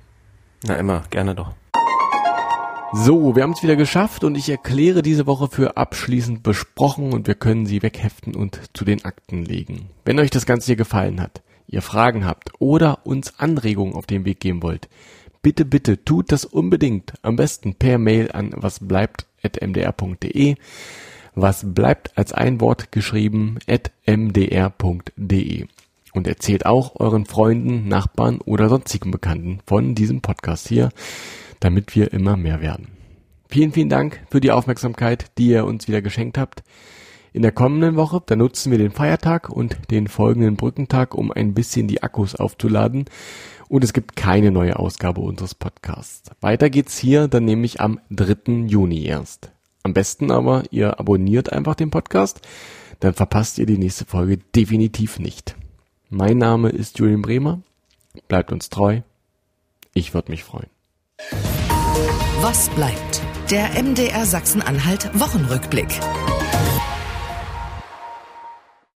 Na 0.63 0.75
immer, 0.75 1.03
gerne 1.11 1.33
doch. 1.33 1.53
So, 2.95 3.35
wir 3.35 3.41
haben 3.41 3.53
es 3.53 3.63
wieder 3.63 3.75
geschafft 3.75 4.23
und 4.23 4.37
ich 4.37 4.49
erkläre 4.49 5.01
diese 5.01 5.25
Woche 5.25 5.47
für 5.47 5.77
abschließend 5.77 6.43
besprochen 6.43 7.11
und 7.11 7.25
wir 7.25 7.33
können 7.33 7.65
sie 7.65 7.81
wegheften 7.81 8.35
und 8.35 8.61
zu 8.73 8.85
den 8.85 9.03
Akten 9.03 9.43
legen. 9.43 9.89
Wenn 10.05 10.19
euch 10.19 10.29
das 10.29 10.45
Ganze 10.45 10.67
hier 10.67 10.75
gefallen 10.75 11.19
hat, 11.19 11.41
ihr 11.65 11.81
Fragen 11.81 12.23
habt 12.23 12.51
oder 12.59 13.03
uns 13.03 13.39
Anregungen 13.39 13.95
auf 13.95 14.05
den 14.05 14.25
Weg 14.25 14.39
geben 14.39 14.61
wollt, 14.61 14.89
bitte, 15.41 15.65
bitte 15.65 16.05
tut 16.05 16.31
das 16.31 16.45
unbedingt. 16.45 17.13
Am 17.23 17.35
besten 17.35 17.73
per 17.73 17.97
Mail 17.97 18.31
an 18.31 18.51
wasbleibt.mdr.de. 18.55 20.55
Was 21.33 21.73
bleibt 21.73 22.15
als 22.15 22.31
ein 22.31 22.61
Wort 22.61 22.91
geschrieben 22.91 23.57
at 23.67 23.91
mdr.de. 24.05 25.65
Und 26.13 26.27
erzählt 26.27 26.67
auch 26.67 26.99
euren 26.99 27.25
Freunden, 27.25 27.87
Nachbarn 27.87 28.39
oder 28.39 28.69
sonstigen 28.69 29.09
Bekannten 29.09 29.61
von 29.65 29.95
diesem 29.95 30.21
Podcast 30.21 30.67
hier 30.67 30.89
damit 31.63 31.95
wir 31.95 32.11
immer 32.11 32.35
mehr 32.35 32.61
werden. 32.61 32.89
Vielen, 33.47 33.71
vielen 33.71 33.89
Dank 33.89 34.19
für 34.29 34.41
die 34.41 34.51
Aufmerksamkeit, 34.51 35.31
die 35.37 35.47
ihr 35.47 35.65
uns 35.65 35.87
wieder 35.87 36.01
geschenkt 36.01 36.37
habt. 36.37 36.63
In 37.31 37.41
der 37.41 37.51
kommenden 37.51 37.95
Woche, 37.95 38.21
da 38.25 38.35
nutzen 38.35 38.71
wir 38.71 38.77
den 38.77 38.91
Feiertag 38.91 39.49
und 39.49 39.77
den 39.89 40.07
folgenden 40.07 40.55
Brückentag, 40.55 41.15
um 41.15 41.31
ein 41.31 41.53
bisschen 41.53 41.87
die 41.87 42.03
Akkus 42.03 42.35
aufzuladen. 42.35 43.05
Und 43.69 43.83
es 43.83 43.93
gibt 43.93 44.15
keine 44.15 44.51
neue 44.51 44.77
Ausgabe 44.77 45.21
unseres 45.21 45.55
Podcasts. 45.55 46.29
Weiter 46.41 46.69
geht's 46.69 46.97
hier 46.97 47.27
dann 47.27 47.45
nämlich 47.45 47.79
am 47.79 47.99
3. 48.11 48.65
Juni 48.67 49.05
erst. 49.05 49.51
Am 49.83 49.93
besten 49.93 50.31
aber, 50.31 50.63
ihr 50.69 50.99
abonniert 50.99 51.51
einfach 51.51 51.75
den 51.75 51.89
Podcast, 51.89 52.41
dann 52.99 53.13
verpasst 53.13 53.57
ihr 53.57 53.65
die 53.65 53.77
nächste 53.77 54.05
Folge 54.05 54.37
definitiv 54.37 55.17
nicht. 55.17 55.55
Mein 56.09 56.37
Name 56.37 56.69
ist 56.69 56.99
Julian 56.99 57.21
Bremer. 57.21 57.61
Bleibt 58.27 58.51
uns 58.51 58.69
treu. 58.69 59.01
Ich 59.93 60.13
würde 60.13 60.31
mich 60.31 60.43
freuen. 60.43 60.69
Was 62.43 62.67
bleibt? 62.71 63.21
Der 63.51 63.81
MDR 63.81 64.25
Sachsen-Anhalt 64.25 65.09
Wochenrückblick. 65.17 65.87